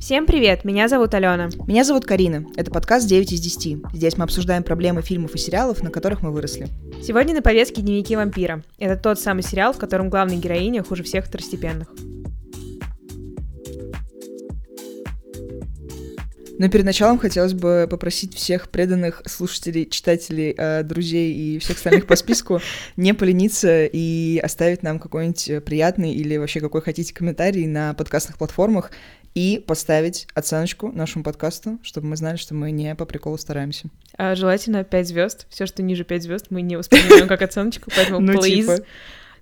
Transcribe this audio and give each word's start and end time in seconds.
Всем 0.00 0.24
привет, 0.24 0.64
меня 0.64 0.88
зовут 0.88 1.12
Алена. 1.12 1.50
Меня 1.66 1.84
зовут 1.84 2.06
Карина. 2.06 2.46
Это 2.56 2.70
подкаст 2.70 3.06
9 3.06 3.32
из 3.32 3.40
10. 3.40 3.92
Здесь 3.92 4.16
мы 4.16 4.24
обсуждаем 4.24 4.62
проблемы 4.62 5.02
фильмов 5.02 5.34
и 5.34 5.38
сериалов, 5.38 5.82
на 5.82 5.90
которых 5.90 6.22
мы 6.22 6.32
выросли. 6.32 6.68
Сегодня 7.02 7.34
на 7.34 7.42
повестке 7.42 7.82
«Дневники 7.82 8.16
вампира». 8.16 8.64
Это 8.78 8.96
тот 8.96 9.20
самый 9.20 9.42
сериал, 9.42 9.74
в 9.74 9.78
котором 9.78 10.08
главная 10.08 10.38
героиня 10.38 10.82
хуже 10.82 11.02
всех 11.02 11.26
второстепенных. 11.26 11.88
Но 16.60 16.68
перед 16.68 16.84
началом 16.84 17.18
хотелось 17.18 17.54
бы 17.54 17.86
попросить 17.88 18.34
всех 18.34 18.68
преданных 18.68 19.22
слушателей, 19.24 19.88
читателей, 19.88 20.54
э, 20.54 20.82
друзей 20.82 21.32
и 21.32 21.58
всех 21.58 21.78
остальных 21.78 22.06
по 22.06 22.16
списку 22.16 22.60
не 22.96 23.14
полениться 23.14 23.86
и 23.86 24.38
оставить 24.42 24.82
нам 24.82 24.98
какой-нибудь 24.98 25.64
приятный 25.64 26.12
или 26.12 26.36
вообще 26.36 26.60
какой 26.60 26.82
хотите 26.82 27.14
комментарий 27.14 27.66
на 27.66 27.94
подкастных 27.94 28.36
платформах 28.36 28.90
и 29.34 29.62
поставить 29.66 30.26
оценочку 30.34 30.90
нашему 30.92 31.22
подкасту, 31.24 31.78
чтобы 31.82 32.08
мы 32.08 32.16
знали, 32.16 32.36
что 32.36 32.54
мы 32.54 32.70
не 32.72 32.94
по 32.94 33.04
приколу 33.04 33.38
стараемся. 33.38 33.88
А, 34.16 34.34
желательно 34.34 34.82
5 34.84 35.06
звезд. 35.08 35.46
Все, 35.50 35.66
что 35.66 35.82
ниже 35.82 36.04
5 36.04 36.22
звезд, 36.22 36.46
мы 36.50 36.62
не 36.62 36.76
воспринимаем 36.76 37.28
как 37.28 37.42
оценочку, 37.42 37.90
поэтому 37.94 38.20
Ну, 38.20 38.32
please. 38.34 38.56
типа. 38.56 38.76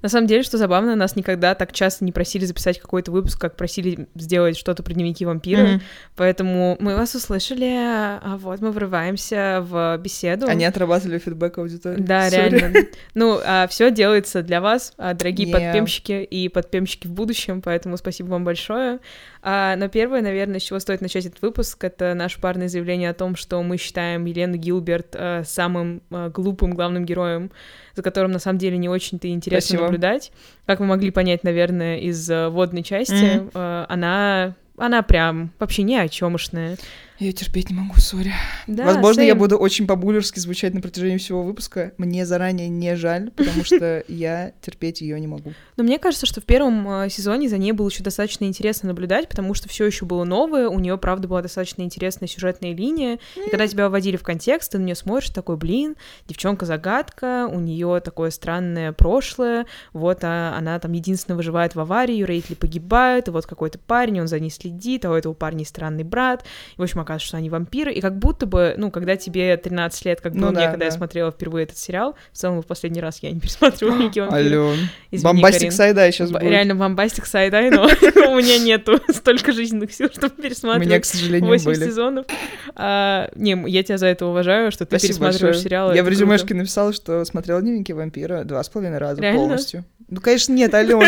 На 0.01 0.09
самом 0.09 0.29
деле, 0.29 0.45
что 0.45 0.59
забавно, 0.59 0.95
нас 0.95 1.17
никогда 1.17 1.57
так 1.57 1.73
часто 1.73 2.05
не 2.05 2.13
просили 2.13 2.45
записать 2.45 2.79
какой-то 2.79 3.11
выпуск, 3.11 3.41
как 3.41 3.57
просили 3.57 4.07
сделать 4.15 4.57
что-то 4.57 4.85
про 4.85 4.95
дневники 4.95 5.27
вампира. 5.27 5.63
Мгм. 5.65 5.83
Поэтому 6.15 6.77
мы 6.79 6.95
вас 6.95 7.17
услышали, 7.17 7.69
а 7.75 8.37
вот 8.41 8.61
мы 8.61 8.71
врываемся 8.71 9.59
в 9.61 9.99
беседу. 9.99 10.47
Они 10.47 10.65
отрабатывали 10.65 11.19
фидбэк 11.19 11.59
аудитории. 11.59 12.01
Да, 12.01 12.29
Sorry. 12.29 12.49
реально. 12.51 12.79
Ну, 13.15 13.41
все 13.71 13.91
делается 13.91 14.45
для 14.45 14.61
вас, 14.61 14.93
а, 14.99 15.15
дорогие 15.15 15.49
Yeah. 15.49 15.53
подпемщики 15.53 16.13
и 16.23 16.49
подпемщики 16.49 17.09
в 17.09 17.11
будущем, 17.13 17.61
поэтому 17.61 17.97
спасибо 17.97 18.29
вам 18.29 18.45
большое. 18.45 19.01
А, 19.43 19.77
но 19.77 19.89
первое, 19.89 20.21
наверное, 20.23 20.59
с 20.59 20.63
чего 20.63 20.79
стоит 20.79 21.01
начать 21.01 21.27
этот 21.27 21.43
выпуск, 21.43 21.83
это 21.85 22.15
наше 22.15 22.41
парное 22.41 22.69
заявление 22.69 23.11
о 23.11 23.15
том, 23.15 23.37
что 23.37 23.63
мы 23.63 23.77
считаем 23.77 24.25
Елену 24.25 24.57
Гилберт 24.57 25.15
а, 25.15 25.43
самым 25.45 26.03
а, 26.11 26.29
глупым 26.31 26.75
главным 26.75 27.05
героем, 27.05 27.51
за 27.95 28.03
которым 28.03 28.33
на 28.33 28.39
самом 28.39 28.59
деле 28.59 28.79
не 28.79 28.89
очень-то 28.89 29.29
интересно 29.29 29.67
Спасибо. 29.69 29.83
наблюдать. 29.85 30.33
Как 30.67 30.81
вы 30.81 30.87
могли 30.87 31.11
понять, 31.11 31.45
наверное, 31.45 31.99
из 31.99 32.29
а, 32.31 32.51
водной 32.51 32.83
части, 32.83 33.39
Мгм. 33.39 33.51
а, 33.55 33.87
она 33.89 34.55
она 34.77 35.03
прям 35.03 35.51
вообще 35.59 35.83
ни 35.83 35.97
о 35.97 36.07
чёмошная. 36.09 36.77
Я 37.19 37.33
терпеть 37.33 37.69
не 37.69 37.75
могу, 37.75 37.97
сори. 37.97 38.33
Да, 38.69 38.85
Возможно, 38.85 39.23
я 39.23 39.33
same. 39.33 39.39
буду 39.39 39.57
очень 39.57 39.89
по-буллерски 39.89 40.39
звучать 40.39 40.73
на 40.73 40.81
протяжении 40.81 41.17
всего 41.17 41.43
выпуска. 41.43 41.93
Мне 41.99 42.25
заранее 42.25 42.69
не 42.69 42.95
жаль, 42.95 43.33
потому 43.33 43.65
что 43.65 44.05
я 44.09 44.53
терпеть 44.63 45.01
ее 45.01 45.19
не 45.19 45.27
могу. 45.27 45.53
Но 45.77 45.83
мне 45.83 45.99
кажется, 45.99 46.27
что 46.27 46.41
в 46.41 46.45
первом 46.45 46.89
э, 46.89 47.11
сезоне 47.11 47.49
за 47.49 47.59
ней 47.59 47.73
было 47.73 47.89
еще 47.89 48.05
достаточно 48.05 48.45
интересно 48.45 48.89
наблюдать, 48.89 49.29
потому 49.29 49.55
что 49.55 49.69
все 49.69 49.85
еще 49.85 50.05
было 50.05 50.23
новое, 50.23 50.69
у 50.69 50.79
нее, 50.79 50.97
правда, 50.97 51.27
была 51.27 51.43
достаточно 51.43 51.83
интересная 51.83 52.29
сюжетная 52.29 52.73
линия. 52.73 53.19
И 53.35 53.51
когда 53.51 53.67
тебя 53.67 53.89
вводили 53.89 54.17
в 54.17 54.23
контекст, 54.23 54.71
ты 54.71 54.79
на 54.79 54.85
нее 54.85 54.95
смотришь, 54.95 55.31
такой, 55.31 55.57
блин, 55.57 55.97
девчонка-загадка, 56.29 57.49
у 57.51 57.59
нее 57.59 58.01
такое 58.01 58.31
странное 58.31 58.93
прошлое, 58.93 59.67
вот 59.93 60.21
а, 60.23 60.55
она 60.57 60.79
там 60.79 60.93
единственная 60.93 61.37
выживает 61.37 61.75
в 61.75 61.81
аварии, 61.81 62.23
родители 62.23 62.55
погибают, 62.55 63.27
и 63.27 63.33
вот 63.33 63.45
какой-то 63.47 63.81
парень, 63.81 64.21
он 64.21 64.29
за 64.29 64.39
ней 64.39 64.51
следит, 64.51 65.05
а 65.05 65.11
у 65.11 65.15
этого 65.15 65.35
парня 65.35 65.65
странный 65.65 66.05
брат, 66.05 66.45
и, 66.77 66.81
в 66.81 66.83
общем, 66.83 67.01
оказывается, 67.09 67.29
что 67.29 67.37
они 67.39 67.51
вампиры, 67.51 67.93
и 67.93 68.01
как 68.01 68.19
будто 68.19 68.47
бы, 68.47 68.75
ну, 68.77 68.91
когда 68.91 69.17
тебе 69.17 69.57
13 69.57 70.05
лет, 70.05 70.21
как 70.21 70.35
Ну 70.35 70.47
мне, 70.49 70.57
да, 70.57 70.71
когда 70.71 70.85
я 70.85 70.91
да. 70.91 70.97
смотрела 70.97 71.31
впервые 71.31 71.65
этот 71.65 71.79
сериал, 71.79 72.15
в 72.33 72.37
целом 72.37 72.63
в 72.63 72.67
последний 72.67 73.01
раз 73.01 73.19
я 73.23 73.31
не 73.31 73.41
пересматривала 73.41 73.95
«Дневники 73.97 74.21
вампира». 74.21 74.75
Извини, 75.11 75.25
Бомбастик 75.25 75.61
Карин. 75.61 75.73
сайда 75.73 76.13
сейчас 76.13 76.31
Б- 76.31 76.39
будет. 76.41 76.51
Реально 76.51 76.75
бомбастик 76.75 77.27
сайдай, 77.27 77.71
но 77.71 77.85
у 78.31 78.37
меня 78.37 78.59
нету 78.59 78.99
столько 79.09 79.53
жизненных 79.53 79.93
сил, 79.93 80.09
чтобы 80.13 80.27
У 80.27 80.31
меня, 80.31 80.39
к 80.39 80.43
пересматривать 80.43 81.07
сожалению, 81.07 81.49
8 81.49 81.65
были. 81.65 81.85
сезонов. 81.85 82.27
А, 82.75 83.31
не, 83.35 83.57
я 83.69 83.83
тебя 83.83 83.99
за 83.99 84.07
это 84.07 84.27
уважаю, 84.27 84.71
что 84.73 84.85
ты 84.85 84.99
Спасибо 84.99 85.09
пересматриваешь 85.15 85.57
большое. 85.57 85.63
сериалы. 85.65 85.95
Я 85.95 86.03
в 86.03 86.07
круто. 86.07 86.11
резюмешке 86.21 86.55
написала, 86.55 86.93
что 86.93 87.25
смотрела 87.25 87.61
дневники 87.63 87.93
вампира 87.93 88.45
два 88.45 88.63
с 88.63 88.69
половиной 88.69 88.99
раза 88.99 89.21
Реально? 89.23 89.39
полностью. 89.41 89.85
Ну, 90.11 90.21
конечно, 90.23 90.53
нет, 90.55 90.73
Ален. 90.75 91.03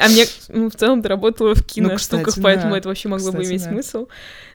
А 0.00 0.08
мне, 0.08 0.24
ну, 0.48 0.68
в 0.70 0.74
целом, 0.74 1.02
ты 1.02 1.08
работала 1.08 1.54
в 1.54 1.58
Ну, 1.58 1.64
киноштуках, 1.64 2.34
поэтому 2.42 2.74
это 2.74 2.88
вообще 2.88 3.08
могло 3.08 3.30
бы 3.32 3.44
иметь 3.44 3.62
смысл. 3.62 4.08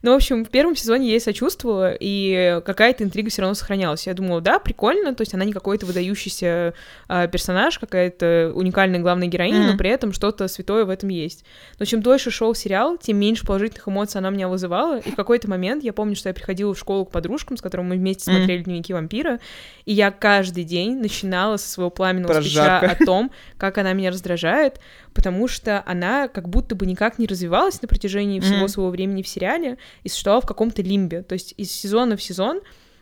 Ну, 0.06 0.12
в 0.12 0.18
общем, 0.18 0.46
в 0.46 0.50
первом 0.50 0.76
сезоне 0.76 1.08
я 1.08 1.14
ей 1.14 1.20
сочувствовала, 1.20 1.92
и 2.00 2.62
какая-то 2.64 3.04
интрига 3.04 3.32
все 3.32 3.42
равно 3.42 3.56
сохранялась. 3.56 4.06
Я 4.06 4.14
думала, 4.14 4.40
да, 4.40 4.60
прикольно, 4.60 5.16
то 5.16 5.22
есть 5.22 5.34
она 5.34 5.46
не 5.46 5.52
какой-то 5.52 5.88
выдающийся 5.88 6.76
а, 7.08 7.26
персонаж, 7.26 7.80
какая-то 7.80 8.52
уникальная 8.54 9.00
главная 9.00 9.28
героиня, 9.28 9.62
но 9.62 9.70
Мгм. 9.70 9.78
при 9.80 9.90
этом 9.90 10.14
что-то 10.14 10.48
святое 10.48 10.86
в 10.86 10.92
этом 10.92 11.10
есть. 11.10 11.44
Но 11.80 11.86
чем 11.86 12.04
дольше 12.04 12.30
шел 12.30 12.54
сериал, 12.54 13.00
тем 13.00 13.18
меньше 13.18 13.48
положительных 13.48 13.88
эмоций 13.88 14.20
она 14.20 14.30
меня 14.30 14.48
вызывала, 14.48 15.00
и 15.00 15.10
в 15.10 15.16
какой-то 15.16 15.50
момент 15.50 15.84
я 15.84 15.92
помню, 15.92 16.16
что 16.16 16.30
я 16.30 16.36
приходила 16.36 16.76
в 16.76 16.78
школу 16.78 17.06
к 17.06 17.10
подружкам, 17.10 17.58
с 17.58 17.62
которыми 17.62 17.88
мы 17.88 17.96
вместе 17.96 18.30
Мгм. 18.30 18.38
смотрели 18.42 18.62
«Дневники 18.62 18.94
вампира», 18.94 19.40
и 19.86 19.94
я 19.94 20.12
каждый 20.12 20.66
день 20.66 21.00
начинала 21.00 21.58
со 21.58 21.68
своего 21.68 21.90
пламенного 21.90 22.34
Про 22.34 22.42
спича 22.44 22.78
о 22.78 23.04
том, 23.04 23.32
как 23.58 23.80
она 23.80 23.94
меня 23.94 24.12
раздражает, 24.12 24.80
потому 25.16 25.48
что 25.48 25.82
она 25.88 26.28
как 26.28 26.48
будто 26.50 26.76
бы 26.76 26.86
никак 26.86 27.18
не 27.18 27.26
развивалась 27.26 27.82
на 27.82 27.88
протяжении 27.88 28.40
всего 28.42 28.58
Мгм. 28.60 28.68
своего 28.68 28.92
времени 28.92 29.24
в 29.24 29.28
сериале 29.28 29.78
и 30.04 30.10
существовала 30.10 30.42
в 30.42 30.46
каком-то 30.46 30.84
лимбе. 30.84 31.24
То 31.24 31.34
есть 31.34 31.56
из 31.58 31.72
сезона 31.72 32.16
в 32.18 32.22
сезон 32.22 32.62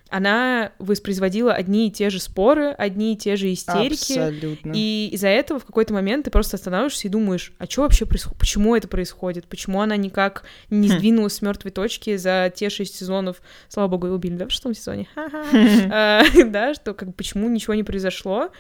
она 0.10 0.74
воспроизводила 0.78 1.54
одни 1.54 1.88
и 1.88 1.92
те 1.92 2.12
же 2.12 2.20
споры, 2.20 2.68
одни 2.70 3.14
и 3.14 3.18
те 3.18 3.36
же 3.36 3.52
истерики. 3.52 4.14
Абсолютно. 4.14 4.72
И 4.76 5.10
из-за 5.14 5.30
этого 5.30 5.60
в 5.60 5.66
какой-то 5.66 5.92
момент 5.96 6.26
ты 6.26 6.30
просто 6.32 6.56
останавливаешься 6.56 7.08
и 7.08 7.12
думаешь, 7.12 7.52
а 7.58 7.66
что 7.66 7.82
вообще 7.82 8.06
происходит? 8.06 8.38
Почему 8.38 8.76
это 8.76 8.88
происходит? 8.88 9.48
Почему 9.48 9.82
она 9.82 9.98
никак 9.98 10.44
не 10.70 10.88
Хм. 10.88 10.92
сдвинулась 10.92 11.34
с 11.34 11.42
мертвой 11.42 11.72
точки 11.72 12.16
за 12.18 12.54
те 12.56 12.70
шесть 12.70 12.96
сезонов? 12.96 13.42
Слава 13.70 13.88
богу, 13.88 14.08
убили, 14.08 14.36
да, 14.36 14.46
в 14.48 14.52
шестом 14.52 14.76
сезоне? 14.76 15.08
А, 15.16 16.22
Да, 16.46 16.76
что 16.76 16.94
как 16.94 17.16
почему 17.16 17.50
ничего 17.50 17.74
не 17.74 17.84
произошло? 17.84 18.52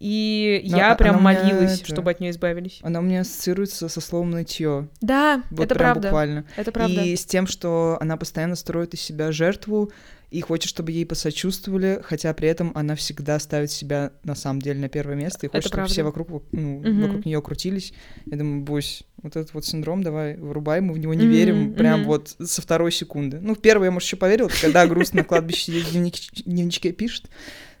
И 0.00 0.62
Но 0.70 0.78
я 0.78 0.94
прям 0.94 1.22
молилась, 1.22 1.80
это- 1.82 1.92
чтобы 1.92 2.10
от 2.10 2.20
нее 2.20 2.30
избавились. 2.30 2.80
Она 2.82 3.00
у 3.00 3.02
меня 3.02 3.20
ассоциируется 3.20 3.86
со 3.90 4.00
словом 4.00 4.30
нытье. 4.30 4.88
Да, 5.02 5.42
Вот 5.50 5.64
это 5.66 5.74
прям 5.74 5.92
правда. 5.92 6.08
буквально. 6.08 6.44
Это 6.56 6.72
правда. 6.72 7.04
И 7.04 7.14
с 7.14 7.26
тем, 7.26 7.46
что 7.46 7.98
она 8.00 8.16
постоянно 8.16 8.56
строит 8.56 8.94
из 8.94 9.02
себя 9.02 9.30
жертву 9.30 9.92
и 10.30 10.40
хочет, 10.40 10.70
чтобы 10.70 10.92
ей 10.92 11.04
посочувствовали, 11.04 12.00
хотя 12.02 12.32
при 12.32 12.48
этом 12.48 12.72
она 12.74 12.94
всегда 12.94 13.38
ставит 13.38 13.70
себя 13.70 14.12
на 14.24 14.34
самом 14.34 14.62
деле 14.62 14.80
на 14.80 14.88
первое 14.88 15.16
место 15.16 15.44
и 15.46 15.50
хочет, 15.50 15.64
чтобы 15.64 15.76
правда. 15.76 15.92
все 15.92 16.02
вокруг, 16.02 16.44
ну, 16.52 16.78
Мгм. 16.80 17.02
вокруг 17.02 17.26
нее 17.26 17.42
крутились. 17.42 17.92
Я 18.24 18.38
думаю, 18.38 18.62
Бусь, 18.62 19.02
вот 19.22 19.36
этот 19.36 19.52
вот 19.52 19.66
синдром, 19.66 20.02
давай 20.02 20.38
вырубай, 20.38 20.80
мы 20.80 20.94
в 20.94 20.98
него 20.98 21.12
не 21.12 21.24
Мгм, 21.24 21.30
верим, 21.30 21.74
прям 21.74 22.04
вот 22.04 22.36
со 22.42 22.62
второй 22.62 22.90
секунды. 22.92 23.38
Ну, 23.42 23.54
в 23.54 23.60
первой 23.60 23.88
я, 23.88 23.90
может, 23.90 24.06
еще 24.06 24.16
поверил, 24.16 24.50
когда 24.62 24.86
грустно 24.86 25.18
на 25.18 25.24
кладбище 25.24 25.72
дневничке 26.46 26.92
пишет. 26.92 27.28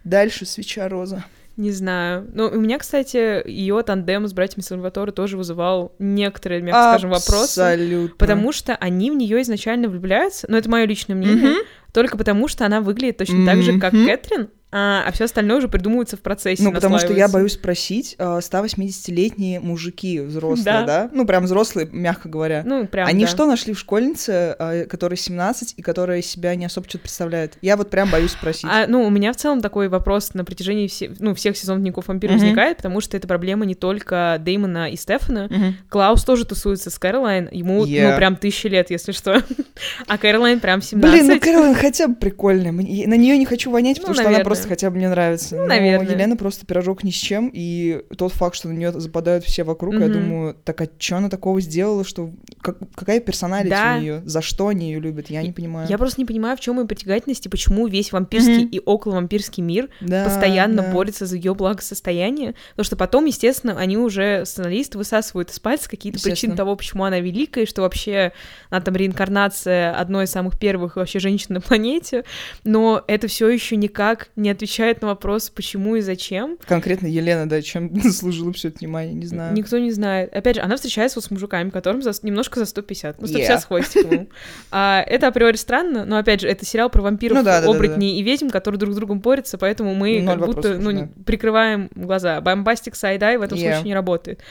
Дальше 0.04 0.44
свеча 0.44 0.86
роза. 0.88 1.24
Не 1.60 1.72
знаю. 1.72 2.26
Ну, 2.32 2.48
у 2.48 2.58
меня, 2.58 2.78
кстати, 2.78 3.46
ее 3.46 3.82
тандем 3.82 4.26
с 4.26 4.32
братьями 4.32 4.62
Сальваторе 4.62 5.12
тоже 5.12 5.36
вызывал 5.36 5.94
некоторые, 5.98 6.62
мягко 6.62 6.92
скажем, 6.92 7.10
вопросы. 7.10 7.60
Абсолютно. 7.60 8.16
Потому 8.16 8.50
что 8.52 8.74
они 8.76 9.10
в 9.10 9.14
нее 9.14 9.42
изначально 9.42 9.88
влюбляются, 9.90 10.46
но 10.48 10.56
это 10.56 10.70
мое 10.70 10.86
личное 10.86 11.14
мнение, 11.16 11.50
Мгм. 11.50 11.58
только 11.92 12.16
потому 12.16 12.48
что 12.48 12.64
она 12.64 12.80
выглядит 12.80 13.18
точно 13.18 13.44
так 13.44 13.60
же, 13.62 13.78
как. 13.78 13.92
Кэтрин, 13.92 14.48
а, 14.72 15.10
все 15.12 15.24
остальное 15.24 15.58
уже 15.58 15.68
придумывается 15.68 16.16
в 16.16 16.20
процессе. 16.20 16.62
Ну, 16.62 16.72
потому 16.72 16.98
что 16.98 17.12
я 17.12 17.28
боюсь 17.28 17.54
спросить, 17.54 18.14
а, 18.18 18.40
180-летние 18.40 19.60
мужики 19.60 20.20
взрослые, 20.20 20.64
Да. 20.64 20.82
да. 20.84 21.10
Ну, 21.12 21.26
прям 21.26 21.44
взрослые, 21.44 21.88
мягко 21.90 22.28
говоря. 22.28 22.62
Ну, 22.64 22.86
прям, 22.86 23.06
Они 23.08 23.24
да. 23.24 23.30
что 23.30 23.46
нашли 23.46 23.72
в 23.74 23.78
школьнице, 23.78 24.54
а, 24.58 24.84
которой 24.86 25.16
17 25.16 25.74
и 25.76 25.82
которая 25.82 26.22
себя 26.22 26.54
не 26.54 26.64
особо 26.66 26.88
что-то 26.88 27.02
представляет? 27.02 27.56
Я 27.62 27.76
вот 27.76 27.90
прям 27.90 28.10
боюсь 28.10 28.32
спросить. 28.32 28.64
А, 28.70 28.86
ну, 28.86 29.02
у 29.04 29.10
меня 29.10 29.32
в 29.32 29.36
целом 29.36 29.60
такой 29.60 29.88
вопрос 29.88 30.34
на 30.34 30.44
протяжении 30.44 30.86
все, 30.88 31.12
ну, 31.18 31.34
всех 31.34 31.56
сезонов 31.56 31.80
Дневников 31.82 32.08
вампира 32.08 32.32
Мгм. 32.32 32.40
возникает, 32.40 32.76
потому 32.78 33.00
что 33.00 33.16
это 33.16 33.26
проблема 33.28 33.64
не 33.66 33.74
только 33.74 34.36
Дэймона 34.40 34.90
и 34.90 34.96
Стефана. 34.96 35.48
Мгм. 35.50 35.76
Клаус 35.88 36.24
тоже 36.24 36.44
тусуется 36.44 36.90
с 36.90 36.98
Кэролайн, 36.98 37.48
ему, 37.50 37.84
Yeah. 37.84 38.10
ну, 38.10 38.16
прям 38.16 38.36
тысячи 38.36 38.66
лет, 38.66 38.90
если 38.90 39.12
что. 39.12 39.42
А 40.06 40.18
Кэролайн 40.18 40.60
прям 40.60 40.82
17. 40.82 41.10
Блин, 41.20 41.26
ну 41.34 41.40
Кэролин 41.40 41.74
хотя 41.74 42.08
бы 42.08 42.14
прикольная. 42.14 42.72
На 42.72 43.14
нее 43.16 43.38
не 43.38 43.46
хочу 43.46 43.70
вонять, 43.70 43.96
Ну, 43.98 44.02
потому 44.02 44.14
что 44.14 44.22
наверное. 44.24 44.40
она 44.40 44.44
просто 44.44 44.59
хотя 44.68 44.90
бы 44.90 44.96
мне 44.96 45.08
нравится. 45.08 45.56
Ну, 45.56 45.62
Но 45.62 45.68
наверное. 45.68 46.12
Елена 46.12 46.36
просто 46.36 46.66
пирожок 46.66 47.04
ни 47.04 47.10
с 47.10 47.14
чем, 47.14 47.50
и 47.52 48.02
тот 48.16 48.32
факт, 48.32 48.56
что 48.56 48.68
на 48.68 48.72
нее 48.72 48.92
западают 48.98 49.44
все 49.44 49.64
вокруг, 49.64 49.94
я 49.94 50.00
Мгм. 50.06 50.12
думаю, 50.12 50.56
так 50.64 50.80
а 50.80 50.88
что 50.98 51.16
она 51.16 51.28
такого 51.28 51.60
сделала, 51.60 52.04
что 52.04 52.30
как- 52.60 52.78
какая 52.94 53.20
персоналити 53.20 53.70
Да. 53.70 53.96
у 53.96 54.00
нее, 54.00 54.22
за 54.24 54.42
что 54.42 54.68
они 54.68 54.90
ее 54.92 55.00
любят, 55.00 55.30
я 55.30 55.42
не 55.42 55.52
понимаю. 55.52 55.88
Я 55.88 55.98
просто 55.98 56.20
не 56.20 56.24
понимаю, 56.26 56.56
в 56.56 56.60
чем 56.60 56.78
ее 56.80 56.86
притягательность 56.86 57.46
и 57.46 57.48
почему 57.48 57.86
весь 57.86 58.12
вампирский 58.12 58.64
Мгм. 58.64 58.68
и 58.68 58.78
околовампирский 58.84 59.62
мир 59.62 59.88
Да, 60.00 60.24
постоянно 60.24 60.82
да. 60.82 60.92
борется 60.92 61.26
за 61.26 61.36
ее 61.36 61.54
благосостояние. 61.54 62.54
Потому 62.70 62.84
что 62.84 62.96
потом, 62.96 63.24
естественно, 63.24 63.78
они 63.78 63.96
уже, 63.96 64.44
сценаристы, 64.44 64.98
высасывают 64.98 65.50
из 65.50 65.58
пальца 65.60 65.88
какие-то 65.88 66.20
причины 66.22 66.54
того, 66.56 66.76
почему 66.76 67.04
она 67.04 67.20
великая, 67.20 67.62
и 67.62 67.66
что 67.66 67.82
вообще 67.82 68.32
она 68.68 68.80
там 68.80 68.94
реинкарнация 68.96 69.94
одной 69.94 70.24
из 70.24 70.30
самых 70.30 70.58
первых 70.58 70.96
вообще 70.96 71.18
женщин 71.18 71.54
на 71.54 71.60
планете. 71.60 72.24
Но 72.64 73.02
это 73.06 73.28
все 73.28 73.48
еще 73.48 73.76
никак 73.76 74.30
не 74.36 74.49
не 74.50 74.52
отвечает 74.52 75.00
на 75.00 75.08
вопрос, 75.08 75.48
почему 75.50 75.96
и 75.96 76.00
зачем. 76.00 76.58
Конкретно 76.66 77.06
Елена, 77.06 77.48
да, 77.48 77.62
чем 77.62 77.94
заслужила 78.02 78.52
все 78.52 78.68
это 78.68 78.78
внимание, 78.80 79.14
не 79.14 79.26
знаю. 79.26 79.54
Никто 79.54 79.78
не 79.78 79.92
знает. 79.92 80.34
Опять 80.34 80.56
же, 80.56 80.62
она 80.62 80.76
встречается 80.76 81.18
вот 81.18 81.24
с 81.24 81.30
мужиками, 81.30 81.70
которым 81.70 82.02
за, 82.02 82.12
немножко 82.22 82.58
за 82.58 82.66
150. 82.66 83.20
Ну, 83.20 83.26
150 83.26 83.56
yeah. 83.56 83.60
с 83.60 83.64
хвостиком. 83.64 84.28
А, 84.72 85.02
это 85.06 85.28
априори 85.28 85.56
странно, 85.56 86.04
но, 86.04 86.18
опять 86.18 86.40
же, 86.40 86.48
это 86.48 86.64
сериал 86.64 86.90
про 86.90 87.02
вампиров, 87.02 87.38
ну, 87.38 87.44
да, 87.44 87.60
да, 87.60 87.68
оборотней 87.68 88.10
да, 88.10 88.14
да. 88.14 88.20
и 88.20 88.22
ведьм, 88.22 88.48
которые 88.48 88.78
друг 88.78 88.92
с 88.92 88.96
другом 88.96 89.20
борются, 89.20 89.58
поэтому 89.58 89.94
мы 89.94 90.20
Ноль 90.20 90.38
как 90.38 90.46
будто 90.46 90.78
ну, 90.78 90.92
да. 90.92 91.08
прикрываем 91.24 91.90
глаза. 91.94 92.40
Бомбастик 92.40 92.94
сайдай 92.94 93.36
в 93.36 93.42
этом 93.42 93.58
yeah. 93.58 93.62
случае 93.62 93.84
не 93.84 93.94
работает. 93.94 94.42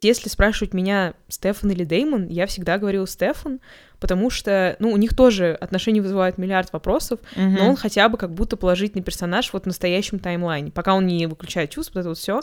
Если 0.00 0.28
спрашивать 0.28 0.74
меня, 0.74 1.14
Стефан 1.28 1.70
или 1.70 1.84
Деймон, 1.84 2.28
я 2.28 2.46
всегда 2.46 2.78
говорила 2.78 3.06
Стефан, 3.06 3.60
потому 3.98 4.30
что, 4.30 4.76
ну, 4.78 4.92
у 4.92 4.96
них 4.96 5.16
тоже 5.16 5.56
отношения 5.60 6.00
вызывают 6.00 6.38
миллиард 6.38 6.72
вопросов, 6.72 7.20
угу. 7.34 7.42
но 7.42 7.70
он 7.70 7.76
хотя 7.76 8.08
бы 8.08 8.16
как 8.16 8.32
будто 8.32 8.56
положительный 8.56 9.02
персонаж 9.02 9.52
вот 9.52 9.64
в 9.64 9.66
настоящем 9.66 10.20
таймлайне, 10.20 10.70
пока 10.70 10.94
он 10.94 11.06
не 11.06 11.26
выключает 11.26 11.70
чувств, 11.70 11.94
вот 11.94 12.00
это 12.00 12.08
вот 12.10 12.18
все. 12.18 12.40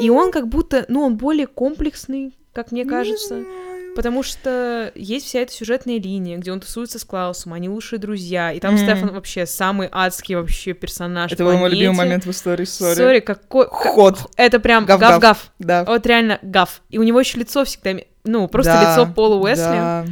И 0.00 0.10
он 0.10 0.30
как 0.30 0.48
будто, 0.48 0.84
ну, 0.88 1.02
он 1.02 1.16
более 1.16 1.46
комплексный, 1.46 2.34
как 2.52 2.72
мне 2.72 2.84
кажется. 2.84 3.44
Потому 3.96 4.22
что 4.22 4.92
есть 4.94 5.26
вся 5.26 5.40
эта 5.40 5.52
сюжетная 5.52 5.98
линия, 5.98 6.36
где 6.36 6.52
он 6.52 6.60
тусуется 6.60 6.98
с 6.98 7.04
Клаусом, 7.04 7.54
они 7.54 7.68
лучшие 7.68 7.98
друзья, 7.98 8.52
и 8.52 8.60
там. 8.60 8.76
Стефан 8.76 9.12
вообще 9.12 9.46
самый 9.46 9.88
адский 9.90 10.34
вообще 10.34 10.74
персонаж. 10.74 11.32
Это 11.32 11.44
был 11.44 11.56
мой 11.56 11.70
любимый 11.70 11.96
момент 11.96 12.26
в 12.26 12.30
истории, 12.30 12.66
sorry. 12.66 12.94
Sorry, 12.94 13.20
какой... 13.20 13.66
Ход. 13.68 14.18
Это 14.36 14.60
прям 14.60 14.84
гав-гав. 14.84 15.50
Да. 15.58 15.84
Вот 15.84 16.06
реально 16.06 16.38
гав. 16.42 16.82
И 16.90 16.98
у 16.98 17.02
него 17.02 17.18
еще 17.18 17.38
лицо 17.38 17.64
всегда, 17.64 17.94
ну, 18.24 18.48
просто 18.48 18.72
да, 18.72 18.92
лицо 18.92 19.12
Пола 19.12 19.36
Уэсли. 19.36 19.62
Да. 19.62 20.04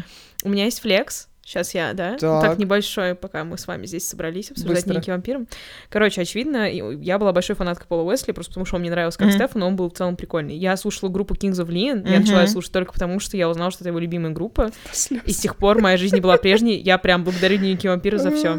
У 0.44 0.48
меня 0.48 0.64
есть 0.64 0.80
флекс, 0.80 1.28
Сейчас 1.44 1.74
я, 1.74 1.92
да? 1.92 2.16
Так. 2.16 2.42
так 2.42 2.58
небольшой, 2.58 3.14
пока 3.14 3.44
мы 3.44 3.58
с 3.58 3.66
вами 3.66 3.84
здесь 3.84 4.08
собрались 4.08 4.50
обсуждать 4.50 4.86
Быстро. 4.86 5.12
вампиром. 5.12 5.46
Короче, 5.90 6.22
очевидно, 6.22 6.70
я 6.70 7.18
была 7.18 7.32
большой 7.32 7.54
фанаткой 7.54 7.86
Пола 7.86 8.02
Уэсли, 8.02 8.32
просто 8.32 8.52
потому 8.52 8.64
что 8.64 8.76
он 8.76 8.80
мне 8.80 8.90
нравился 8.90 9.18
как 9.18 9.28
mm-hmm. 9.28 9.32
Стефан, 9.32 9.60
но 9.60 9.66
он 9.66 9.76
был 9.76 9.90
в 9.90 9.92
целом 9.92 10.16
прикольный. 10.16 10.56
Я 10.56 10.76
слушала 10.78 11.10
группу 11.10 11.34
Kings 11.34 11.62
of 11.62 11.68
Leon, 11.68 12.02
mm-hmm. 12.02 12.12
я 12.12 12.20
начала 12.20 12.46
слушать 12.46 12.72
только 12.72 12.94
потому, 12.94 13.20
что 13.20 13.36
я 13.36 13.50
узнала, 13.50 13.70
что 13.70 13.82
это 13.82 13.90
его 13.90 13.98
любимая 13.98 14.32
группа. 14.32 14.70
Слез. 14.90 15.22
И 15.26 15.32
с 15.32 15.38
тех 15.38 15.56
пор 15.56 15.82
моя 15.82 15.98
жизнь 15.98 16.14
не 16.14 16.22
была 16.22 16.38
прежней. 16.38 16.78
Я 16.78 16.96
прям 16.96 17.24
благодарю 17.24 17.58
дневники 17.58 17.88
вампира 17.88 18.16
за 18.16 18.30
все. 18.30 18.58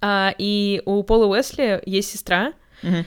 А, 0.00 0.32
и 0.38 0.82
у 0.84 1.02
Пола 1.02 1.26
Уэсли 1.26 1.82
есть 1.86 2.10
сестра. 2.12 2.52
Mm-hmm. 2.82 3.04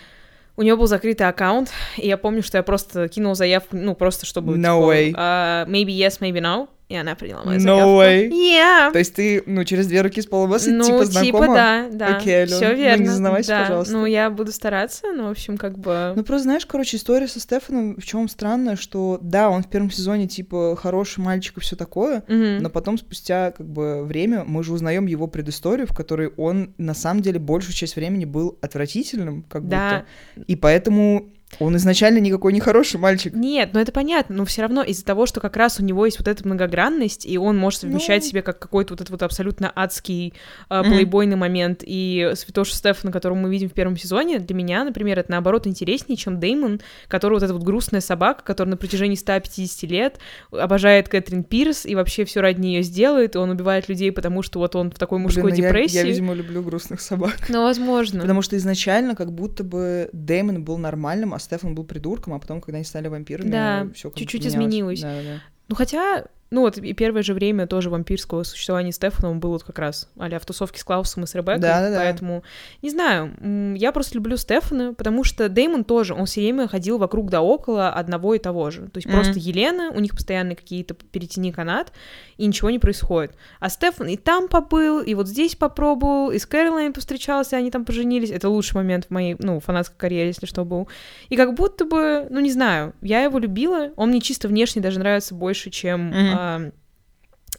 У 0.57 0.61
него 0.61 0.75
был 0.75 0.87
закрытый 0.87 1.25
аккаунт, 1.25 1.71
и 1.95 2.05
я 2.05 2.17
помню, 2.17 2.43
что 2.43 2.57
я 2.57 2.63
просто 2.63 3.07
кинул 3.07 3.33
заявку, 3.33 3.77
ну, 3.77 3.95
просто 3.95 4.25
чтобы... 4.25 4.57
No 4.57 4.91
типа, 4.91 4.93
way. 4.93 5.11
Uh, 5.13 5.65
maybe 5.69 5.97
yes, 5.97 6.19
maybe 6.19 6.41
no. 6.41 6.67
И 6.89 6.95
она 6.95 7.13
приняла 7.13 7.43
мою 7.43 7.59
no 7.59 7.99
way. 7.99 8.29
Yeah. 8.31 8.91
То 8.91 8.97
есть 8.97 9.13
ты, 9.13 9.43
ну, 9.45 9.63
через 9.63 9.85
две 9.85 10.01
руки 10.01 10.23
с 10.23 10.25
полубосса, 10.25 10.71
ну, 10.71 10.83
типа, 10.83 11.05
знакома? 11.05 11.45
типа, 11.45 11.53
да, 11.53 11.87
да. 11.91 12.17
Окей, 12.17 12.33
Ален, 12.33 12.55
Все 12.55 12.73
верно. 12.73 12.97
Ну, 12.97 13.03
не 13.03 13.09
зазнавайся, 13.09 13.49
да. 13.49 13.61
пожалуйста. 13.61 13.93
Ну, 13.93 14.05
я 14.07 14.31
буду 14.31 14.51
стараться, 14.51 15.13
но, 15.13 15.27
в 15.27 15.29
общем, 15.29 15.57
как 15.57 15.77
бы... 15.77 16.13
Ну, 16.15 16.23
просто, 16.23 16.45
знаешь, 16.45 16.65
короче, 16.65 16.97
история 16.97 17.27
со 17.27 17.39
Стефаном, 17.39 17.95
в 17.97 18.03
чем 18.03 18.27
странно, 18.27 18.75
что, 18.75 19.19
да, 19.21 19.51
он 19.51 19.61
в 19.61 19.69
первом 19.69 19.91
сезоне, 19.91 20.27
типа, 20.27 20.75
хороший 20.81 21.19
мальчик 21.19 21.57
и 21.57 21.61
все 21.61 21.75
такое, 21.75 22.21
mm-hmm. 22.21 22.59
но 22.61 22.69
потом, 22.71 22.97
спустя, 22.97 23.51
как 23.51 23.69
бы, 23.69 24.03
время, 24.03 24.43
мы 24.43 24.63
же 24.63 24.73
узнаем 24.73 25.05
его 25.05 25.27
предысторию, 25.27 25.85
в 25.85 25.93
которой 25.93 26.29
он, 26.37 26.73
на 26.79 26.95
самом 26.95 27.21
деле, 27.21 27.37
большую 27.37 27.75
часть 27.75 27.97
времени 27.97 28.25
был 28.25 28.57
отвратительным, 28.63 29.43
как 29.43 29.67
да. 29.67 30.05
будто. 30.35 30.43
И 30.47 30.55
поэтому 30.55 31.29
он 31.57 31.75
изначально 31.77 32.19
никакой 32.19 32.53
не 32.53 32.59
хороший 32.59 32.99
мальчик. 32.99 33.33
Нет, 33.33 33.71
ну 33.73 33.79
это 33.79 33.91
понятно, 33.91 34.35
но 34.35 34.45
все 34.45 34.61
равно 34.61 34.83
из-за 34.83 35.03
того, 35.03 35.25
что 35.25 35.41
как 35.41 35.57
раз 35.57 35.79
у 35.79 35.83
него 35.83 36.05
есть 36.05 36.19
вот 36.19 36.27
эта 36.27 36.45
многогранность, 36.47 37.25
и 37.25 37.37
он 37.37 37.57
может 37.57 37.81
совмещать 37.81 38.23
ну... 38.23 38.29
себе 38.29 38.41
как 38.41 38.59
какой-то 38.59 38.93
вот 38.93 39.01
этот 39.01 39.09
вот 39.09 39.23
абсолютно 39.23 39.71
адский 39.75 40.33
э, 40.69 40.83
плейбойный 40.83 41.35
mm-hmm. 41.35 41.39
момент, 41.39 41.83
и 41.85 42.31
Святоша 42.35 42.75
Стефана, 42.75 43.11
которого 43.11 43.37
мы 43.37 43.49
видим 43.49 43.69
в 43.69 43.73
первом 43.73 43.97
сезоне, 43.97 44.39
для 44.39 44.55
меня, 44.55 44.83
например, 44.83 45.19
это 45.19 45.31
наоборот 45.31 45.65
интереснее, 45.65 46.17
чем 46.17 46.39
Деймон, 46.39 46.81
который 47.07 47.33
вот 47.33 47.43
эта 47.43 47.53
вот 47.53 47.63
грустная 47.63 48.01
собака, 48.01 48.43
которая 48.43 48.71
на 48.71 48.77
протяжении 48.77 49.15
150 49.15 49.89
лет 49.89 50.19
обожает 50.51 51.09
Кэтрин 51.09 51.43
Пирс 51.43 51.85
и 51.85 51.95
вообще 51.95 52.25
все 52.25 52.41
ради 52.41 52.61
нее 52.61 52.83
сделает, 52.83 53.35
и 53.35 53.37
он 53.37 53.49
убивает 53.49 53.89
людей, 53.89 54.11
потому 54.11 54.43
что 54.43 54.59
вот 54.59 54.75
он 54.75 54.91
в 54.91 54.99
такой 54.99 55.19
мужской 55.19 55.51
Блин, 55.51 55.55
ну 55.57 55.67
депрессии. 55.67 55.95
Я, 55.95 56.01
я, 56.03 56.07
видимо, 56.07 56.33
люблю 56.33 56.61
грустных 56.61 57.01
собак. 57.01 57.37
Ну, 57.49 57.63
возможно. 57.63 58.21
Потому 58.21 58.41
что 58.41 58.55
изначально 58.57 59.15
как 59.15 59.31
будто 59.31 59.63
бы 59.63 60.09
Деймон 60.13 60.63
был 60.63 60.77
нормальным, 60.77 61.33
а 61.39 61.41
Стефан 61.41 61.73
был 61.73 61.85
придурком, 61.85 62.33
а 62.33 62.39
потом, 62.39 62.61
когда 62.61 62.77
они 62.77 62.85
стали 62.85 63.07
вампирами, 63.07 63.49
да, 63.49 63.87
все 63.93 64.11
чуть-чуть 64.11 64.45
изменилось. 64.45 65.01
Да, 65.01 65.21
да. 65.21 65.41
Ну 65.69 65.75
хотя 65.75 66.25
ну 66.51 66.61
вот 66.61 66.77
и 66.77 66.93
первое 66.93 67.21
же 67.21 67.33
время 67.33 67.67
тоже 67.67 67.89
вампирского 67.89 68.43
существования 68.43 68.91
Стефана 68.91 69.29
он 69.29 69.39
был 69.39 69.51
вот 69.51 69.63
как 69.63 69.77
раз 69.77 70.09
а 70.17 70.39
в 70.39 70.45
тусовке 70.45 70.79
с 70.79 70.83
Клаусом 70.83 71.23
и 71.23 71.27
с 71.27 71.35
Ребеккой, 71.35 71.61
да, 71.61 71.89
да, 71.89 71.97
поэтому, 71.97 72.43
не 72.81 72.89
знаю, 72.89 73.75
я 73.75 73.91
просто 73.91 74.15
люблю 74.15 74.37
Стефана, 74.37 74.93
потому 74.93 75.23
что 75.23 75.47
Деймон 75.49 75.83
тоже, 75.83 76.13
он 76.13 76.25
все 76.25 76.41
время 76.41 76.67
ходил 76.67 76.97
вокруг 76.97 77.29
да 77.29 77.41
около 77.41 77.89
одного 77.89 78.33
и 78.33 78.39
того 78.39 78.71
же, 78.71 78.87
то 78.87 78.97
есть 78.97 79.07
mm-hmm. 79.07 79.11
просто 79.11 79.33
Елена, 79.39 79.91
у 79.91 79.99
них 79.99 80.13
постоянно 80.13 80.55
какие-то 80.55 80.93
перетяни 80.93 81.51
канат, 81.51 81.91
и 82.37 82.45
ничего 82.45 82.69
не 82.69 82.79
происходит. 82.79 83.33
А 83.59 83.69
Стефан 83.69 84.07
и 84.07 84.17
там 84.17 84.47
побыл, 84.47 85.01
и 85.01 85.13
вот 85.13 85.27
здесь 85.27 85.55
попробовал, 85.55 86.31
и 86.31 86.39
с 86.39 86.45
Кэролайн 86.45 86.93
повстречался, 86.93 87.57
они 87.57 87.69
там 87.69 87.85
поженились, 87.85 88.31
это 88.31 88.49
лучший 88.49 88.75
момент 88.75 89.05
в 89.05 89.11
моей, 89.11 89.35
ну, 89.39 89.59
фанатской 89.59 89.97
карьере, 89.97 90.27
если 90.27 90.45
что, 90.45 90.65
был. 90.65 90.87
И 91.29 91.35
как 91.35 91.53
будто 91.53 91.85
бы, 91.85 92.27
ну, 92.29 92.39
не 92.39 92.51
знаю, 92.51 92.93
я 93.01 93.21
его 93.21 93.39
любила, 93.39 93.91
он 93.95 94.09
мне 94.09 94.21
чисто 94.21 94.47
внешне 94.47 94.81
даже 94.81 94.99
нравится 94.99 95.35
больше, 95.35 95.69
чем... 95.69 96.11
Mm-hmm 96.11 96.38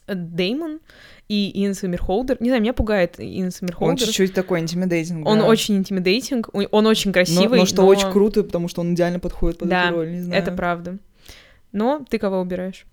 Деймон 0.07 0.81
и 1.29 1.51
Иэн 1.63 1.75
Сомерхолдер. 1.75 2.37
Не 2.41 2.49
знаю, 2.49 2.63
меня 2.63 2.73
пугает 2.73 3.19
Иэн 3.19 3.51
Сомерхолдер. 3.51 3.93
Он 3.93 3.97
чуть-чуть 3.97 4.35
такой 4.35 4.61
intimidating, 4.61 5.27
Он 5.27 5.41
очень 5.41 5.77
intimidating, 5.77 6.51
он 6.53 6.87
очень 6.87 7.13
красивый. 7.13 7.59
Но, 7.59 7.65
но 7.65 7.67
что 7.67 7.83
но... 7.83 7.89
очень 7.89 8.11
круто, 8.11 8.43
потому 8.43 8.69
что 8.69 8.81
он 8.81 8.95
идеально 8.95 9.21
подходит 9.21 9.59
под 9.59 9.69
да, 9.69 9.87
эту 9.87 9.97
роль, 9.97 10.13
не 10.13 10.21
знаю. 10.21 10.43
это 10.43 10.53
правда. 10.53 10.99
Но 11.73 12.05
ты 12.09 12.19
кого 12.19 12.41
убираешь? 12.41 12.87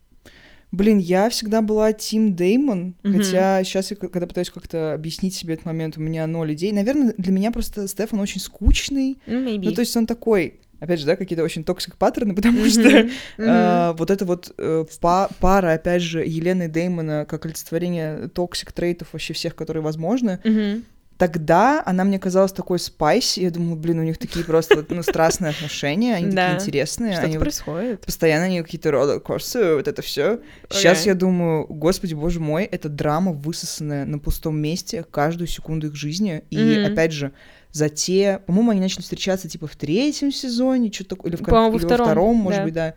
Блин, 0.71 0.97
я 0.97 1.29
всегда 1.29 1.61
была 1.61 1.93
team 1.93 2.35
Деймон, 2.35 2.95
mm-hmm. 3.01 3.17
хотя 3.17 3.63
сейчас, 3.63 3.91
я, 3.91 3.97
когда 3.97 4.27
пытаюсь 4.27 4.49
как-то 4.49 4.93
объяснить 4.93 5.33
себе 5.33 5.53
этот 5.53 5.65
момент, 5.65 5.97
у 5.97 6.01
меня 6.01 6.27
ноль 6.27 6.53
идей. 6.53 6.73
Наверное, 6.73 7.13
для 7.17 7.31
меня 7.31 7.51
просто 7.51 7.87
Стефан 7.87 8.19
очень 8.19 8.41
скучный. 8.41 9.17
Maybe. 9.25 9.61
Ну, 9.63 9.71
то 9.71 9.79
есть 9.79 9.95
он 9.95 10.05
такой 10.05 10.59
опять 10.79 10.99
же, 10.99 11.05
да, 11.05 11.15
какие-то 11.15 11.43
очень 11.43 11.63
toxic 11.63 11.95
паттерны, 11.95 12.35
потому 12.35 12.59
mm-hmm. 12.59 12.69
что 12.69 12.81
mm-hmm. 12.81 13.91
Э, 13.91 13.93
вот 13.97 14.11
эта 14.11 14.25
вот 14.25 14.53
э, 14.57 14.85
па- 15.01 15.29
пара, 15.39 15.73
опять 15.73 16.01
же, 16.01 16.25
Елены 16.25 16.63
и 16.63 16.67
Дэймона 16.67 17.25
как 17.25 17.45
олицетворение 17.45 18.29
toxic 18.29 18.71
trait 18.71 18.99
ов 18.99 19.09
вообще 19.13 19.33
всех, 19.33 19.55
которые 19.55 19.83
возможны, 19.83 20.39
mm-hmm. 20.43 20.83
Тогда 21.17 21.81
она 21.85 22.03
мне 22.03 22.19
казалась 22.19 22.51
такой 22.51 22.77
спайси. 22.77 23.39
Я 23.39 23.49
думала, 23.49 23.75
блин, 23.75 23.99
у 23.99 24.03
них 24.03 24.17
такие 24.19 24.45
просто 24.45 24.85
ну, 24.87 25.01
страстные 25.01 25.49
отношения, 25.49 26.15
они 26.15 26.31
такие 26.35 26.55
интересные. 26.55 27.13
Что 27.13 27.23
они 27.23 27.39
происходит? 27.39 28.05
Постоянно 28.05 28.45
они 28.45 28.61
какие-то 28.61 28.91
роллер-костеры, 28.91 29.77
вот 29.77 29.87
это 29.87 30.01
все. 30.01 30.39
Сейчас 30.69 31.05
я 31.05 31.15
думаю, 31.15 31.65
господи, 31.67 32.13
боже 32.13 32.39
мой, 32.39 32.65
это 32.65 32.87
драма, 32.87 33.31
высосанная 33.31 34.05
на 34.05 34.19
пустом 34.19 34.59
месте 34.59 35.03
каждую 35.09 35.47
секунду 35.47 35.87
их 35.87 35.95
жизни. 35.95 36.43
И 36.51 36.85
опять 36.85 37.13
же, 37.13 37.31
за 37.77 37.89
те, 37.89 38.41
по-моему, 38.47 38.71
они 38.71 38.81
начали 38.81 39.01
встречаться 39.01 39.47
типа 39.47 39.67
в 39.67 39.75
третьем 39.75 40.31
сезоне, 40.31 40.91
что-то 40.91 41.11
такое, 41.11 41.31
или, 41.31 41.37
в, 41.37 41.41
или 41.41 41.51
во 41.51 41.77
втором, 41.77 42.05
втором 42.05 42.35
может 42.35 42.59
да. 42.59 42.63
быть, 42.63 42.73
да. 42.73 42.93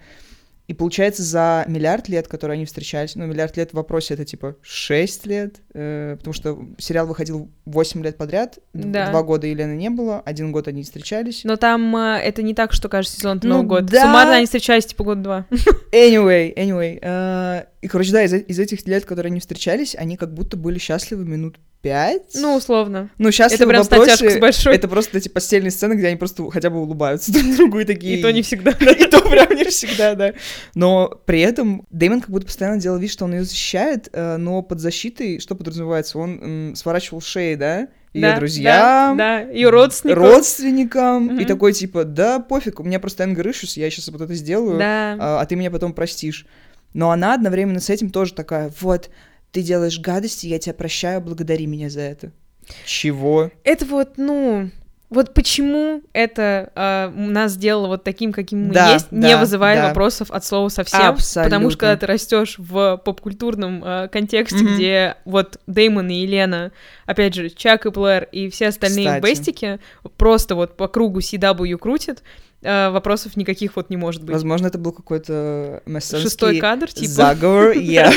И 0.69 0.73
получается, 0.73 1.25
за 1.25 1.65
миллиард 1.67 2.09
лет, 2.09 2.29
которые 2.29 2.55
они 2.55 2.65
встречались, 2.65 3.17
ну, 3.17 3.27
миллиард 3.27 3.57
лет 3.57 3.73
в 3.73 3.75
вопросе 3.75 4.15
это 4.15 4.25
типа 4.25 4.55
6 4.63 5.27
лет, 5.27 5.57
э, 5.75 6.15
потому 6.17 6.33
что 6.33 6.61
сериал 6.79 7.09
выходил 7.09 7.51
8 7.65 8.05
лет 8.05 8.17
подряд, 8.17 8.61
да. 8.73 9.11
два 9.11 9.25
года 9.25 9.49
Елены 9.49 9.75
не 9.75 9.91
было, 9.91 10.21
один 10.21 10.53
год 10.53 10.69
они 10.69 10.85
встречались. 10.85 11.43
Но 11.43 11.57
там 11.57 11.97
э, 11.97 12.21
это 12.21 12.43
не 12.43 12.55
так, 12.55 12.73
что 12.73 12.89
каждый 12.89 13.17
сезон 13.17 13.39
это 13.39 13.49
ну, 13.49 13.55
Новый 13.57 13.67
год. 13.67 13.87
Да. 13.87 14.03
Суммарно 14.03 14.37
они 14.37 14.47
встречались 14.47 14.87
типа 14.87 15.03
год-два. 15.03 15.47
Anyway, 15.93 16.55
anyway. 16.55 17.01
Э, 17.03 17.65
и, 17.83 17.89
короче, 17.89 18.13
да, 18.13 18.23
из, 18.23 18.33
из 18.33 18.59
этих 18.61 18.87
лет, 18.87 19.05
которые 19.05 19.31
они 19.31 19.41
встречались, 19.41 19.97
они 19.97 20.17
как 20.17 20.33
будто 20.33 20.57
были 20.57 20.79
счастливы 20.79 21.25
минут 21.25 21.59
пять. 21.83 22.35
Ну, 22.35 22.57
условно. 22.57 23.11
Ну, 23.19 23.31
сейчас 23.31 23.53
это 23.53 23.67
прям 23.67 23.83
вопросе, 23.83 24.31
с 24.31 24.39
большой. 24.39 24.75
Это 24.75 24.89
просто 24.89 25.19
эти 25.19 25.29
постельные 25.29 25.71
сцены, 25.71 25.95
где 25.95 26.09
они 26.09 26.17
просто 26.17 26.51
хотя 26.51 26.71
бы 26.71 26.81
улыбаются 26.81 27.33
друг 27.35 27.57
другу 27.57 27.81
и 27.81 27.85
такие... 27.85 28.19
И 28.19 28.23
то 28.23 28.31
не 28.31 28.43
всегда, 28.43 28.73
да. 28.79 28.91
И 29.01 29.07
то 29.07 29.21
прям 29.23 29.55
не 29.55 29.65
всегда, 29.65 30.15
да. 30.15 30.33
Но 30.75 31.21
при 31.25 31.41
этом 31.41 31.87
Дэймон 31.91 32.21
как 32.21 32.31
будто 32.31 32.47
постоянно 32.47 32.81
делал 32.81 32.99
вид, 32.99 33.11
что 33.11 33.25
он 33.25 33.35
ее 33.35 33.45
защищает, 33.45 34.09
э, 34.13 34.37
но 34.37 34.63
под 34.63 34.81
защитой, 34.81 35.41
что 35.41 35.55
подразумевается, 35.55 36.19
он 36.19 36.75
сворачивал 36.77 37.21
шеи, 37.21 37.55
да? 37.55 37.89
ее 38.13 38.23
да, 38.23 38.37
друзьям, 38.39 39.17
да, 39.17 39.45
да, 39.45 39.51
ее 39.53 39.71
родственникам, 39.71 40.25
родственникам 40.25 41.27
угу. 41.29 41.37
и 41.37 41.45
такой 41.45 41.73
типа, 41.73 42.03
да, 42.05 42.41
пофиг, 42.41 42.81
у 42.81 42.83
меня 42.83 42.99
просто 42.99 43.23
anger 43.23 43.51
issues, 43.51 43.79
я 43.79 43.89
сейчас 43.89 44.09
вот 44.09 44.21
это 44.21 44.35
сделаю, 44.35 44.79
да. 44.81 45.17
а, 45.21 45.41
а 45.41 45.47
ты 45.47 45.55
меня 45.55 45.71
потом 45.71 45.93
простишь. 45.93 46.45
Но 46.93 47.13
она 47.13 47.35
одновременно 47.35 47.79
с 47.79 47.89
этим 47.89 48.11
тоже 48.11 48.35
такая, 48.35 48.73
вот, 48.81 49.11
ты 49.53 49.63
делаешь 49.63 49.99
гадости, 50.01 50.47
я 50.47 50.59
тебя 50.59 50.75
прощаю, 50.75 51.21
благодари 51.21 51.67
меня 51.67 51.91
за 51.91 52.01
это. 52.03 52.33
Чего? 52.85 53.51
Это 53.65 53.85
вот, 53.85 54.11
ну, 54.17 54.71
вот 55.09 55.35
почему 55.35 56.03
это 56.13 56.71
э, 56.77 57.09
нас 57.09 57.53
сделало 57.53 57.89
вот 57.89 58.05
таким, 58.05 58.33
каким 58.33 58.69
мы 58.69 58.75
Да, 58.75 58.93
есть, 58.93 59.09
да, 59.11 59.27
не 59.29 59.37
вызывает 59.37 59.81
да. 59.81 59.89
вопросов 59.89 60.31
от 60.31 60.45
слова 60.45 60.69
совсем. 60.69 61.01
Абсолютно. 61.01 61.51
Потому 61.51 61.71
что 61.71 61.79
когда 61.81 61.97
ты 61.97 62.07
растешь 62.07 62.55
в 62.59 62.97
попкультурном 63.05 63.83
э, 63.85 64.09
контексте, 64.09 64.63
Мгм. 64.63 64.75
где 64.77 65.17
вот 65.25 65.59
Деймон 65.67 66.11
и 66.11 66.15
Елена, 66.15 66.71
опять 67.07 67.35
же, 67.35 67.51
Чак 67.51 67.87
и 67.87 67.91
Блэр 67.91 68.29
и 68.31 68.49
все 68.51 68.69
остальные 68.69 69.07
Кстати. 69.07 69.25
бестики 69.25 69.81
просто 70.17 70.55
вот 70.55 70.77
по 70.77 70.87
кругу 70.87 71.19
CW 71.19 71.77
крутят, 71.77 72.23
э, 72.63 72.91
вопросов 72.91 73.37
никаких 73.37 73.77
вот 73.77 73.91
не 73.91 73.97
может 73.97 74.23
быть. 74.23 74.33
Возможно, 74.33 74.67
это 74.67 74.79
был 74.79 74.93
какой-то 74.93 75.83
мессерский 75.87 76.29
Шестой 76.29 76.59
кадр, 76.59 76.93
типа, 76.93 77.11
заговор, 77.11 77.71
я... 77.79 78.13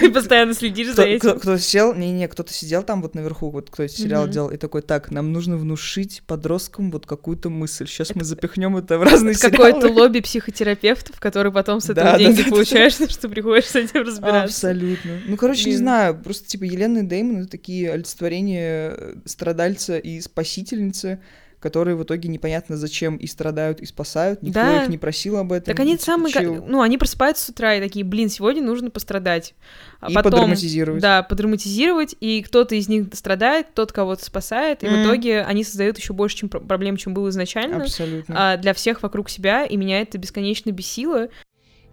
ты 0.00 0.10
постоянно 0.10 0.54
следишь 0.54 0.94
за 0.94 1.02
этим. 1.02 1.20
кто, 1.20 1.38
кто 1.38 1.58
сел, 1.58 1.94
не-не, 1.94 2.28
кто-то 2.28 2.52
сидел 2.52 2.82
там 2.82 3.02
вот 3.02 3.14
наверху, 3.14 3.50
вот 3.50 3.70
кто 3.70 3.86
сериалы 3.86 4.24
Мгм. 4.26 4.32
делал, 4.32 4.50
и 4.50 4.56
такой, 4.56 4.82
так, 4.82 5.10
нам 5.10 5.32
нужно 5.32 5.56
внушить 5.56 6.22
подросткам 6.26 6.90
вот 6.90 7.06
какую-то 7.06 7.50
мысль. 7.50 7.86
Сейчас 7.86 8.14
мы 8.14 8.24
запихнем 8.24 8.76
это 8.76 8.98
в 8.98 9.02
разные 9.02 9.34
Это 9.34 9.50
какое-то 9.50 9.82
сериалы. 9.82 10.00
лобби 10.00 10.20
психотерапевтов, 10.20 11.20
который 11.20 11.52
потом 11.52 11.80
с 11.80 11.90
этого 11.90 12.16
деньги 12.18 12.42
получаешь, 12.48 12.94
что 12.94 13.28
приходишь 13.28 13.66
с 13.66 13.76
этим 13.76 14.02
разбираться. 14.02 14.68
Абсолютно. 14.68 15.20
Ну, 15.26 15.36
короче, 15.36 15.68
не 15.70 15.76
знаю, 15.76 16.18
просто 16.18 16.48
типа 16.48 16.64
Елена 16.64 16.98
и 16.98 17.02
Дэймон 17.02 17.46
такие 17.46 17.90
олицетворения 17.92 18.94
э, 18.96 19.14
страдальца 19.24 19.98
и 19.98 20.20
спасительницы, 20.20 21.20
которые 21.62 21.96
в 21.96 22.02
итоге 22.02 22.28
непонятно 22.28 22.76
зачем 22.76 23.16
и 23.16 23.26
страдают, 23.26 23.80
и 23.80 23.86
спасают. 23.86 24.42
Никто 24.42 24.60
Да. 24.60 24.82
их 24.82 24.88
не 24.90 24.98
просил 24.98 25.36
об 25.38 25.52
этом. 25.52 25.74
Так 25.74 25.80
они 25.80 25.96
самые, 25.96 26.34
ну, 26.66 26.82
они 26.82 26.98
просыпаются 26.98 27.46
с 27.46 27.48
утра 27.48 27.74
и 27.76 27.80
такие, 27.80 28.04
блин, 28.04 28.28
сегодня 28.28 28.62
нужно 28.62 28.90
пострадать. 28.90 29.54
А 30.00 30.10
И 30.10 30.14
потом, 30.14 30.32
подраматизировать. 30.32 31.00
Да, 31.00 31.22
подраматизировать, 31.22 32.14
и 32.20 32.42
кто-то 32.42 32.74
из 32.74 32.88
них 32.88 33.06
страдает, 33.14 33.68
кто-то 33.72 33.94
кого-то 33.94 34.24
спасает, 34.24 34.82
и 34.82 34.88
в 34.88 34.90
Мгм. 34.90 35.04
итоге 35.04 35.42
они 35.42 35.62
создают 35.64 35.96
еще 35.98 36.12
больше 36.12 36.36
чем, 36.38 36.48
про- 36.48 36.60
проблем, 36.60 36.96
чем 36.96 37.14
было 37.14 37.28
изначально, 37.28 37.82
Абсолютно. 37.82 38.34
а, 38.52 38.56
для 38.56 38.74
всех 38.74 39.02
вокруг 39.02 39.30
себя, 39.30 39.64
и 39.64 39.76
меня 39.76 40.00
это 40.02 40.18
бесконечно 40.18 40.70
бесило. 40.72 41.28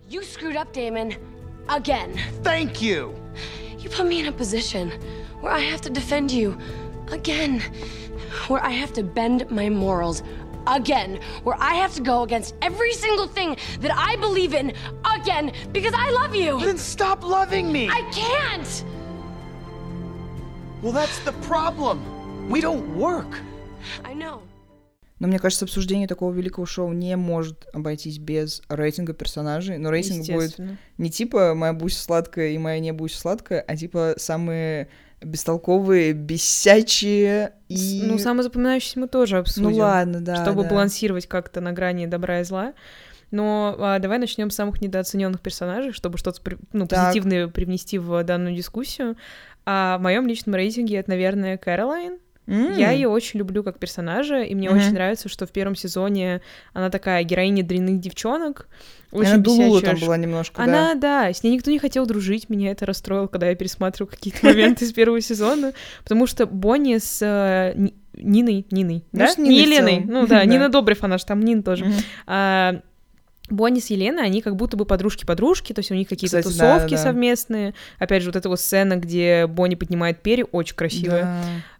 You 0.09 0.21
screwed 0.23 0.55
up, 0.55 0.73
Damon. 0.73 1.13
Again. 1.67 2.17
Thank 2.43 2.81
you. 2.81 3.13
You 3.77 3.89
put 3.95 4.07
me 4.09 4.19
in 4.21 4.27
a 4.27 4.31
position 4.35 4.91
where 5.41 5.51
I 5.53 5.61
have 5.71 5.81
to 5.81 5.93
defend 5.93 6.29
you. 6.31 6.55
Again. 7.11 7.61
Where 8.48 8.62
I 8.62 8.70
have 8.70 8.92
to 8.94 9.02
bend 9.02 9.50
my 9.50 9.68
morals. 9.68 10.22
Again. 10.66 11.20
Where 11.42 11.56
I 11.60 11.74
have 11.74 11.94
to 11.94 12.02
go 12.02 12.22
against 12.22 12.54
every 12.62 12.92
single 12.92 13.26
thing 13.26 13.56
that 13.80 13.92
I 13.96 14.16
believe 14.16 14.54
in. 14.54 14.72
Again. 15.04 15.52
Because 15.72 15.94
I 15.94 16.10
love 16.10 16.34
you. 16.34 16.60
Then 16.60 16.78
stop 16.78 17.22
loving 17.22 17.70
me. 17.70 17.88
I 17.88 18.02
can't. 18.12 18.84
Well, 20.82 20.92
that's 20.92 21.18
the 21.20 21.32
problem. 21.48 22.02
We 22.50 22.60
don't 22.60 22.96
work. 22.96 23.40
I 24.04 24.14
know. 24.14 24.42
Но 25.20 25.28
мне 25.28 25.38
кажется, 25.38 25.64
обсуждение 25.64 26.08
такого 26.08 26.32
великого 26.34 26.66
шоу 26.66 26.92
не 26.92 27.16
может 27.16 27.66
обойтись 27.72 28.18
без 28.18 28.62
рейтинга 28.68 29.14
персонажей. 29.14 29.78
Но 29.78 29.90
рейтинг 29.90 30.26
будет 30.26 30.42
естественно. 30.42 30.76
не 30.98 31.10
типа 31.10 31.54
«моя 31.54 31.72
Буся 31.72 32.02
сладкая» 32.02 32.48
и 32.50 32.58
«моя 32.58 32.80
не 32.80 32.92
Буся 32.92 33.18
сладкая», 33.18 33.60
а 33.60 33.76
типа 33.76 34.14
самые 34.18 34.88
бестолковые, 35.21 36.13
бесячие 36.13 37.53
и... 37.67 38.03
Ну, 38.05 38.17
самое 38.17 38.43
запоминающееся 38.43 38.99
мы 38.99 39.07
тоже 39.07 39.37
обсудим. 39.37 39.71
Ну 39.71 39.77
ладно, 39.77 40.21
да, 40.21 40.35
чтобы 40.43 40.63
да. 40.63 40.69
балансировать 40.69 41.27
как-то 41.27 41.61
на 41.61 41.71
грани 41.71 42.05
добра 42.05 42.41
и 42.41 42.43
зла. 42.43 42.73
Но 43.31 43.75
а, 43.77 43.99
давай 43.99 44.17
начнем 44.17 44.49
с 44.49 44.55
самых 44.55 44.81
недооцененных 44.81 45.41
персонажей, 45.41 45.91
чтобы 45.91 46.17
что-то 46.17 46.41
ну, 46.73 46.87
Так. 46.87 47.07
позитивное 47.07 47.47
привнести 47.47 47.97
в 47.99 48.23
данную 48.23 48.55
дискуссию. 48.55 49.17
А 49.65 49.97
в 49.97 50.01
моем 50.01 50.25
личном 50.25 50.55
рейтинге 50.55 50.97
это, 50.97 51.11
наверное, 51.11 51.57
Кэролайн. 51.57 52.17
М. 52.49 52.77
Я 52.77 52.91
ее 52.91 53.07
очень 53.07 53.39
люблю 53.39 53.63
как 53.63 53.77
персонажа, 53.79 54.41
и 54.41 54.55
мне 54.55 54.69
Мгм. 54.69 54.79
очень 54.79 54.93
нравится, 54.93 55.29
что 55.29 55.45
в 55.45 55.51
первом 55.51 55.75
сезоне 55.75 56.41
она 56.73 56.89
такая 56.89 57.23
героиня 57.23 57.63
дрянных 57.63 57.99
девчонок. 57.99 58.67
Очень 59.11 59.33
Она 59.33 59.37
Дулула 59.43 59.81
там 59.81 59.97
ш- 59.97 60.05
была 60.05 60.17
немножко, 60.17 60.61
Она, 60.61 60.93
да, 60.95 61.31
с 61.33 61.43
ней 61.43 61.51
никто 61.53 61.71
не 61.71 61.79
хотел 61.79 62.05
дружить, 62.05 62.49
меня 62.49 62.71
это 62.71 62.85
расстроило, 62.85 63.27
когда 63.27 63.49
я 63.49 63.55
пересматривала 63.55 64.09
какие-то 64.11 64.45
моменты 64.45 64.85
из 64.85 64.93
первого 64.93 65.19
сезона, 65.21 65.73
потому 66.03 66.27
что 66.27 66.45
Бонни 66.45 66.97
с 66.97 67.19
э, 67.21 67.73
Ни- 67.75 67.93
Ниной, 68.13 68.65
Ниной, 68.69 69.03
Ну, 69.11 69.19
да? 69.19 69.33
Не 69.37 69.61
Еленой, 69.61 70.03
ну 70.05 70.27
да. 70.27 70.43
Нина 70.45 70.69
Добрев, 70.69 71.03
она 71.03 71.17
же 71.17 71.25
там 71.25 71.39
Нин 71.41 71.63
тоже. 71.63 71.85
А, 72.27 72.81
Бонни 73.49 73.79
с 73.79 73.89
Еленой, 73.89 74.25
они 74.25 74.41
как 74.43 74.55
будто 74.55 74.77
бы 74.77 74.85
подружки-подружки, 74.85 75.73
то 75.73 75.79
есть 75.79 75.89
у 75.89 75.95
них 75.95 76.07
какие-то 76.07 76.37
Кстати, 76.37 76.53
тусовки 76.53 76.91
да, 76.91 76.97
да. 76.97 77.03
совместные. 77.03 77.73
Опять 77.97 78.21
же, 78.21 78.29
вот 78.29 78.35
эта 78.35 78.47
вот 78.47 78.59
сцена, 78.59 78.95
где 78.95 79.47
Бонни 79.47 79.73
поднимает 79.73 80.21
перья, 80.21 80.43
очень 80.45 80.75
красивая. 80.75 81.35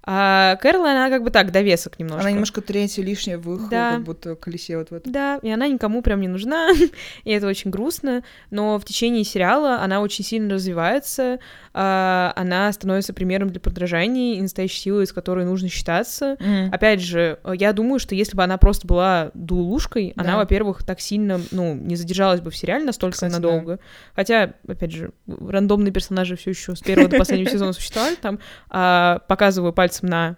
Да. 0.05 0.11
А 0.11 0.55
Кэролайн, 0.55 0.97
она 0.97 1.09
как 1.09 1.23
бы 1.23 1.29
так, 1.29 1.51
довесок 1.51 1.99
немножко. 1.99 2.21
Она 2.21 2.31
немножко 2.31 2.61
третья 2.61 3.03
лишняя 3.03 3.37
в 3.37 3.53
их, 3.55 3.69
Да. 3.69 3.91
как 3.95 4.03
будто 4.03 4.35
колесе 4.35 4.77
вот 4.77 4.89
в 4.89 4.93
этом. 4.93 5.11
Да, 5.11 5.39
и 5.41 5.49
она 5.51 5.67
никому 5.67 6.01
прям 6.01 6.21
не 6.21 6.27
нужна, 6.27 6.69
и 7.23 7.31
это 7.31 7.47
очень 7.47 7.69
грустно, 7.69 8.23
но 8.49 8.79
в 8.79 8.85
течение 8.85 9.23
сериала 9.23 9.81
она 9.81 10.01
очень 10.01 10.23
сильно 10.25 10.53
развивается, 10.55 11.39
а, 11.73 12.33
она 12.35 12.71
становится 12.71 13.13
примером 13.13 13.49
для 13.49 13.59
подражания 13.59 14.37
и 14.37 14.41
настоящей 14.41 14.79
силой, 14.79 15.05
с 15.05 15.13
которой 15.13 15.45
нужно 15.45 15.69
считаться. 15.69 16.37
Мгм. 16.39 16.73
Опять 16.73 17.01
же, 17.01 17.37
я 17.53 17.73
думаю, 17.73 17.99
что 17.99 18.15
если 18.15 18.35
бы 18.35 18.43
она 18.43 18.57
просто 18.57 18.87
была 18.87 19.31
дулушкой, 19.33 20.13
она, 20.15 20.31
Да. 20.31 20.37
во-первых, 20.37 20.83
так 20.83 20.99
сильно, 21.01 21.39
ну, 21.51 21.75
не 21.75 21.95
задержалась 21.95 22.41
бы 22.41 22.49
в 22.51 22.57
сериале 22.57 22.85
настолько 22.85 23.13
Кстати, 23.15 23.31
да. 23.33 23.37
надолго. 23.39 23.79
Хотя, 24.15 24.53
опять 24.67 24.91
же, 24.91 25.11
рандомные 25.27 25.91
персонажи 25.91 26.35
все 26.35 26.51
еще 26.51 26.75
с 26.75 26.79
первого 26.79 27.09
до 27.09 27.17
последнего 27.17 27.49
сезона 27.51 27.73
существовали 27.73 28.15
там. 28.15 28.39
А, 28.69 29.19
показываю 29.27 29.71
пальцем 29.73 29.88
на 30.01 30.37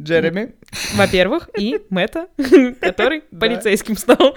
Джереми. 0.00 0.54
во-первых, 0.94 1.48
и 1.58 1.80
Мэтта, 1.90 2.28
который 2.80 3.22
полицейским 3.22 3.96
стал. 3.96 4.36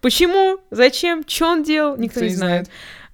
Почему? 0.00 0.58
Зачем? 0.70 1.24
Что 1.26 1.46
он 1.46 1.62
делал? 1.62 1.96
Никто, 1.96 2.20
не 2.20 2.28
знает. 2.30 2.68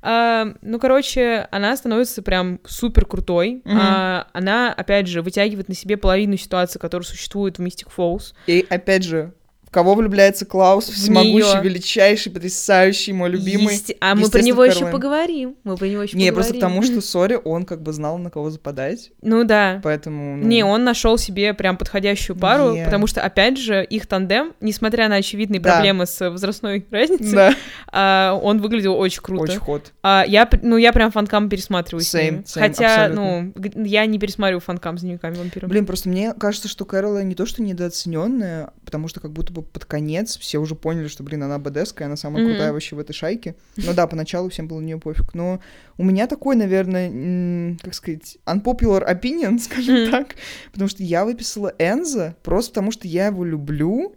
А, 0.07 0.52
ну, 0.61 0.78
короче, 0.78 1.49
она 1.50 1.75
становится 1.76 2.23
прям 2.23 2.61
супер 2.66 3.07
крутой. 3.07 3.62
А, 3.64 4.28
она, 4.35 4.73
опять 4.73 5.07
же, 5.07 5.23
вытягивает 5.23 5.69
на 5.69 5.75
себе 5.75 5.97
половину 5.97 6.37
ситуации, 6.37 6.78
которая 6.78 7.07
существует 7.07 7.59
в 7.59 7.62
Mystic 7.62 7.88
Falls. 7.97 8.35
И 8.47 8.66
опять 8.69 9.04
же, 9.04 9.33
кого 9.75 9.95
влюбляется 9.97 10.47
Клаус? 10.47 10.88
Всемогущий, 10.88 11.61
величайший, 11.61 12.31
потрясающий, 12.33 13.12
мой 13.12 13.28
любимый. 13.28 13.75
Есте- 13.75 13.97
А 14.00 14.14
мы 14.14 14.31
про 14.31 14.40
него 14.40 14.64
еще 14.64 14.75
Кэролайн. 14.76 14.93
поговорим. 14.95 15.57
Мы 15.64 15.76
про 15.76 15.87
него 15.88 16.02
еще 16.04 16.16
Не, 16.16 16.31
поговорим. 16.31 16.35
просто 16.35 16.54
потому 16.54 16.83
что, 16.83 17.00
сори, 17.00 17.38
он 17.45 17.64
как 17.64 17.83
бы 17.83 17.93
знал, 17.93 18.16
на 18.19 18.31
кого 18.31 18.50
западать, 18.50 19.11
Ну 19.21 19.45
да. 19.45 19.81
поэтому... 19.83 20.37
ну, 20.37 20.47
Не, 20.47 20.64
он 20.64 20.85
нашел 20.85 21.19
себе 21.19 21.52
прям 21.54 21.76
подходящую 21.76 22.37
пару, 22.37 22.73
Не. 22.75 22.85
потому 22.85 23.07
что, 23.09 23.21
опять 23.21 23.59
же, 23.59 23.85
их 23.85 24.07
тандем, 24.07 24.52
несмотря 24.61 25.09
на 25.09 25.16
очевидные 25.16 25.61
Да. 25.61 25.73
проблемы 25.75 26.07
с 26.07 26.31
возрастной 26.31 26.87
разницей, 26.90 27.33
Да, 27.35 27.54
а, 27.90 28.38
он 28.43 28.61
выглядел 28.61 28.95
очень 28.95 29.23
круто. 29.23 29.43
очень 29.43 29.59
ход. 29.59 29.93
А, 30.02 30.25
я, 30.26 30.49
ну, 30.62 30.76
я 30.76 30.93
прям 30.93 31.11
фанкам 31.11 31.49
пересматриваю 31.49 32.04
с 32.04 32.14
Same, 32.14 32.23
ним. 32.31 32.35
same, 32.47 32.61
Хотя, 32.61 32.95
абсолютно. 33.07 33.52
ну, 33.75 33.85
я 33.85 34.07
не 34.07 34.19
пересматриваю 34.21 34.61
фанкам 34.61 34.99
с 34.99 35.00
дневниками 35.00 35.35
вампира. 35.35 35.66
Блин, 35.66 35.85
просто 35.85 36.09
мне 36.09 36.33
кажется, 36.35 36.69
что 36.69 36.85
Кэролайн 36.85 37.28
не 37.28 37.35
то, 37.35 37.45
что 37.45 37.61
недооцененная, 37.62 38.71
потому 38.85 39.09
что 39.09 39.21
как 39.21 39.33
будто 39.33 39.52
бы 39.52 39.63
под 39.73 39.85
конец 39.85 40.38
все 40.38 40.59
уже 40.59 40.75
поняли, 40.75 41.09
что, 41.09 41.23
блин, 41.23 41.42
она 41.42 41.59
бдская, 41.59 42.06
она 42.06 42.16
самая 42.16 42.42
Мгм. 42.42 42.52
крутая 42.52 42.73
вообще 42.73 42.97
в 42.97 42.99
этой 42.99 43.12
шайке. 43.12 43.54
Ну 43.76 43.92
да, 43.94 44.06
поначалу 44.06 44.49
всем 44.50 44.68
было 44.68 44.80
на 44.80 44.85
нее 44.85 44.99
пофиг. 44.99 45.35
Но 45.35 45.61
у 45.99 46.04
меня 46.04 46.26
такой, 46.26 46.56
наверное, 46.56 47.76
как 47.83 47.94
сказать, 47.94 48.38
unpopular 48.47 49.04
opinion, 49.09 49.59
скажем 49.62 50.02
Мгм. 50.02 50.11
так, 50.11 50.35
потому 50.73 50.88
что 50.88 51.02
я 51.02 51.25
выписала 51.25 51.73
Энза 51.78 52.37
просто 52.42 52.73
потому, 52.75 52.90
что 52.92 53.06
я 53.09 53.26
его 53.26 53.44
люблю, 53.44 54.12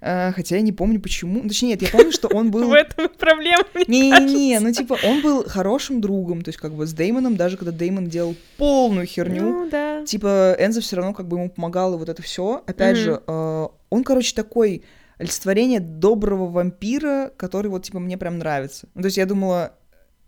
а, 0.00 0.32
хотя 0.32 0.56
я 0.56 0.62
не 0.62 0.72
помню 0.72 1.00
почему. 1.00 1.42
Ну, 1.42 1.48
Точнее, 1.48 1.70
нет, 1.70 1.82
я 1.82 1.88
помню, 1.88 2.12
что 2.12 2.28
он 2.28 2.50
был... 2.52 2.68
В 2.68 2.72
этом 2.72 3.08
проблема. 3.18 3.64
Не-не-не, 3.86 4.60
ну 4.60 4.72
типа 4.72 4.96
он 5.04 5.22
был 5.22 5.44
хорошим 5.48 6.00
другом, 6.00 6.42
то 6.42 6.48
есть 6.50 6.58
как 6.58 6.72
бы 6.74 6.86
с 6.86 6.92
Деймоном, 6.92 7.36
даже 7.36 7.56
когда 7.56 7.72
Деймон 7.72 8.06
делал 8.08 8.34
полную 8.56 9.06
херню, 9.06 9.68
Ну, 9.70 10.04
типа 10.04 10.56
Энза 10.58 10.80
все 10.80 10.96
равно 10.96 11.12
как 11.14 11.26
бы 11.28 11.36
ему 11.38 11.48
помогало 11.50 11.96
вот 11.96 12.08
это 12.08 12.22
все. 12.22 12.62
Опять 12.66 12.96
же, 12.96 13.20
э, 13.26 13.68
он, 13.94 14.04
короче, 14.04 14.34
такой 14.34 14.84
олицетворение 15.18 15.80
доброго 15.80 16.50
вампира, 16.50 17.32
который 17.36 17.68
вот 17.68 17.84
типа 17.84 18.00
мне 18.00 18.18
прям 18.18 18.38
нравится. 18.38 18.88
Ну, 18.94 19.02
то 19.02 19.06
есть 19.06 19.16
я 19.16 19.26
думала, 19.26 19.74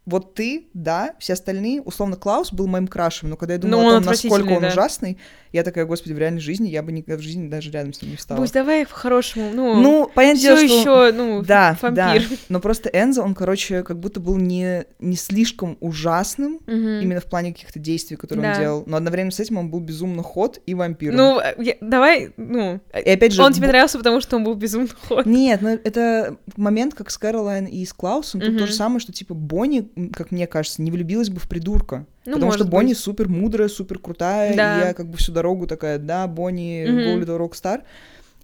вот 0.06 0.34
ты, 0.34 0.68
да, 0.72 1.14
все 1.18 1.32
остальные, 1.34 1.82
условно, 1.82 2.16
Клаус 2.16 2.52
был 2.52 2.66
моим 2.68 2.86
крашем, 2.86 3.28
но 3.30 3.36
когда 3.36 3.54
я 3.54 3.60
Ну, 3.62 3.70
думала 3.70 3.82
он 3.88 3.94
о 3.94 3.96
том, 4.02 4.06
насколько 4.12 4.52
он 4.52 4.62
да. 4.62 4.68
ужасный, 4.68 5.18
я 5.52 5.62
такая, 5.62 5.84
господи, 5.86 6.12
в 6.12 6.18
реальной 6.18 6.40
жизни 6.40 6.68
я 6.68 6.82
бы 6.82 6.92
никогда 6.92 7.18
в 7.18 7.22
жизни 7.24 7.48
даже 7.48 7.70
рядом 7.70 7.92
с 7.92 8.02
ним 8.02 8.12
не 8.12 8.16
встала. 8.16 8.38
Пусть 8.38 8.52
давай 8.54 8.86
по-хорошему. 8.86 9.50
Ну, 9.54 9.74
Ну, 9.80 10.10
понятное 10.14 10.38
все 10.56 10.66
дело, 10.68 10.82
что... 10.82 11.06
еще, 11.06 11.12
ну, 11.16 11.42
Да, 11.42 11.76
вампир. 11.80 11.94
да. 12.28 12.36
Но 12.48 12.60
просто 12.60 12.88
Энза, 12.92 13.22
он, 13.22 13.34
короче, 13.34 13.82
как 13.82 13.98
будто 13.98 14.20
был 14.20 14.36
не, 14.36 14.84
не 15.00 15.16
слишком 15.16 15.76
ужасным, 15.80 16.60
Мгм. 16.66 17.00
именно 17.00 17.20
в 17.20 17.24
плане 17.24 17.52
каких-то 17.52 17.78
действий, 17.78 18.16
которые 18.16 18.42
Да. 18.44 18.52
он 18.54 18.60
делал. 18.60 18.84
Но 18.86 18.96
одновременно 18.98 19.32
с 19.32 19.40
этим 19.40 19.58
он 19.58 19.70
был 19.70 19.80
безумно 19.80 20.22
ход 20.22 20.60
и 20.66 20.74
вампиром. 20.74 21.16
Ну, 21.16 21.40
э, 21.40 21.54
я- 21.58 21.76
давай, 21.80 22.32
ну, 22.36 22.80
и 22.94 23.10
опять 23.10 23.32
же... 23.32 23.42
он 23.42 23.52
тебе 23.52 23.66
б- 23.66 23.72
нравился, 23.72 23.98
потому 23.98 24.20
что 24.20 24.36
он 24.36 24.44
был 24.44 24.54
безумно 24.54 24.88
ход. 25.08 25.26
Нет, 25.26 25.62
ну 25.62 25.70
это 25.70 26.36
момент, 26.56 26.94
как 26.94 27.10
с 27.10 27.18
Кэролайн 27.18 27.64
и 27.66 27.84
с 27.84 27.92
Клаусом, 27.92 28.40
тут 28.40 28.50
Мгм. 28.50 28.58
то 28.58 28.66
же 28.66 28.72
самое, 28.74 29.00
что, 29.00 29.12
типа, 29.12 29.34
Бонни, 29.34 29.90
как 30.12 30.30
мне 30.30 30.46
кажется, 30.46 30.82
не 30.82 30.90
влюбилась 30.90 31.30
бы 31.30 31.40
в 31.40 31.48
придурка. 31.48 32.06
Ну, 32.24 32.34
потому 32.34 32.52
что 32.52 32.64
Бонни 32.64 32.88
быть. 32.90 32.98
супер 32.98 33.28
мудрая, 33.28 33.68
супер 33.68 33.98
крутая, 33.98 34.54
Да. 34.56 34.76
и 34.82 34.86
я 34.88 34.94
как 34.94 35.08
бы 35.08 35.16
всю 35.16 35.32
дорогу 35.32 35.66
такая, 35.66 35.98
да, 35.98 36.26
Бонни, 36.26 36.84
go 36.86 37.20
little 37.20 37.38
rockstar. 37.38 37.82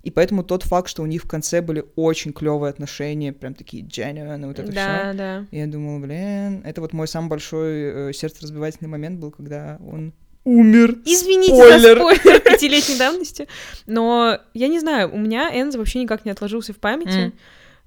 И 0.02 0.11
поэтому 0.11 0.42
тот 0.42 0.64
факт, 0.64 0.88
что 0.88 1.02
у 1.02 1.06
них 1.06 1.23
в 1.23 1.28
конце 1.28 1.61
были 1.61 1.85
очень 1.94 2.32
клевые 2.32 2.71
отношения, 2.71 3.32
прям 3.32 3.54
такие 3.54 3.85
genuine, 3.85 4.47
вот 4.49 4.59
это 4.59 4.73
все. 4.73 4.75
Да, 4.75 5.12
да. 5.14 5.47
Я 5.52 5.66
думала, 5.68 6.00
блин, 6.00 6.62
это 6.64 6.80
вот 6.80 6.92
мой 6.92 7.06
самый 7.06 7.28
большой 7.28 8.09
э, 8.09 8.12
сердцеразбивательный 8.12 8.88
момент 8.90 9.21
был, 9.21 9.30
когда 9.30 9.78
он 9.87 10.12
умер. 10.44 10.99
Извините 11.04 11.54
Спойлер. 11.54 11.78
за 11.80 11.94
спойлер 11.97 12.40
пятилетней 12.44 12.99
давности, 12.99 13.47
но 13.87 14.38
я 14.54 14.66
не 14.66 14.80
знаю, 14.80 15.09
у 15.14 15.18
меня 15.18 15.49
Энз 15.52 15.76
вообще 15.76 16.00
никак 16.00 16.25
не 16.25 16.32
отложился 16.32 16.73
в 16.73 16.78
памяти. 16.78 17.26
М. 17.26 17.32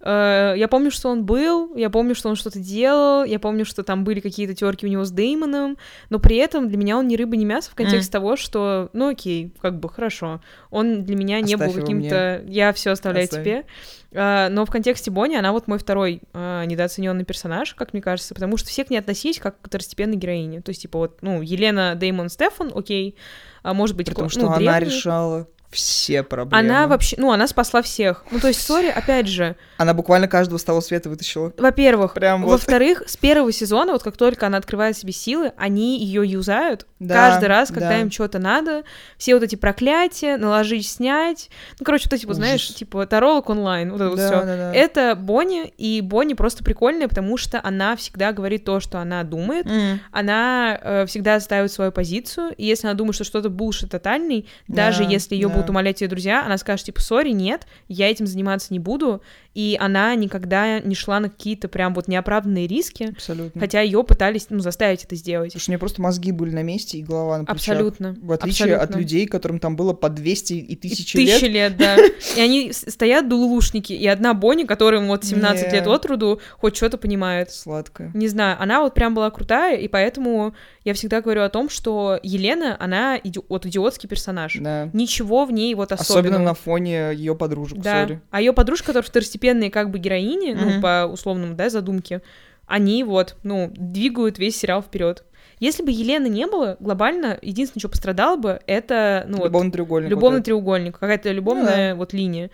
Э, 0.02 0.54
Я 0.58 0.68
помню, 0.68 0.92
что 0.92 1.10
он 1.10 1.26
был, 1.26 1.76
я 1.76 1.90
помню, 1.90 2.16
что 2.16 2.30
он 2.30 2.36
что-то 2.36 2.60
делал, 2.60 3.24
я 3.24 3.40
помню, 3.40 3.66
что 3.66 3.84
там 3.84 4.04
были 4.04 4.20
какие-то 4.20 4.54
терки 4.54 4.86
у 4.86 4.90
него 4.90 5.04
с 5.04 5.12
Деймоном, 5.12 5.78
но 6.10 6.20
при 6.20 6.38
этом 6.38 6.68
для 6.68 6.78
меня 6.78 6.98
он 6.98 7.08
ни 7.08 7.16
рыба, 7.16 7.36
ни 7.36 7.46
мясо 7.46 7.72
в 7.72 7.76
контексте 7.76 8.12
того, 8.12 8.36
что, 8.36 8.90
ну 8.94 9.10
окей, 9.10 9.52
как 9.62 9.80
бы 9.80 9.90
хорошо. 9.90 10.42
Он 10.70 11.04
для 11.04 11.16
меня 11.16 11.42
не 11.42 11.54
Оставь 11.56 11.74
был 11.74 11.82
каким-то... 11.82 12.44
Я 12.48 12.74
все 12.74 12.92
оставляю 12.92 13.26
Оставь. 13.26 13.44
тебе. 13.44 13.66
А, 14.14 14.50
Но 14.50 14.66
в 14.66 14.70
контексте 14.72 15.12
Бонни 15.12 15.36
она 15.36 15.52
вот 15.52 15.68
мой 15.68 15.78
второй 15.78 16.22
а, 16.34 16.64
недооцененный 16.66 17.26
персонаж, 17.26 17.74
как 17.74 17.94
мне 17.94 18.02
кажется, 18.02 18.34
потому 18.34 18.58
что 18.58 18.70
все 18.70 18.84
к 18.86 18.90
ней 18.90 18.98
относились 18.98 19.40
как 19.40 19.60
к 19.62 19.68
второстепенной 19.68 20.16
героине. 20.16 20.62
То 20.62 20.70
есть, 20.70 20.84
типа, 20.84 21.00
вот, 21.00 21.18
ну, 21.22 21.42
Елена, 21.42 21.96
Деймон, 21.96 22.30
Стефан, 22.30 22.72
окей, 22.74 23.16
а 23.64 23.74
может 23.74 23.96
быть, 23.98 24.08
Потому 24.10 24.26
ну, 24.26 24.30
что 24.30 24.48
она 24.48 24.58
древний. 24.58 24.86
решала 24.96 25.48
все 25.76 26.24
проблемы. 26.24 26.60
Она 26.60 26.88
вообще, 26.88 27.16
ну, 27.20 27.32
она 27.32 27.48
спасла 27.48 27.82
всех. 27.82 28.26
Ну, 28.32 28.40
то 28.40 28.48
есть, 28.48 28.62
сори, 28.62 28.88
опять 28.88 29.28
же, 29.28 29.56
Она 29.78 29.94
буквально 29.94 30.28
каждого 30.28 30.58
с 30.58 30.64
того 30.64 30.82
света 30.82 31.10
вытащила. 31.10 31.54
во-первых, 31.58 32.14
Прям 32.16 32.44
вот. 32.44 32.52
во-вторых, 32.52 33.04
с 33.08 33.18
первого 33.18 33.52
сезона, 33.52 33.92
вот 33.94 34.02
как 34.04 34.18
только 34.18 34.48
она 34.48 34.58
открывает 34.58 34.98
себе 34.98 35.12
силы, 35.12 35.52
они 35.58 36.00
ее 36.00 36.24
юзают 36.26 36.88
Да, 37.00 37.14
каждый 37.14 37.50
раз, 37.50 37.70
когда 37.70 37.90
да. 37.90 38.00
им 38.00 38.10
что-то 38.10 38.40
надо. 38.40 38.84
Все 39.18 39.34
вот 39.36 39.44
эти 39.44 39.56
проклятия, 39.56 40.38
наложить, 40.38 40.88
снять. 40.88 41.50
Ну, 41.80 41.86
короче, 41.86 42.06
вот 42.10 42.14
эти, 42.14 42.26
вот, 42.26 42.36
знаешь, 42.38 42.66
типа, 42.68 43.06
таролог 43.06 43.50
онлайн, 43.50 43.92
вот 43.92 44.02
это 44.02 44.10
вот 44.10 44.18
Да, 44.18 44.28
все. 44.28 44.46
да, 44.46 44.56
да. 44.58 44.74
Это 44.74 45.16
Бонни, 45.16 45.68
и 45.78 46.02
Бонни 46.02 46.34
просто 46.34 46.64
прикольная, 46.64 47.08
потому 47.08 47.38
что 47.38 47.60
она 47.64 47.96
всегда 47.96 48.32
говорит 48.32 48.64
то, 48.64 48.80
что 48.80 49.00
она 49.00 49.24
думает, 49.24 49.66
М. 49.68 50.00
она 50.12 50.80
э, 50.82 51.06
всегда 51.08 51.40
ставит 51.40 51.72
свою 51.72 51.92
позицию, 51.92 52.54
и 52.58 52.66
если 52.66 52.88
она 52.88 52.94
думает, 52.96 53.16
что 53.16 53.24
что-то 53.24 53.50
булшит 53.50 53.92
тотальный, 53.92 54.48
даже 54.68 55.04
Да, 55.04 55.10
если 55.10 55.36
ее 55.36 55.48
да. 55.50 55.54
будут 55.56 55.65
умолять 55.70 56.02
ее 56.02 56.08
друзья, 56.08 56.46
она 56.46 56.58
скажет, 56.58 56.86
типа, 56.86 57.02
сори, 57.02 57.30
нет, 57.30 57.68
я 57.88 58.10
этим 58.10 58.28
заниматься 58.28 58.74
не 58.74 58.80
буду, 58.80 59.22
и 59.56 59.76
она 59.80 60.14
никогда 60.16 60.80
не 60.80 60.94
шла 60.94 61.20
на 61.20 61.30
какие-то 61.30 61.68
прям 61.68 61.94
вот 61.96 62.08
неоправданные 62.08 62.68
риски, 62.68 63.06
Абсолютно. 63.12 63.60
хотя 63.60 63.82
ее 63.82 64.04
пытались, 64.04 64.48
ну, 64.50 64.60
заставить 64.60 65.04
это 65.06 65.16
сделать. 65.16 65.50
Потому 65.54 65.62
что 65.62 65.70
у 65.70 65.72
нее 65.72 65.80
просто 65.80 66.02
мозги 66.02 66.32
были 66.32 66.52
на 66.52 66.62
месте 66.62 66.98
и 67.00 67.04
голова 67.04 67.40
на 67.40 67.46
плечах. 67.46 67.56
Абсолютно. 67.76 68.16
В 68.22 68.32
отличие 68.34 68.76
от 68.76 68.82
абсолютно. 68.84 69.00
людей, 69.00 69.26
которым 69.26 69.60
там 69.60 69.76
было 69.76 69.94
по 69.94 70.10
200 70.10 70.54
и 70.54 70.58
И 70.60 70.76
тысячи 70.76 71.18
лет. 71.18 71.40
Тысячи 71.40 71.46
лет, 71.50 71.78
да. 71.78 71.96
И 72.36 72.40
они 72.40 72.72
стоят 72.74 73.28
дулулушники, 73.30 73.94
и 73.94 74.06
одна 74.08 74.34
Бонни, 74.34 74.64
которым 74.66 75.08
вот 75.08 75.24
17 75.26 75.68
Не. 75.68 75.74
лет 75.80 75.88
от 75.88 76.06
роду, 76.06 76.42
хоть 76.60 76.76
что-то 76.76 76.98
понимает. 76.98 77.52
Сладкое. 77.52 78.12
Не 78.14 78.28
знаю, 78.28 78.58
она 78.62 78.82
вот 78.82 78.94
прям 78.94 79.16
была 79.16 79.32
крутая, 79.32 79.78
и 79.78 79.88
поэтому 79.88 80.54
я 80.84 80.94
всегда 80.94 81.22
говорю 81.22 81.42
о 81.44 81.50
том, 81.50 81.70
что 81.70 82.20
Елена, 82.24 82.76
она 82.80 83.18
иди- 83.24 83.40
вот 83.50 83.66
идиотский 83.66 84.10
персонаж. 84.10 84.58
Да. 84.60 84.90
Ничего 84.94 85.46
в 85.46 85.52
ней 85.52 85.74
вот 85.76 85.92
Особенно 85.94 86.20
особенного. 86.20 86.44
на 86.44 86.54
фоне 86.54 87.14
ее 87.14 87.36
подружек, 87.36 87.80
Да. 87.80 88.04
сори. 88.04 88.22
А 88.32 88.42
ее 88.42 88.52
подружка, 88.54 88.88
которые 88.88 89.06
второстепенные 89.46 89.72
как 89.72 89.90
бы 89.92 90.00
героини, 90.00 90.54
ну, 90.54 90.70
Мгм. 90.72 90.82
по 90.82 91.06
условному, 91.12 91.56
да, 91.56 91.70
задумке, 91.70 92.22
они 92.68 93.04
вот, 93.04 93.36
ну, 93.44 93.72
двигают 93.76 94.40
весь 94.40 94.58
сериал 94.58 94.82
вперед. 94.82 95.24
Если 95.60 95.84
бы 95.84 95.92
Елены 95.92 96.28
не 96.28 96.48
было, 96.48 96.76
глобально, 96.80 97.38
единственное, 97.42 97.80
что 97.82 97.90
пострадало 97.90 98.36
бы, 98.38 98.60
это, 98.68 99.26
ну, 99.30 99.38
вот, 99.38 99.46
Любовный 99.46 99.72
треугольник. 99.72 100.10
вот 100.10 100.12
любовный 100.18 100.38
этот. 100.40 100.46
треугольник, 100.46 101.00
какая-то 101.00 101.32
любовная 101.32 101.96
вот 101.96 102.14
линия. 102.14 102.50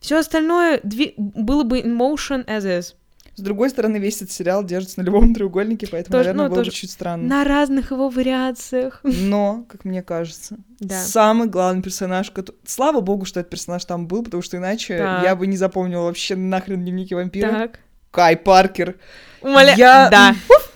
Все 0.00 0.18
остальное 0.18 0.78
дви- 0.78 1.14
было 1.16 1.62
бы 1.62 1.78
in 1.80 1.96
motion 1.96 2.44
as 2.46 2.64
is. 2.64 2.94
С 3.36 3.42
другой 3.42 3.70
стороны, 3.70 3.96
весь 3.96 4.16
этот 4.16 4.32
сериал 4.32 4.62
держится 4.64 5.00
на 5.00 5.04
любовном 5.04 5.34
треугольнике, 5.34 5.86
поэтому, 5.90 6.12
Тоже- 6.12 6.28
наверное, 6.30 6.44
ну, 6.44 6.50
было 6.50 6.58
бы 6.60 6.64
тоже 6.64 6.76
чуть 6.76 6.90
странно. 6.90 7.26
На 7.26 7.44
разных 7.44 7.90
его 7.90 8.08
вариациях. 8.10 9.00
Но, 9.02 9.64
как 9.68 9.84
мне 9.84 10.02
кажется, 10.02 10.56
Да. 10.80 11.02
самый 11.02 11.48
главный 11.48 11.82
персонаж, 11.82 12.30
кото- 12.30 12.54
слава 12.66 13.00
богу, 13.00 13.24
что 13.24 13.40
этот 13.40 13.50
персонаж 13.50 13.84
там 13.84 14.06
был, 14.06 14.22
потому 14.22 14.42
что 14.42 14.56
иначе 14.58 14.98
Так. 14.98 15.24
я 15.24 15.34
бы 15.36 15.46
не 15.46 15.56
запомнила 15.56 16.02
вообще 16.04 16.36
нахрен 16.36 16.80
дневники 16.82 17.14
вампира. 17.14 17.50
Так. 17.50 17.78
Кай 18.10 18.36
Паркер. 18.36 18.96
Умоля... 19.40 19.74
Я- 19.76 20.08
Да. 20.10 20.34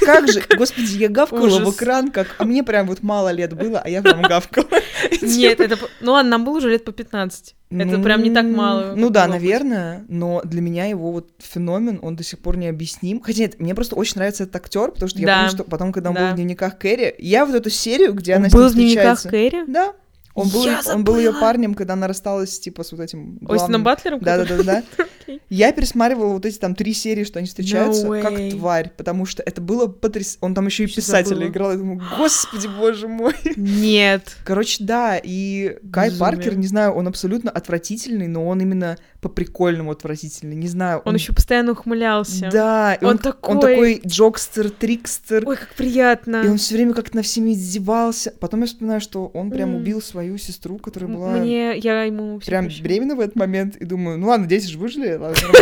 Как 0.00 0.28
же, 0.28 0.42
господи, 0.56 0.96
я 0.96 1.08
гавкала 1.08 1.46
Ужас. 1.46 1.60
в 1.60 1.76
экран, 1.76 2.10
как... 2.10 2.34
А 2.38 2.44
мне 2.44 2.62
прям 2.62 2.86
вот 2.86 3.02
мало 3.02 3.30
лет 3.30 3.52
было, 3.54 3.80
а 3.80 3.88
я 3.88 4.02
прям 4.02 4.22
гавкала. 4.22 4.68
Нет, 5.22 5.60
это... 5.60 5.78
Ну 6.00 6.12
ладно, 6.12 6.30
нам 6.32 6.44
было 6.44 6.58
уже 6.58 6.70
лет 6.70 6.84
по 6.84 6.92
15. 6.92 7.54
Это 7.70 7.96
Ну, 7.98 8.02
прям 8.02 8.22
не 8.22 8.30
так 8.30 8.44
мало. 8.44 8.94
Ну 8.94 9.10
да, 9.10 9.22
быть. 9.24 9.34
наверное, 9.34 10.04
но 10.08 10.42
для 10.44 10.60
меня 10.60 10.86
его 10.86 11.10
вот 11.10 11.30
феномен, 11.38 11.98
он 12.02 12.16
до 12.16 12.22
сих 12.22 12.38
пор 12.38 12.56
необъясним. 12.56 13.20
Хотя 13.20 13.40
нет, 13.40 13.60
мне 13.60 13.74
просто 13.74 13.94
очень 13.96 14.14
нравится 14.16 14.44
этот 14.44 14.56
актер, 14.56 14.90
потому 14.90 15.08
что 15.08 15.18
я 15.20 15.36
помню, 15.36 15.50
что 15.50 15.64
потом, 15.64 15.92
когда 15.92 16.10
он 16.10 16.16
был 16.16 16.26
в 16.28 16.34
дневниках 16.34 16.78
Кэрри, 16.78 17.14
я 17.18 17.46
вот 17.46 17.54
эту 17.54 17.70
серию, 17.70 18.12
где 18.12 18.34
Он 18.34 18.40
она 18.40 18.50
с 18.50 18.52
был 18.52 18.62
ним 18.62 18.70
в 18.70 18.74
дневниках 18.74 19.18
встречается... 19.18 19.28
Кэрри? 19.28 19.72
Да. 19.72 19.92
Он 20.34 20.48
был, 20.48 20.64
Я 20.64 20.80
он 20.86 21.04
был 21.04 21.16
ее 21.16 21.32
парнем, 21.32 21.74
когда 21.74 21.92
она 21.92 22.06
рассталась, 22.06 22.58
типа, 22.58 22.84
с 22.84 22.92
вот 22.92 23.00
этим 23.00 23.38
Остином 23.42 23.56
главным... 23.58 23.84
Батлером? 23.84 24.20
Да, 24.20 24.38
да, 24.38 24.42
который- 24.44 24.64
да, 24.64 24.82
да. 25.26 25.34
Я 25.50 25.72
пересматривала 25.72 26.32
вот 26.32 26.46
эти 26.46 26.58
там 26.58 26.74
три 26.74 26.94
серии, 26.94 27.24
что 27.24 27.38
они 27.38 27.46
встречаются, 27.46 28.06
No 28.06 28.22
как 28.22 28.58
тварь, 28.58 28.90
потому 28.96 29.26
что 29.26 29.42
это 29.42 29.60
было 29.60 29.86
потрясающе. 29.86 30.38
Он 30.40 30.54
там 30.54 30.66
еще 30.66 30.84
и 30.84 30.86
писателя 30.86 31.46
играл. 31.46 31.72
Я 31.72 31.76
думаю, 31.76 32.02
господи, 32.18 32.66
боже 32.78 33.08
мой. 33.08 33.34
Нет. 33.56 34.36
Короче, 34.44 34.82
да, 34.84 35.20
и 35.22 35.78
Кай. 35.92 36.10
Паркер, 36.18 36.56
не 36.56 36.66
знаю, 36.66 36.92
он 36.92 37.08
абсолютно 37.08 37.50
отвратительный, 37.50 38.28
но 38.28 38.46
он 38.46 38.60
именно 38.60 38.96
по-прикольному 39.22 39.92
отвратительный, 39.92 40.56
не 40.56 40.66
знаю. 40.68 41.00
Он 41.04 41.14
еще 41.14 41.32
постоянно 41.32 41.72
ухмылялся. 41.72 42.50
Да, 42.52 42.98
Он 43.00 43.08
он, 43.10 43.18
такой- 43.18 43.54
он 43.54 43.60
такой 43.60 44.02
джокстер, 44.04 44.68
трикстер, 44.70 45.44
Ой, 45.48 45.56
как 45.56 45.68
приятно. 45.74 46.42
и 46.44 46.48
он 46.48 46.58
все 46.58 46.74
время 46.74 46.92
как-то 46.92 47.16
на 47.16 47.22
всеми 47.22 47.52
издевался. 47.52 48.34
Потом 48.40 48.60
я 48.60 48.66
вспоминаю, 48.66 49.00
что 49.00 49.26
он 49.28 49.50
прям 49.50 49.70
М. 49.70 49.76
убил 49.76 50.02
свою 50.02 50.36
сестру, 50.38 50.78
которая 50.78 51.08
была 51.10 51.30
Мне, 51.36 51.78
я 51.78 52.02
ему 52.02 52.40
прям 52.40 52.64
прощаю. 52.64 52.84
беременна 52.84 53.14
в 53.14 53.20
этот 53.20 53.36
момент, 53.36 53.76
и 53.76 53.84
думаю, 53.84 54.18
ну 54.18 54.26
ладно, 54.26 54.46
дети 54.46 54.66
же 54.66 54.76
выжили, 54.76 55.14
ладно. 55.14 55.36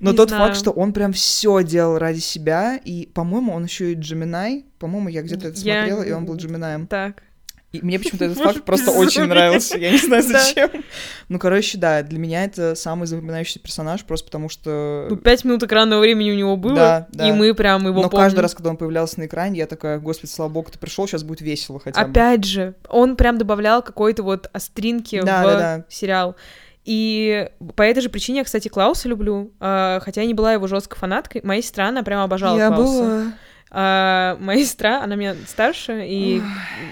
Но 0.00 0.12
Не 0.12 0.16
тот 0.16 0.30
знаю. 0.30 0.46
факт, 0.46 0.56
что 0.58 0.70
он 0.70 0.92
прям 0.94 1.12
все 1.12 1.62
делал 1.62 1.98
ради 1.98 2.20
себя, 2.20 2.80
и, 2.82 3.06
по-моему, 3.12 3.52
он 3.52 3.64
еще 3.64 3.92
и 3.92 3.94
Джеминай, 3.94 4.64
по-моему, 4.78 5.10
я 5.10 5.20
где-то 5.22 5.48
это 5.48 5.60
Я- 5.60 5.84
смотрела, 5.84 6.02
и 6.02 6.12
он 6.12 6.24
был 6.24 6.36
Джеминаем. 6.36 6.86
Так. 6.86 7.22
И 7.72 7.80
мне 7.82 7.98
почему-то 8.00 8.24
этот 8.24 8.38
факт 8.38 8.64
просто 8.64 8.90
очень 8.90 9.26
нравился. 9.26 9.78
Я 9.78 9.92
не 9.92 9.98
знаю, 9.98 10.22
зачем. 10.24 10.70
Ну, 11.28 11.38
короче, 11.38 11.78
да, 11.78 12.02
для 12.02 12.18
меня 12.18 12.44
это 12.44 12.74
самый 12.74 13.06
запоминающийся 13.06 13.60
персонаж, 13.60 14.04
просто 14.04 14.26
потому 14.26 14.48
что... 14.48 15.06
Ну, 15.08 15.16
пять 15.16 15.44
минут 15.44 15.62
экранного 15.62 16.00
времени 16.00 16.32
у 16.32 16.34
него 16.34 16.56
было, 16.56 16.74
Да, 16.74 17.06
да. 17.12 17.28
и 17.28 17.32
мы 17.32 17.54
прям 17.54 17.86
его 17.86 18.02
Но 18.02 18.08
помним. 18.10 18.24
каждый 18.26 18.40
раз, 18.40 18.54
когда 18.54 18.70
он 18.70 18.76
появлялся 18.76 19.20
на 19.20 19.26
экране, 19.26 19.58
я 19.58 19.66
такая, 19.66 20.00
господи, 20.00 20.30
слава 20.30 20.48
богу, 20.48 20.70
ты 20.72 20.78
пришел, 20.80 21.06
сейчас 21.06 21.22
будет 21.22 21.42
весело 21.42 21.78
хотя 21.78 22.02
бы. 22.04 22.10
Опять 22.10 22.44
же, 22.44 22.74
он 22.88 23.14
прям 23.14 23.38
добавлял 23.38 23.82
какой-то 23.82 24.24
вот 24.24 24.50
остринки 24.52 25.20
Да, 25.22 25.42
в 25.42 25.46
да, 25.46 25.58
да. 25.58 25.84
сериал. 25.88 26.34
И 26.84 27.48
по 27.76 27.82
этой 27.82 28.00
же 28.00 28.08
причине 28.08 28.38
я, 28.38 28.44
кстати, 28.44 28.66
Клауса 28.68 29.08
люблю. 29.08 29.52
А, 29.60 30.00
хотя 30.00 30.22
я 30.22 30.26
не 30.26 30.34
была 30.34 30.54
его 30.54 30.66
жесткой 30.66 30.98
фанаткой. 30.98 31.40
Моя 31.44 31.62
сестра, 31.62 31.88
она 31.88 32.02
прям 32.02 32.20
обожала 32.22 32.56
Я 32.58 32.68
Клауса. 32.68 33.02
была... 33.02 33.22
А, 33.70 34.36
моя 34.40 34.64
сестра, 34.64 35.02
она 35.02 35.14
меня 35.14 35.36
старше, 35.46 36.04
и 36.06 36.42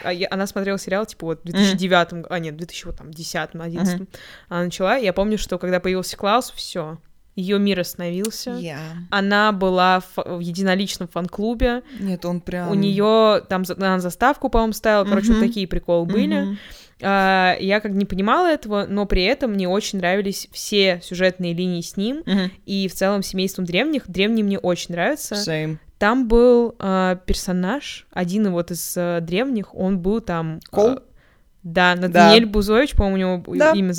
а 0.04 0.12
она 0.30 0.46
смотрела 0.46 0.78
сериал, 0.78 1.06
типа, 1.06 1.26
вот, 1.26 1.40
в 1.40 1.44
2009, 1.44 2.26
а 2.30 2.38
нет, 2.38 2.54
в 2.54 2.58
2010, 2.58 3.50
11 3.54 4.08
она 4.48 4.64
начала, 4.64 4.96
я 4.96 5.12
помню, 5.12 5.38
что 5.38 5.58
когда 5.58 5.80
появился 5.80 6.16
Клаус, 6.16 6.52
все, 6.54 6.98
ее 7.34 7.58
мир 7.58 7.80
остановился. 7.80 8.50
Я. 8.52 8.78
Она 9.10 9.52
была 9.52 10.00
в, 10.00 10.16
в 10.16 10.40
единоличном 10.40 11.08
фан-клубе, 11.08 11.82
Нет, 12.00 12.24
он 12.24 12.40
прям... 12.40 12.70
у 12.70 12.74
нее 12.74 13.42
там 13.48 13.64
она 13.76 14.00
заставку, 14.00 14.48
по-моему, 14.48 14.72
ставила, 14.72 15.04
короче, 15.04 15.32
вот 15.32 15.40
такие 15.40 15.66
приколы 15.68 16.06
были. 16.06 16.40
Мгм. 16.42 16.58
А, 17.00 17.56
я 17.60 17.78
как 17.78 17.92
не 17.92 18.04
понимала 18.04 18.46
этого, 18.48 18.86
но 18.88 19.06
при 19.06 19.22
этом 19.22 19.52
мне 19.52 19.68
очень 19.68 19.98
нравились 19.98 20.48
все 20.50 21.00
сюжетные 21.02 21.54
линии 21.54 21.80
с 21.80 21.96
ним, 21.96 22.22
Мгм. 22.26 22.50
и 22.66 22.88
в 22.88 22.94
целом 22.94 23.22
семейством 23.22 23.64
древних. 23.64 24.08
Древние 24.08 24.44
мне 24.44 24.58
очень 24.58 24.94
нравятся. 24.94 25.36
Same. 25.36 25.78
Там 25.98 26.28
был 26.28 26.74
а, 26.78 27.16
персонаж, 27.16 28.06
один 28.12 28.50
вот 28.52 28.70
из 28.70 28.94
а, 28.96 29.20
древних, 29.20 29.74
он 29.74 29.98
был 29.98 30.20
там... 30.20 30.61
а, 30.70 30.74
Кол? 30.74 31.00
да, 31.64 31.94
Натаниэль 31.96 32.46
Бузович, 32.46 32.94
по-моему, 32.94 33.42
у 33.46 33.54
него 33.54 33.58
Да. 33.58 33.72
имя... 33.72 33.92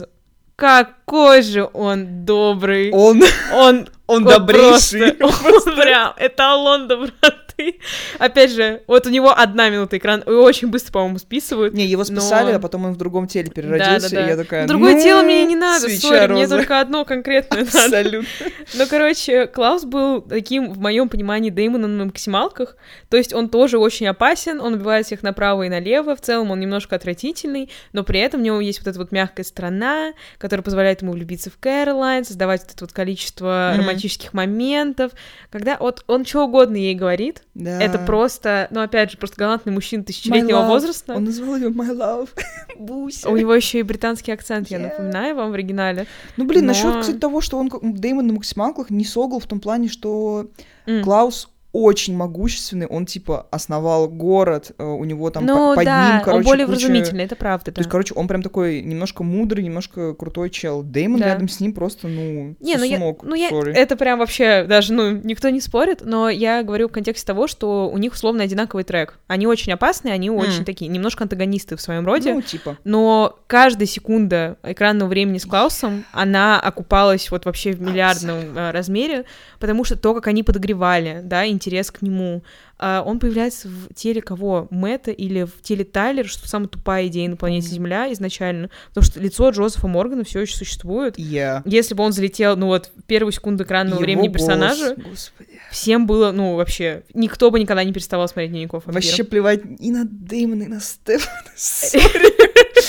Какой 0.55 1.41
же 1.41 1.69
он 1.73 2.25
добрый! 2.25 2.91
Он, 2.91 3.21
Он, 3.53 3.87
он 4.07 4.23
вот 4.25 4.33
добрейший. 4.33 5.13
просто- 5.13 5.47
он 5.69 5.75
прям 5.75 6.13
эталон 6.17 6.87
доброты. 6.89 7.33
Опять 8.19 8.51
же, 8.51 8.81
вот 8.87 9.05
у 9.05 9.09
него 9.09 9.31
одна 9.35 9.69
минута 9.69 9.97
экрана, 9.97 10.21
и 10.25 10.29
очень 10.31 10.69
быстро, 10.69 10.91
по-моему, 10.93 11.17
списывают. 11.19 11.73
Не, 11.73 11.85
его 11.85 12.01
Но- 12.01 12.05
списали, 12.05 12.51
а 12.53 12.59
потом 12.59 12.85
он 12.85 12.93
в 12.93 12.97
другом 12.97 13.27
теле 13.27 13.49
переродился, 13.49 14.09
Да-да-да. 14.09 14.25
и 14.25 14.29
я 14.29 14.37
такая, 14.37 14.67
Другое 14.67 14.95
ну, 14.95 15.01
тело 15.01 15.21
мне 15.23 15.43
не 15.45 15.55
надо, 15.55 15.89
сори, 15.89 16.27
мне 16.31 16.43
роза». 16.43 16.57
только 16.57 16.79
одно 16.79 17.05
конкретное 17.05 17.59
надо. 17.73 17.77
Абсолютно. 17.99 18.27
Ну, 18.75 18.85
короче, 18.89 19.47
Клаус 19.47 19.83
был 19.85 20.21
таким, 20.21 20.71
в 20.71 20.79
моем 20.79 21.09
понимании, 21.09 21.49
Дэймоном 21.49 21.97
на 21.97 22.05
максималках. 22.05 22.75
То 23.09 23.17
есть 23.17 23.33
он 23.33 23.49
тоже 23.49 23.77
очень 23.77 24.07
опасен, 24.07 24.59
он 24.61 24.73
убивает 24.75 25.05
всех 25.05 25.23
направо 25.23 25.63
и 25.63 25.69
налево. 25.69 26.15
В 26.15 26.21
целом 26.21 26.51
он 26.51 26.59
немножко 26.59 26.95
отвратительный, 26.95 27.69
но 27.93 28.03
при 28.03 28.19
этом 28.19 28.41
у 28.41 28.43
него 28.43 28.61
есть 28.61 28.79
вот 28.79 28.87
эта 28.87 28.99
вот 28.99 29.11
мягкая 29.11 29.43
сторона, 29.43 30.13
которая 30.37 30.63
позволяет 30.63 31.01
ему 31.01 31.11
влюбиться 31.13 31.49
в 31.49 31.57
Кэролайн, 31.57 32.23
создавать 32.25 32.61
вот 32.61 32.71
это 32.71 32.83
вот 32.85 32.93
количество 32.93 33.71
Мгм. 33.73 33.81
романтических 33.83 34.33
моментов. 34.33 35.11
Когда 35.51 35.77
вот 35.79 36.03
он 36.07 36.25
что 36.25 36.45
угодно 36.45 36.75
ей 36.77 36.95
говорит, 36.95 37.43
Да. 37.59 37.79
это 37.81 37.99
просто, 37.99 38.67
ну, 38.71 38.81
опять 38.81 39.11
же, 39.11 39.17
просто 39.17 39.35
галантный 39.37 39.73
мужчина 39.73 40.03
тысячелетнего 40.03 40.61
возраста. 40.61 41.13
Он 41.15 41.25
назвал 41.25 41.55
ее 41.57 41.69
My 41.69 41.91
Love. 41.91 42.29
Буся. 42.79 43.29
У 43.29 43.35
него 43.37 43.53
еще 43.53 43.79
и 43.79 43.83
британский 43.83 44.31
акцент, 44.31 44.69
я 44.69 44.77
Yeah. 44.77 44.83
напоминаю 44.83 45.35
вам 45.35 45.51
в 45.51 45.53
оригинале. 45.53 46.07
Ну, 46.37 46.45
блин, 46.45 46.61
Но- 46.61 46.67
насчет, 46.69 47.01
кстати, 47.01 47.17
того, 47.17 47.41
что 47.41 47.57
он 47.57 47.69
Дэймон 47.81 48.27
на 48.27 48.33
максималках 48.33 48.89
не 48.89 49.03
согл 49.05 49.39
в 49.39 49.45
том 49.47 49.59
плане, 49.59 49.89
что 49.89 50.47
М. 50.87 51.03
Клаус 51.03 51.49
очень 51.71 52.15
могущественный, 52.15 52.87
он, 52.87 53.05
типа, 53.05 53.45
основал 53.51 54.07
город, 54.07 54.71
э, 54.77 54.83
у 54.83 55.03
него 55.03 55.29
там 55.29 55.45
ну 55.45 55.69
по- 55.71 55.75
под 55.75 55.85
да, 55.85 56.13
ним, 56.15 56.21
короче, 56.23 56.37
он 56.39 56.43
более 56.43 56.65
куча- 56.65 56.77
вразумительный, 56.79 57.23
это 57.25 57.35
правда, 57.35 57.65
То 57.65 57.71
да. 57.73 57.79
есть, 57.81 57.89
короче, 57.91 58.13
он 58.15 58.27
прям 58.27 58.41
такой 58.41 58.81
немножко 58.81 59.23
мудрый, 59.23 59.63
немножко 59.63 60.13
крутой 60.15 60.49
чел. 60.49 60.81
Дэймон 60.81 61.19
Да. 61.19 61.27
рядом 61.27 61.47
с 61.47 61.59
ним 61.59 61.73
просто, 61.73 62.07
ну, 62.07 62.55
Не, 62.59 62.77
ну 62.77 62.83
я, 62.83 62.95
сосунок, 62.97 63.23
ну 63.23 63.35
я, 63.35 63.49
sorry. 63.51 63.71
это 63.73 63.95
прям 63.95 64.17
вообще 64.17 64.63
даже, 64.67 64.93
ну, 64.93 65.11
никто 65.11 65.49
не 65.49 65.61
спорит, 65.61 66.01
но 66.03 66.27
я 66.29 66.63
говорю 66.63 66.89
в 66.89 66.91
контексте 66.91 67.27
того, 67.27 67.45
что 67.47 67.87
у 67.89 67.97
них 67.99 68.13
условно 68.13 68.43
одинаковый 68.43 68.83
трек. 68.83 69.19
Они 69.27 69.45
очень 69.45 69.71
опасные, 69.71 70.15
они 70.15 70.31
очень 70.31 70.65
такие, 70.65 70.87
немножко 70.89 71.23
антагонисты 71.25 71.75
в 71.75 71.81
своем 71.81 72.05
роде, 72.05 72.33
Ну, 72.33 72.41
типа. 72.41 72.77
но 72.83 73.37
каждая 73.45 73.85
секунда 73.87 74.57
экранного 74.63 75.07
времени 75.09 75.37
с 75.37 75.45
Клаусом, 75.45 76.03
она 76.13 76.59
окупалась 76.59 77.29
вот 77.29 77.45
вообще 77.45 77.73
в 77.73 77.81
миллиардном 77.81 78.57
э, 78.57 78.71
размере, 78.71 79.25
потому 79.59 79.83
что 79.83 79.95
то, 79.95 80.15
как 80.15 80.25
они 80.27 80.41
подогревали, 80.41 81.21
да, 81.23 81.45
интерес 81.59 81.91
к 81.91 82.01
нему, 82.01 82.43
а, 82.77 83.03
он 83.05 83.19
появляется 83.19 83.67
в 83.67 83.93
теле 83.93 84.21
кого? 84.21 84.67
Мэтта 84.71 85.11
или 85.11 85.43
в 85.43 85.61
теле 85.61 85.83
Тайлера, 85.83 86.27
что 86.27 86.47
самая 86.47 86.69
тупая 86.69 87.07
идея 87.07 87.29
на 87.29 87.35
планете 87.35 87.67
Земля 87.67 88.11
изначально, 88.13 88.69
потому 88.89 89.05
что 89.05 89.19
лицо 89.19 89.49
Джозефа 89.49 89.87
Моргана 89.87 90.23
все 90.23 90.41
еще 90.41 90.55
существует, 90.55 91.17
Я. 91.17 91.61
если 91.65 91.93
бы 91.93 92.03
он 92.03 92.13
залетел, 92.13 92.55
ну 92.55 92.67
вот, 92.67 92.89
в 92.95 93.03
первую 93.03 93.31
секунду 93.31 93.63
экранного 93.63 93.95
Его 93.95 94.05
времени 94.05 94.27
голос, 94.27 94.41
персонажа, 94.41 94.95
Господи. 94.95 95.59
всем 95.71 96.07
было, 96.07 96.31
ну, 96.31 96.55
вообще, 96.55 97.03
никто 97.13 97.51
бы 97.51 97.59
никогда 97.59 97.83
не 97.83 97.93
переставал 97.93 98.27
смотреть 98.27 98.51
дневников 98.51 98.85
вампира. 98.85 99.03
Вообще 99.03 99.23
плевать 99.23 99.61
и 99.79 99.91
на 99.91 100.05
Дэймона, 100.05 100.63
и 100.63 100.67
на 100.67 100.79
Стефана. 100.79 101.43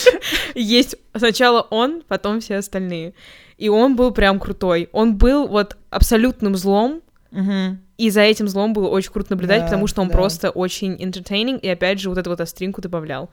Есть 0.54 0.96
сначала 1.14 1.62
он, 1.70 2.02
потом 2.06 2.40
все 2.40 2.56
остальные. 2.56 3.14
И 3.58 3.68
он 3.68 3.96
был 3.96 4.10
прям 4.12 4.40
крутой. 4.40 4.88
Он 4.92 5.16
был 5.16 5.46
вот 5.46 5.76
абсолютным 5.90 6.56
злом, 6.56 7.02
Мгм. 7.30 7.80
и 7.98 8.10
за 8.10 8.22
этим 8.22 8.48
злом 8.48 8.72
было 8.72 8.88
очень 8.88 9.12
круто 9.12 9.30
наблюдать, 9.30 9.60
Да, 9.60 9.64
потому 9.66 9.86
что 9.86 10.02
он 10.02 10.08
да. 10.08 10.14
просто 10.14 10.50
очень 10.50 10.94
entertaining, 10.96 11.60
и 11.60 11.68
опять 11.68 12.00
же 12.00 12.08
вот 12.08 12.18
эту 12.18 12.30
вот 12.30 12.40
остринку 12.40 12.80
добавлял. 12.80 13.30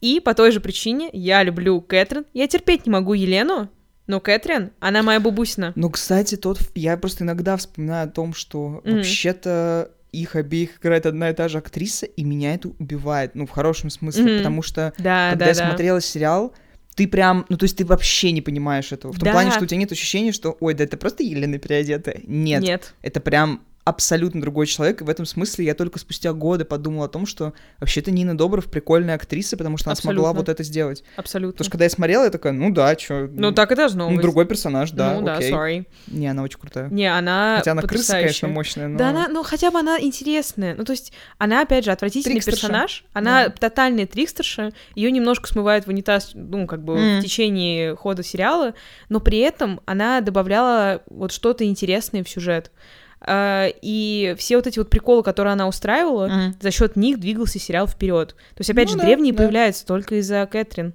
И 0.00 0.20
по 0.20 0.34
той 0.34 0.52
же 0.52 0.60
причине 0.60 1.08
я 1.12 1.42
люблю 1.42 1.80
Кэтрин. 1.80 2.26
Я 2.34 2.48
терпеть 2.48 2.86
не 2.86 2.92
могу 2.92 3.14
Елену, 3.14 3.68
но 4.06 4.20
Кэтрин, 4.20 4.70
она 4.80 5.02
моя 5.02 5.20
бабусина. 5.20 5.72
Ну, 5.74 5.90
кстати, 5.90 6.36
тот... 6.36 6.58
Я 6.74 6.96
просто 6.96 7.24
иногда 7.24 7.56
вспоминаю 7.56 8.08
о 8.08 8.10
том, 8.10 8.34
что 8.34 8.80
Мгм. 8.84 8.96
вообще-то 8.96 9.90
их 10.12 10.34
обеих 10.36 10.78
играет 10.78 11.04
одна 11.06 11.30
и 11.30 11.34
та 11.34 11.48
же 11.48 11.58
актриса, 11.58 12.06
и 12.06 12.24
меня 12.24 12.54
это 12.54 12.68
убивает, 12.78 13.34
ну, 13.34 13.46
в 13.46 13.50
хорошем 13.50 13.90
смысле, 13.90 14.24
Мгм. 14.24 14.36
потому 14.38 14.62
что 14.62 14.92
Да, 14.98 15.30
когда 15.30 15.44
да, 15.46 15.50
я 15.50 15.54
да. 15.54 15.66
смотрела 15.68 16.00
сериал, 16.00 16.52
ты 16.96 17.06
прям, 17.06 17.44
ну, 17.50 17.56
то 17.58 17.64
есть 17.64 17.76
ты 17.76 17.84
вообще 17.84 18.32
не 18.32 18.40
понимаешь 18.40 18.90
этого. 18.90 19.12
В 19.12 19.18
том 19.18 19.26
Да. 19.26 19.32
плане, 19.32 19.50
что 19.52 19.62
у 19.62 19.66
тебя 19.66 19.76
нет 19.78 19.92
ощущения, 19.92 20.32
что, 20.32 20.56
ой, 20.60 20.74
да 20.74 20.82
это 20.84 20.96
просто 20.96 21.22
Елена 21.22 21.58
переодетая. 21.58 22.20
Нет, 22.26 22.62
Нет. 22.62 22.94
это 23.02 23.20
прям 23.20 23.62
абсолютно 23.86 24.40
другой 24.40 24.66
человек, 24.66 25.00
и 25.00 25.04
в 25.04 25.08
этом 25.08 25.24
смысле 25.26 25.64
я 25.64 25.72
только 25.74 26.00
спустя 26.00 26.32
годы 26.32 26.64
подумал 26.64 27.04
о 27.04 27.08
том, 27.08 27.24
что 27.24 27.52
вообще-то 27.78 28.10
Нина 28.10 28.36
Добров 28.36 28.66
прикольная 28.68 29.14
актриса, 29.14 29.56
потому 29.56 29.76
что 29.76 29.90
она 29.90 29.94
смогла 29.94 30.30
Абсолютно. 30.30 30.40
вот 30.40 30.48
это 30.48 30.62
сделать. 30.64 31.04
Абсолютно. 31.14 31.52
Потому 31.52 31.64
что 31.66 31.70
когда 31.70 31.84
я 31.84 31.90
смотрела, 31.90 32.24
я 32.24 32.30
такая, 32.30 32.52
ну 32.52 32.72
да, 32.72 32.96
чё. 32.96 33.28
Ну, 33.30 33.52
так 33.52 33.70
и 33.70 33.76
должно 33.76 34.08
ну, 34.10 34.16
быть. 34.16 34.22
другой 34.22 34.44
персонаж, 34.46 34.90
да, 34.90 35.14
ну 35.14 35.22
да, 35.24 35.36
окей. 35.36 35.52
sorry. 35.52 35.86
Не, 36.08 36.26
она 36.26 36.42
очень 36.42 36.58
крутая. 36.58 36.88
Не, 36.90 37.06
она 37.06 37.58
Хотя 37.58 37.70
она 37.70 37.82
крыса, 37.82 38.14
конечно, 38.14 38.48
мощная, 38.48 38.88
но... 38.88 38.98
Да, 38.98 39.10
она, 39.10 39.28
ну 39.28 39.44
хотя 39.44 39.70
бы 39.70 39.78
она 39.78 40.00
интересная. 40.00 40.74
Ну, 40.74 40.82
то 40.82 40.90
есть, 40.90 41.12
она, 41.38 41.62
опять 41.62 41.84
же, 41.84 41.92
отвратительный 41.92 42.34
Трикстерша. 42.40 42.62
персонаж. 42.66 43.04
Она 43.12 43.44
Да. 43.46 43.50
тотальная 43.50 44.06
трикстерша. 44.08 44.72
Ее 44.96 45.12
немножко 45.12 45.46
смывает 45.46 45.86
в 45.86 45.90
унитаз, 45.90 46.32
ну, 46.34 46.66
как 46.66 46.82
бы 46.82 46.96
Мгм. 46.98 47.20
в 47.20 47.22
течение 47.22 47.94
хода 47.94 48.24
сериала, 48.24 48.74
но 49.08 49.20
при 49.20 49.38
этом 49.38 49.80
она 49.86 50.20
добавляла 50.22 51.02
вот 51.08 51.30
что-то 51.30 51.64
интересное 51.64 52.24
в 52.24 52.28
сюжет. 52.28 52.72
А, 53.20 53.68
И 53.82 54.34
все 54.38 54.56
вот 54.56 54.66
эти 54.66 54.78
вот 54.78 54.90
приколы, 54.90 55.22
которые 55.22 55.52
она 55.54 55.66
устраивала, 55.68 56.26
Мгм. 56.28 56.56
за 56.60 56.70
счет 56.70 56.96
них 56.96 57.18
двигался 57.18 57.58
сериал 57.58 57.86
вперед. 57.86 58.30
То 58.54 58.60
есть, 58.60 58.70
опять 58.70 58.86
Ну 58.88 58.92
же, 58.92 58.98
да, 58.98 59.04
древние 59.04 59.32
да. 59.32 59.38
появляются 59.38 59.86
только 59.86 60.16
из-за 60.16 60.46
Кэтрин. 60.50 60.94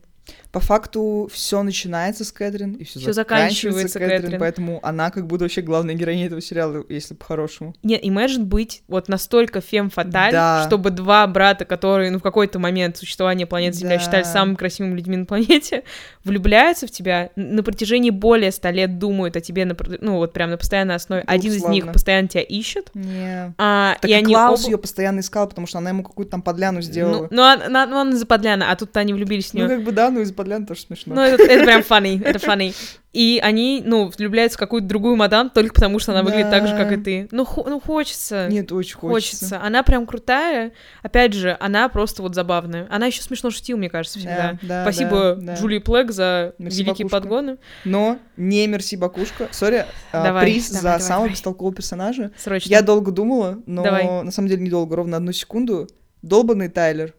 По 0.51 0.59
факту 0.59 1.29
все 1.31 1.63
начинается 1.63 2.25
с 2.25 2.31
Кэтрин, 2.33 2.73
и 2.73 2.83
все 2.83 2.99
заканчивается 2.99 3.13
заканчивается 3.13 3.99
Кэтрин, 3.99 4.21
Кэтрин. 4.23 4.39
поэтому 4.39 4.79
она 4.83 5.09
как 5.09 5.25
будто 5.25 5.45
вообще 5.45 5.61
главная 5.61 5.95
героиня 5.95 6.25
этого 6.25 6.41
сериала, 6.41 6.83
если 6.89 7.13
по-хорошему. 7.13 7.73
Нет, 7.83 8.03
imagine 8.03 8.43
быть 8.43 8.83
вот 8.89 9.07
настолько 9.07 9.61
фем-фаталь, 9.61 10.31
Да. 10.33 10.63
чтобы 10.67 10.89
два 10.89 11.25
брата, 11.27 11.63
которые, 11.63 12.11
ну, 12.11 12.19
в 12.19 12.21
какой-то 12.21 12.59
момент 12.59 12.97
существования 12.97 13.45
планеты 13.45 13.77
Земля 13.77 13.95
Да. 13.97 14.03
считали 14.03 14.23
самыми 14.23 14.55
красивыми 14.55 14.93
людьми 14.95 15.15
на 15.15 15.25
планете, 15.25 15.83
влюбляются 16.25 16.85
в 16.85 16.91
тебя, 16.91 17.29
на 17.37 17.63
протяжении 17.63 18.09
более 18.09 18.51
ста 18.51 18.71
лет 18.71 18.99
думают 18.99 19.37
о 19.37 19.41
тебе, 19.41 19.63
на 19.63 19.75
ну, 20.01 20.17
вот 20.17 20.33
прям 20.33 20.49
на 20.49 20.57
постоянной 20.57 20.95
основе. 20.95 21.23
Ну, 21.25 21.33
Один 21.33 21.53
из 21.53 21.63
них 21.63 21.83
славно. 21.83 21.93
постоянно 21.93 22.27
тебя 22.27 22.41
ищет, 22.43 22.89
Не. 22.93 23.53
а, 23.57 23.95
Так 24.01 24.09
и 24.09 24.13
и, 24.13 24.15
они 24.15 24.33
Клаус 24.33 24.61
оба- 24.63 24.71
ее 24.71 24.77
постоянно 24.77 25.21
искал, 25.21 25.47
потому 25.47 25.65
что 25.65 25.77
она 25.77 25.91
ему 25.91 26.03
какую-то 26.03 26.31
там 26.31 26.41
подляну 26.41 26.79
Ну, 26.79 26.81
сделала. 26.81 27.27
ну, 27.31 27.41
она, 27.43 27.85
ну, 27.87 27.99
она 27.99 28.15
за 28.17 28.25
подляна, 28.25 28.69
а 28.69 28.75
тут 28.75 28.95
они 28.97 29.13
влюбились 29.13 29.51
в 29.51 29.53
Ну, 29.53 29.59
нее. 29.65 29.77
как 29.77 29.85
бы 29.85 29.91
да, 29.93 30.09
но 30.09 30.19
из 30.19 30.31
подляны 30.43 30.65
тоже 30.65 30.81
смешно. 30.81 31.15
Ну, 31.15 31.21
это, 31.21 31.43
это 31.43 31.63
прям 31.65 31.81
funny, 31.81 32.23
это 32.23 32.39
funny. 32.39 32.75
И 33.13 33.41
они, 33.43 33.81
ну, 33.85 34.09
влюбляются 34.17 34.57
в 34.57 34.59
какую-то 34.59 34.87
другую 34.87 35.17
мадам 35.17 35.49
только 35.49 35.73
потому, 35.73 35.99
что 35.99 36.13
она 36.13 36.23
выглядит 36.23 36.49
так 36.49 36.65
же, 36.65 36.77
как 36.77 36.93
и 36.93 36.95
Да. 36.95 37.03
ты. 37.03 37.27
Ну, 37.31 37.43
хо- 37.43 37.65
ну 37.67 37.79
хочется. 37.81 38.47
Нет, 38.49 38.71
очень 38.71 38.95
хочется. 38.95 39.37
Хочется. 39.47 39.61
Она 39.61 39.83
прям 39.83 40.05
крутая. 40.05 40.71
Опять 41.03 41.33
же, 41.33 41.57
она 41.59 41.89
просто 41.89 42.21
вот 42.21 42.35
забавная. 42.35 42.87
Она 42.89 43.07
еще 43.07 43.21
смешно 43.21 43.49
шутила, 43.51 43.77
мне 43.77 43.89
кажется, 43.89 44.17
всегда. 44.17 44.57
Да, 44.61 44.67
да, 44.67 44.83
Спасибо 44.83 45.35
да, 45.35 45.41
да. 45.41 45.53
Джулии 45.55 45.79
Плэг 45.79 46.11
за 46.13 46.53
Мерси, 46.57 46.83
великие 46.83 47.05
бакушка. 47.05 47.09
подгоны. 47.21 47.57
Но 47.83 48.17
не 48.37 48.65
Мерси 48.67 48.95
Бакушка. 48.95 49.49
Сори, 49.51 49.85
а, 50.13 50.23
Давай, 50.23 50.43
приз 50.45 50.67
давай, 50.69 50.81
за 50.81 50.83
давай, 50.87 50.99
самого 51.01 51.19
давай. 51.25 51.31
бестолкового 51.31 51.75
персонажа. 51.75 52.31
Срочно. 52.37 52.69
Я 52.69 52.81
долго 52.81 53.11
думала, 53.11 53.59
но 53.65 53.83
Давай. 53.83 54.05
на 54.23 54.31
самом 54.31 54.47
деле 54.47 54.61
недолго, 54.63 54.95
ровно 54.95 55.17
одну 55.17 55.33
секунду. 55.33 55.89
Долбанный 56.21 56.69
Тайлер. 56.69 57.13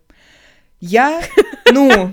Я, 0.80 1.20
ну, 1.70 1.90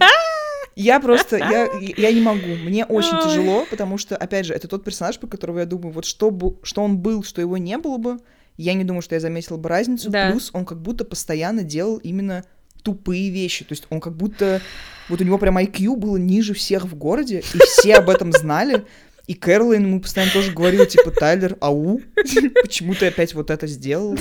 я 0.81 0.99
просто, 0.99 1.37
я, 1.37 1.69
я 1.97 2.11
не 2.11 2.21
могу. 2.21 2.47
Мне 2.47 2.85
очень 2.85 3.17
Ой. 3.17 3.23
тяжело, 3.23 3.65
потому 3.69 3.97
что, 3.97 4.15
опять 4.15 4.45
же, 4.45 4.53
это 4.53 4.67
тот 4.67 4.83
персонаж, 4.83 5.19
по 5.19 5.27
которому 5.27 5.59
я 5.59 5.65
думаю, 5.65 5.91
вот 5.91 6.05
что, 6.05 6.31
что 6.63 6.83
он 6.83 6.97
был, 6.97 7.23
что 7.23 7.41
его 7.41 7.57
не 7.57 7.77
было 7.77 7.97
бы, 7.97 8.17
я 8.57 8.73
не 8.73 8.83
думаю, 8.83 9.01
что 9.01 9.15
я 9.15 9.21
заметила 9.21 9.57
бы 9.57 9.69
разницу. 9.69 10.09
Да. 10.09 10.31
Плюс 10.31 10.51
он 10.53 10.65
как 10.65 10.81
будто 10.81 11.05
постоянно 11.05 11.63
делал 11.63 11.97
именно 11.97 12.43
тупые 12.83 13.29
вещи. 13.29 13.65
То 13.65 13.73
есть 13.73 13.87
он 13.89 13.99
как 13.99 14.15
будто... 14.15 14.61
Вот 15.09 15.21
у 15.21 15.23
него 15.23 15.37
прям 15.37 15.57
IQ 15.57 15.95
было 15.95 16.17
ниже 16.17 16.53
всех 16.53 16.85
в 16.85 16.95
городе, 16.95 17.39
и 17.39 17.57
все 17.57 17.95
об 17.95 18.09
этом 18.09 18.31
знали. 18.31 18.85
И 19.27 19.33
Кэролайн 19.33 19.85
ему 19.85 20.01
постоянно 20.01 20.31
тоже 20.31 20.51
говорила, 20.51 20.85
типа, 20.85 21.11
Тайлер, 21.11 21.57
ау, 21.61 22.01
почему 22.61 22.95
ты 22.95 23.07
опять 23.07 23.33
вот 23.33 23.49
это 23.49 23.67
сделал? 23.67 24.17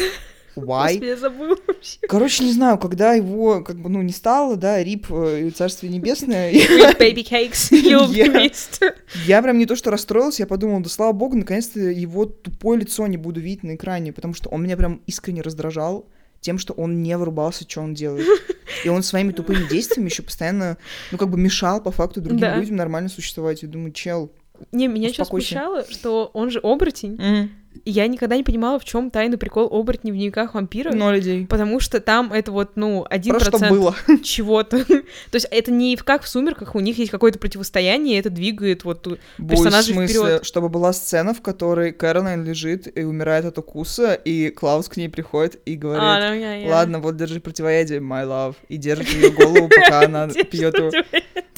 Why? 0.64 1.04
Я 1.04 1.16
забыла 1.16 1.56
вообще. 1.66 1.98
Короче, 2.08 2.44
не 2.44 2.52
знаю, 2.52 2.78
когда 2.78 3.12
его, 3.14 3.62
как 3.62 3.78
бы, 3.80 3.88
ну, 3.88 4.02
не 4.02 4.12
стало, 4.12 4.56
да, 4.56 4.82
Рип 4.82 5.06
э, 5.10 5.46
и 5.48 5.50
Царствие 5.50 5.92
Небесное, 5.92 6.52
baby 6.98 7.26
cakes, 7.28 7.72
Я- 9.26 9.42
прям 9.42 9.58
не 9.58 9.66
то 9.66 9.76
что 9.76 9.90
расстроился, 9.90 10.42
я 10.42 10.46
подумал, 10.46 10.80
да 10.80 10.88
слава 10.88 11.12
богу, 11.12 11.36
наконец-то 11.36 11.80
его 11.80 12.24
тупое 12.26 12.80
лицо 12.80 13.06
не 13.06 13.16
буду 13.16 13.40
видеть 13.40 13.62
на 13.62 13.74
экране, 13.74 14.12
потому 14.12 14.34
что 14.34 14.48
он 14.50 14.62
меня 14.62 14.76
прям 14.76 15.00
искренне 15.06 15.42
раздражал 15.42 16.06
тем, 16.40 16.58
что 16.58 16.72
он 16.74 17.02
не 17.02 17.16
врубался, 17.18 17.64
что 17.68 17.80
он 17.80 17.94
делает. 17.94 18.26
И 18.84 18.88
он 18.88 19.02
своими 19.02 19.32
тупыми 19.32 19.68
действиями 19.68 20.08
еще 20.08 20.22
постоянно, 20.22 20.76
ну, 21.10 21.18
как 21.18 21.30
бы 21.30 21.38
мешал 21.38 21.82
по 21.82 21.90
факту 21.90 22.20
другим 22.20 22.40
Да. 22.40 22.56
людям 22.56 22.76
нормально 22.76 23.08
существовать. 23.08 23.62
Я 23.62 23.68
думаю, 23.68 23.92
чел. 23.92 24.30
Не, 24.72 24.86
меня 24.88 25.08
сейчас 25.08 25.26
Успокойся. 25.26 25.48
смущало, 25.48 25.84
что 25.90 26.30
он 26.34 26.50
же 26.50 26.60
оборотень, 26.62 27.50
И 27.67 27.67
я 27.84 28.06
никогда 28.06 28.36
не 28.36 28.42
понимала, 28.42 28.78
в 28.78 28.84
чем 28.84 29.10
тайный 29.10 29.38
прикол 29.38 29.68
оборотней 29.72 30.12
в 30.12 30.14
дневниках 30.14 30.54
вампира. 30.54 30.92
Ноль 30.92 31.20
идей. 31.20 31.46
Потому 31.46 31.80
что 31.80 32.00
там 32.00 32.32
это 32.32 32.52
вот, 32.52 32.72
ну, 32.76 33.06
один 33.08 33.34
процент 33.38 33.70
было. 33.70 33.94
чего-то. 34.22 34.84
То 34.84 34.94
есть 35.34 35.46
это 35.50 35.70
не 35.70 35.96
в- 35.96 36.04
как 36.04 36.22
в 36.22 36.28
«Сумерках», 36.28 36.74
у 36.74 36.80
них 36.80 36.98
есть 36.98 37.10
какое-то 37.10 37.38
противостояние, 37.38 38.16
и 38.16 38.20
это 38.20 38.30
двигает 38.30 38.84
вот 38.84 39.18
персонажей 39.38 39.92
в 39.92 39.96
смысле, 39.96 40.20
вперед. 40.20 40.44
чтобы 40.44 40.68
была 40.68 40.92
сцена, 40.92 41.34
в 41.34 41.40
которой 41.42 41.92
Кэролайн 41.92 42.44
лежит 42.44 42.96
и 42.98 43.02
умирает 43.02 43.44
от 43.44 43.58
укуса, 43.58 44.14
и 44.14 44.50
Клаус 44.50 44.88
к 44.88 44.96
ней 44.96 45.08
приходит 45.08 45.60
и 45.64 45.74
говорит, 45.76 46.02
А, 46.04 46.28
ну, 46.30 46.34
я- 46.38 46.54
я- 46.56 46.68
ладно, 46.70 47.00
вот 47.00 47.16
держи 47.16 47.40
противоядие, 47.40 48.00
my 48.00 48.24
love, 48.26 48.54
и 48.68 48.76
держит 48.76 49.08
ее 49.10 49.30
голову, 49.30 49.68
пока 49.68 50.00
она 50.04 50.28
пьет 50.28 50.76
его. 50.78 50.90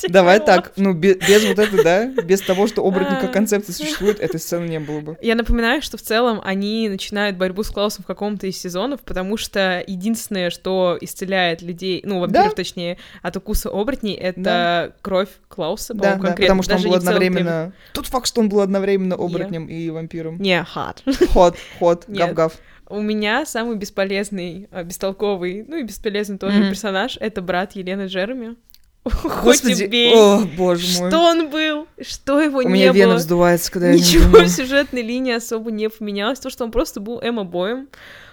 Противоядие, 0.08 0.12
Давай 0.12 0.38
my 0.38 0.44
так, 0.44 0.72
ну, 0.76 0.92
бе- 0.94 1.14
без 1.14 1.44
вот 1.46 1.58
этого, 1.58 1.82
да, 1.82 2.06
без 2.06 2.40
того, 2.40 2.66
что 2.66 2.82
оборотни 2.86 3.14
как 3.16 3.24
А. 3.30 3.32
концепция 3.32 3.72
существует, 3.72 4.20
этой 4.20 4.40
сцены 4.40 4.66
не 4.68 4.80
было 4.80 5.00
бы. 5.00 5.18
Я 5.22 5.34
напоминаю, 5.34 5.82
что 5.82 5.96
в 5.96 6.02
целом 6.02 6.40
они 6.44 6.88
начинают 6.88 7.36
борьбу 7.36 7.62
с 7.62 7.70
Клаусом 7.70 8.04
в 8.04 8.06
каком-то 8.06 8.46
из 8.46 8.56
сезонов, 8.58 9.00
потому 9.00 9.36
что 9.36 9.82
единственное, 9.86 10.50
что 10.50 10.96
исцеляет 11.00 11.62
людей, 11.62 12.02
ну, 12.04 12.20
вампиров 12.20 12.50
Да. 12.50 12.54
точнее, 12.54 12.98
от 13.22 13.36
укуса 13.36 13.68
оборотней, 13.70 14.14
это 14.14 14.40
Да. 14.40 14.92
кровь 15.02 15.28
Клауса, 15.48 15.94
Да, 15.94 16.00
по-моему, 16.00 16.22
да, 16.22 16.26
конкретно. 16.28 16.44
потому 16.54 16.62
что 16.62 16.72
он 16.72 16.76
даже 16.78 16.88
был 16.88 16.96
в 16.96 17.00
целом 17.02 17.14
одновременно... 17.16 17.72
Тот 17.92 18.06
факт, 18.06 18.26
что 18.26 18.40
он 18.40 18.48
был 18.48 18.60
одновременно 18.60 19.14
оборотнем 19.16 19.66
и 19.66 19.90
вампиром. 19.90 20.40
Не, 20.40 20.62
хат. 20.64 21.02
Ход, 21.32 21.56
ход, 21.78 22.04
гав-гав. 22.08 22.52
У 22.88 23.00
меня 23.00 23.46
самый 23.46 23.76
бесполезный, 23.76 24.66
а, 24.72 24.82
бестолковый, 24.82 25.64
ну 25.68 25.76
и 25.76 25.84
бесполезный 25.84 26.38
тоже 26.38 26.58
Мгм. 26.58 26.70
персонаж— 26.70 27.16
это 27.20 27.40
брат 27.40 27.72
Елены 27.76 28.06
Джереми. 28.06 28.56
Хоть 29.04 29.42
Господи, 29.62 29.84
убей. 29.84 30.14
о, 30.14 30.40
боже 30.58 30.98
мой. 31.00 31.10
Что 31.10 31.20
он 31.20 31.50
был? 31.50 31.86
Что 32.00 32.40
его 32.40 32.58
У 32.58 32.62
не 32.62 32.68
меня 32.68 32.92
вена 32.92 33.12
было? 33.12 33.16
вздувается, 33.16 33.72
когда 33.72 33.88
я 33.88 33.94
не 33.94 34.00
Ничего 34.00 34.40
в 34.40 34.48
сюжетной 34.48 35.02
линии 35.02 35.32
особо 35.32 35.70
не 35.70 35.88
поменялось. 35.88 36.38
То, 36.38 36.50
что 36.50 36.64
он 36.64 36.70
просто 36.70 37.00
был 37.00 37.18
эмо-боем, 37.22 37.88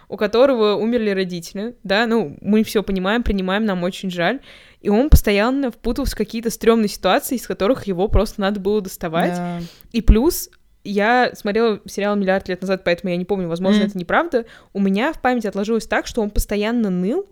у 0.09 0.17
которого 0.17 0.75
умерли 0.75 1.11
родители. 1.11 1.75
Да, 1.83 2.05
ну, 2.05 2.37
мы 2.41 2.63
все 2.65 2.83
понимаем, 2.83 3.23
принимаем, 3.23 3.63
нам 3.65 3.83
очень 3.83 4.11
жаль. 4.11 4.41
И 4.81 4.89
он 4.89 5.09
постоянно 5.09 5.71
впутывался 5.71 6.15
в 6.15 6.17
какие-то 6.17 6.49
стрёмные 6.49 6.89
ситуации, 6.89 7.35
из 7.35 7.47
которых 7.47 7.87
его 7.87 8.07
просто 8.09 8.41
надо 8.41 8.59
было 8.59 8.81
доставать. 8.81 9.35
Да. 9.35 9.59
И 9.93 10.01
плюс 10.01 10.49
я 10.83 11.31
смотрела 11.35 11.79
сериал 11.85 12.15
«Миллиард 12.17 12.47
лет 12.49 12.61
назад», 12.61 12.83
поэтому 12.83 13.11
я 13.11 13.17
не 13.17 13.25
помню, 13.25 13.47
возможно, 13.47 13.79
Мгм. 13.79 13.87
это 13.89 13.97
неправда. 13.97 14.45
У 14.73 14.79
меня 14.79 15.11
в 15.13 15.21
памяти 15.21 15.47
отложилось 15.47 15.87
так, 15.87 16.07
что 16.07 16.21
он 16.21 16.29
постоянно 16.29 16.89
ныл, 16.89 17.25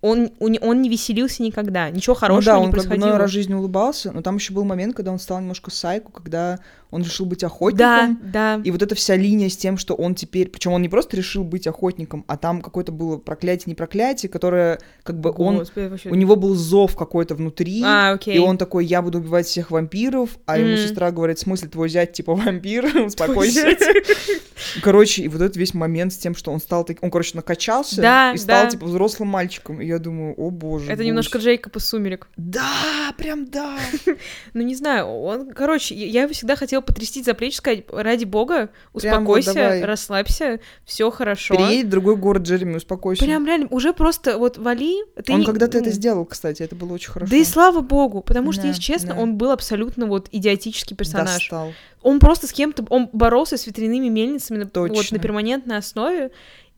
он, 0.00 0.30
он, 0.40 0.56
он 0.62 0.82
не 0.82 0.88
веселился 0.88 1.42
никогда, 1.42 1.90
ничего 1.90 2.14
Ну 2.14 2.20
хорошего 2.20 2.56
да, 2.56 2.60
не 2.60 2.66
он 2.66 2.72
как 2.72 2.82
бы 2.82 2.86
происходило. 2.88 3.08
иной 3.08 3.18
раз 3.18 3.30
в 3.30 3.34
жизни 3.34 3.54
улыбался, 3.54 4.12
но 4.12 4.22
там 4.22 4.36
еще 4.36 4.52
был 4.52 4.64
момент, 4.64 4.94
когда 4.96 5.12
он 5.12 5.18
стал 5.18 5.40
немножко 5.40 5.70
сайку, 5.70 6.10
когда 6.10 6.60
он 6.90 7.02
решил 7.02 7.26
быть 7.26 7.40
да, 7.40 7.46
охотником. 7.46 8.18
да. 8.32 8.60
И 8.64 8.70
вот 8.70 8.82
эта 8.82 8.94
вся 8.94 9.16
линия 9.16 9.48
с 9.48 9.56
тем, 9.56 9.78
что 9.78 9.94
он 9.94 10.14
теперь... 10.14 10.48
Причем 10.48 10.72
он 10.72 10.82
не 10.82 10.88
просто 10.88 11.16
решил 11.16 11.44
быть 11.44 11.66
охотником, 11.66 12.24
а 12.26 12.36
там 12.36 12.60
какое-то 12.62 12.92
было 12.92 13.16
проклятие, 13.18 13.64
не 13.66 13.74
проклятие, 13.74 14.28
которое 14.28 14.78
как 15.02 15.20
бы 15.20 15.32
он... 15.36 15.58
Господи, 15.58 15.86
вообще- 15.86 16.08
У 16.10 16.14
него 16.14 16.36
был 16.36 16.54
зов 16.54 16.96
какой-то 16.96 17.34
внутри, 17.34 17.82
А, 17.84 18.12
окей. 18.12 18.36
и 18.36 18.38
он 18.38 18.58
такой, 18.58 18.84
я 18.84 19.02
буду 19.02 19.18
убивать 19.18 19.46
всех 19.46 19.70
вампиров, 19.70 20.30
а 20.46 20.58
ему 20.58 20.70
Мгм. 20.70 20.78
сестра 20.78 21.10
говорит, 21.10 21.38
в 21.38 21.42
смысле, 21.42 21.68
твой 21.68 21.88
зять 21.88 22.12
типа 22.12 22.34
вампир, 22.34 22.84
успокойся. 23.06 23.68
Короче, 24.82 25.22
и 25.22 25.28
вот 25.28 25.40
этот 25.40 25.56
весь 25.56 25.74
момент 25.74 26.12
с 26.12 26.16
тем, 26.18 26.34
что 26.34 26.50
он 26.52 26.60
стал 26.60 26.84
таким... 26.84 27.00
Он, 27.04 27.10
короче, 27.10 27.32
накачался 27.34 28.00
Да, 28.00 28.32
и 28.32 28.36
стал 28.36 28.64
да. 28.64 28.70
типа 28.70 28.84
взрослым 28.86 29.28
мальчиком. 29.28 29.80
И 29.80 29.86
я 29.86 29.98
думаю, 29.98 30.34
о 30.36 30.50
боже. 30.50 30.90
Это 30.90 31.04
немножко 31.04 31.38
гусь». 31.38 31.44
Джейкоб 31.46 31.76
из 31.76 31.84
«Сумерек». 31.86 32.28
Да, 32.36 33.14
прям 33.16 33.46
да. 33.46 33.78
Ну, 34.54 34.62
не 34.62 34.74
знаю, 34.74 35.06
он, 35.06 35.50
короче, 35.52 35.94
я 35.94 36.06
я 36.06 36.22
его 36.24 36.32
всегда 36.34 36.56
хотела 36.56 36.79
потрясти 36.80 37.22
за 37.22 37.34
плечи, 37.34 37.56
сказать, 37.56 37.84
ради 37.92 38.24
бога, 38.24 38.70
Прям 38.94 39.24
вот 39.24 39.38
успокойся, 39.38 39.54
давай. 39.54 39.82
расслабься, 39.84 40.60
все 40.84 41.10
хорошо. 41.10 41.54
Переедь 41.56 41.86
в 41.86 41.90
другой 41.90 42.16
город, 42.16 42.42
Джереми, 42.42 42.76
успокойся. 42.76 43.24
Прям 43.24 43.46
реально, 43.46 43.68
уже 43.70 43.92
просто 43.92 44.38
вот 44.38 44.58
вали. 44.58 45.02
Ты 45.24 45.32
Он 45.32 45.40
не- 45.40 45.46
когда-то 45.46 45.78
это 45.78 45.90
сделал, 45.90 46.24
кстати, 46.24 46.62
это 46.62 46.74
было 46.74 46.92
очень 46.94 47.10
хорошо. 47.10 47.30
Да 47.30 47.36
и 47.36 47.44
слава 47.44 47.80
богу, 47.80 48.22
потому 48.22 48.52
что, 48.52 48.62
Да, 48.62 48.68
если 48.68 48.80
честно, 48.82 49.14
да. 49.14 49.20
он 49.20 49.36
был 49.36 49.50
абсолютно 49.50 50.06
вот 50.06 50.28
идиотический 50.32 50.96
персонаж. 50.96 51.34
Достал. 51.50 51.72
Он 52.02 52.18
просто 52.18 52.46
с 52.46 52.52
кем-то, 52.52 52.84
он 52.88 53.08
боролся 53.12 53.56
с 53.56 53.66
ветряными 53.66 54.08
мельницами 54.08 54.58
на, 54.58 54.64
вот, 54.64 54.72
Точно. 54.72 55.16
на 55.18 55.22
перманентной 55.22 55.76
основе. 55.76 56.30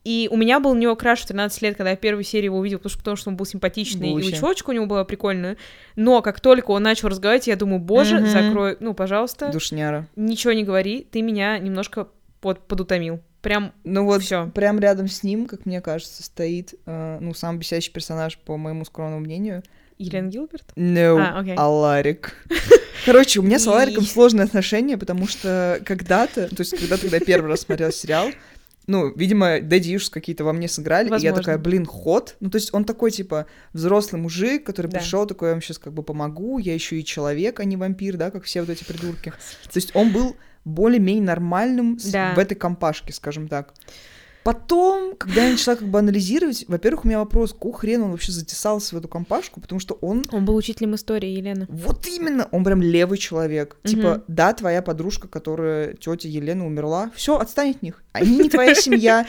И 0.03 0.27
у 0.31 0.35
меня 0.35 0.59
был 0.59 0.73
на 0.73 0.79
него 0.79 0.95
краш 0.97 1.21
в 1.21 1.27
13 1.27 1.61
лет, 1.61 1.77
когда 1.77 1.91
я 1.91 1.95
в 1.95 1.99
первой 1.99 2.23
серии 2.25 2.45
его 2.45 2.57
увидел, 2.57 2.77
потому 2.79 2.89
что, 2.89 2.99
потому 2.99 3.15
что 3.17 3.29
он 3.29 3.37
был 3.37 3.45
симпатичный, 3.45 4.09
Был 4.11 4.17
и 4.17 4.21
вообще. 4.23 4.37
учебочка 4.37 4.69
у 4.69 4.73
него 4.73 4.85
была 4.85 5.05
прикольная. 5.05 5.55
Но 5.95 6.21
как 6.21 6.41
только 6.41 6.71
он 6.71 6.83
начал 6.83 7.07
разговаривать, 7.07 7.47
я 7.47 7.55
думаю, 7.55 7.79
боже, 7.79 8.17
Мгм. 8.19 8.27
закрой, 8.27 8.77
ну, 8.81 8.93
пожалуйста, 8.93 9.49
Душняра. 9.51 10.07
ничего 10.17 10.51
не 10.53 10.63
говори, 10.65 11.07
ты 11.09 11.21
меня 11.21 11.57
немножко 11.57 12.09
вот 12.41 12.67
подутомил. 12.67 13.21
Прям 13.41 13.73
Ну 13.85 14.05
вот, 14.05 14.21
Всё. 14.23 14.49
прям 14.53 14.79
рядом 14.79 15.07
с 15.07 15.23
ним, 15.23 15.45
как 15.47 15.65
мне 15.65 15.79
кажется, 15.81 16.23
стоит, 16.23 16.73
э, 16.85 17.17
ну, 17.21 17.33
самый 17.33 17.59
бесящий 17.59 17.91
персонаж, 17.91 18.37
по 18.37 18.57
моему 18.57 18.83
скромному 18.85 19.19
мнению. 19.21 19.63
Елена 19.97 20.27
Гилберт. 20.27 20.65
No, 20.75 21.17
А, 21.19 21.39
окей. 21.39 21.55
Аларик. 21.55 22.35
Короче, 23.05 23.39
у 23.39 23.43
меня 23.43 23.59
с 23.59 23.67
Алариком 23.67 24.03
сложные 24.05 24.45
отношения, 24.45 24.97
потому 24.97 25.27
что 25.27 25.79
когда-то, 25.85 26.47
то 26.49 26.59
есть 26.61 26.77
когда-то, 26.77 27.01
когда 27.03 27.17
я 27.17 27.23
первый 27.25 27.49
раз 27.49 27.61
смотрела 27.61 27.91
сериал, 27.91 28.29
ну, 28.87 29.13
видимо, 29.15 29.59
Дэдди 29.61 29.95
Ишус 29.95 30.09
какие-то 30.09 30.43
во 30.43 30.53
мне 30.53 30.67
сыграли, 30.67 31.05
и 31.05 31.09
я 31.09 31.11
Возможно. 31.13 31.37
такая, 31.37 31.57
блин, 31.57 31.85
ход. 31.85 32.35
Ну, 32.39 32.49
то 32.49 32.57
есть 32.57 32.73
он 32.73 32.85
такой, 32.85 33.11
типа, 33.11 33.45
взрослый 33.73 34.21
мужик, 34.21 34.65
который 34.65 34.87
Да. 34.87 34.99
пришел, 34.99 35.25
такой, 35.25 35.49
я 35.49 35.53
вам 35.53 35.61
сейчас 35.61 35.77
как 35.79 35.93
бы 35.93 36.03
помогу, 36.03 36.57
я 36.59 36.73
еще 36.73 36.99
и 36.99 37.05
человек, 37.05 37.59
а 37.59 37.65
не 37.65 37.77
вампир, 37.77 38.17
да, 38.17 38.31
как 38.31 38.43
все 38.43 38.61
вот 38.61 38.69
эти 38.69 38.83
придурки. 38.83 39.31
То 39.63 39.75
есть 39.77 39.91
он 39.95 40.11
был 40.11 40.35
более-менее 40.65 41.23
нормальным 41.23 41.97
Да. 42.11 42.33
в 42.35 42.39
этой 42.39 42.55
компашке, 42.55 43.13
скажем 43.13 43.47
так. 43.47 43.73
Потом, 44.43 45.15
когда 45.15 45.45
я 45.45 45.51
начала 45.51 45.75
как 45.77 45.87
бы 45.87 45.99
анализировать, 45.99 46.65
во-первых, 46.67 47.05
у 47.05 47.07
меня 47.07 47.19
вопрос, 47.19 47.53
какого 47.53 47.77
хрена 47.77 48.05
он 48.05 48.11
вообще 48.11 48.31
затесался 48.31 48.95
в 48.95 48.99
эту 48.99 49.07
компашку, 49.07 49.61
потому 49.61 49.79
что 49.79 49.93
он 50.01 50.23
Он 50.31 50.43
был 50.45 50.55
учителем 50.55 50.95
истории, 50.95 51.29
Елена. 51.29 51.65
вот 51.69 52.05
именно, 52.07 52.47
он 52.51 52.63
прям 52.63 52.81
левый 52.81 53.17
человек. 53.17 53.77
Мгм. 53.83 53.89
Типа, 53.95 54.23
да, 54.27 54.53
твоя 54.53 54.81
подружка, 54.81 55.27
которая 55.27 55.93
тетя 55.93 56.27
Елена 56.27 56.65
умерла, 56.65 57.11
все, 57.15 57.37
отстань 57.37 57.71
от 57.71 57.81
них. 57.81 58.03
Они 58.11 58.37
не 58.37 58.49
твоя 58.49 58.75
семья. 58.75 59.25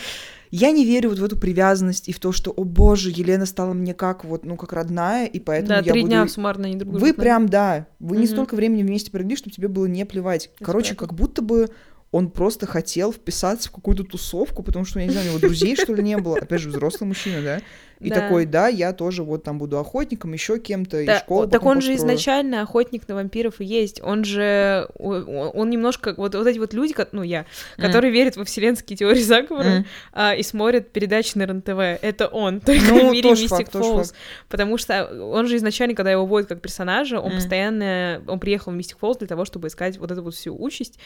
Я 0.50 0.70
не 0.70 0.84
верю 0.84 1.08
вот 1.10 1.18
в 1.18 1.24
эту 1.24 1.36
привязанность 1.36 2.08
и 2.08 2.12
в 2.12 2.20
то, 2.20 2.30
что, 2.30 2.52
о 2.52 2.62
боже, 2.62 3.10
Елена 3.10 3.44
стала 3.44 3.72
мне 3.72 3.92
как 3.92 4.24
вот, 4.24 4.44
ну, 4.44 4.56
как 4.56 4.72
родная, 4.72 5.26
и 5.26 5.40
поэтому 5.40 5.68
Да, 5.70 5.76
я 5.78 5.92
три 5.92 6.02
буду... 6.02 6.06
дня 6.12 6.28
суммарно 6.28 6.66
они 6.66 6.76
друг 6.76 6.94
Вы 6.94 7.12
прям, 7.12 7.48
да, 7.48 7.88
вы 7.98 8.16
не 8.18 8.24
Мгм. 8.24 8.32
столько 8.32 8.54
времени 8.54 8.82
вместе 8.84 9.10
провели, 9.10 9.34
чтобы 9.34 9.50
тебе 9.52 9.66
было 9.66 9.86
не 9.86 10.06
плевать. 10.06 10.50
Короче, 10.60 10.94
как 10.94 11.12
будто 11.14 11.42
бы 11.42 11.70
он 12.14 12.30
просто 12.30 12.64
хотел 12.66 13.12
вписаться 13.12 13.68
в 13.68 13.72
какую-то 13.72 14.04
тусовку, 14.04 14.62
потому 14.62 14.84
что, 14.84 15.00
я 15.00 15.06
не 15.06 15.10
знаю, 15.10 15.26
у 15.26 15.28
него 15.30 15.40
друзей, 15.40 15.74
что 15.74 15.92
ли, 15.94 16.00
не 16.04 16.16
было. 16.16 16.36
Опять 16.38 16.60
же, 16.60 16.68
взрослый 16.68 17.08
мужчина, 17.08 17.42
да? 17.42 17.60
И 17.98 18.08
Да. 18.10 18.20
такой, 18.20 18.46
да, 18.46 18.68
я 18.68 18.92
тоже 18.92 19.24
вот 19.24 19.42
там 19.42 19.58
буду 19.58 19.78
охотником, 19.80 20.32
еще 20.32 20.60
кем-то, 20.60 21.00
и 21.00 21.06
Да, 21.06 21.18
школу 21.18 21.42
о, 21.42 21.46
так 21.48 21.66
он 21.66 21.80
же 21.80 21.90
построю. 21.92 21.96
изначально 22.14 22.62
охотник 22.62 23.08
на 23.08 23.16
вампиров 23.16 23.60
и 23.60 23.64
есть. 23.64 24.00
Он 24.00 24.22
же, 24.24 24.86
он 24.96 25.70
немножко, 25.70 26.14
вот, 26.16 26.36
вот 26.36 26.46
эти 26.46 26.58
вот 26.60 26.72
люди, 26.72 26.94
ну 27.10 27.22
я, 27.24 27.46
которые 27.78 28.12
верят 28.12 28.36
во 28.36 28.44
вселенские 28.44 28.96
теории 28.96 29.20
заговора 29.22 29.70
Мгм. 29.70 29.86
а, 30.12 30.34
и 30.36 30.42
смотрят 30.44 30.92
передачи 30.92 31.36
на 31.36 31.46
РЕН-ТВ, 31.46 31.78
это 32.00 32.28
он, 32.28 32.60
только 32.64 32.84
Ну, 32.92 33.08
в 33.08 33.12
мире 33.12 33.30
тоже 33.30 33.44
Mystic 33.46 33.48
факт, 33.48 33.72
тоже 33.72 33.88
Falls. 33.88 34.14
Потому 34.48 34.78
что 34.78 35.04
он 35.32 35.48
же 35.48 35.56
изначально, 35.56 35.96
когда 35.96 36.12
его 36.12 36.26
вводят 36.26 36.48
как 36.48 36.60
персонажа, 36.60 37.18
он 37.18 37.30
Мгм. 37.30 37.36
постоянно, 37.36 38.22
он 38.28 38.38
приехал 38.38 38.70
в 38.70 38.76
Mystic 38.76 38.98
Falls 39.00 39.18
для 39.18 39.26
того, 39.26 39.44
чтобы 39.44 39.66
искать 39.66 39.98
вот 39.98 40.12
эту 40.12 40.22
вот 40.22 40.34
всю 40.34 40.54
участь. 40.56 40.98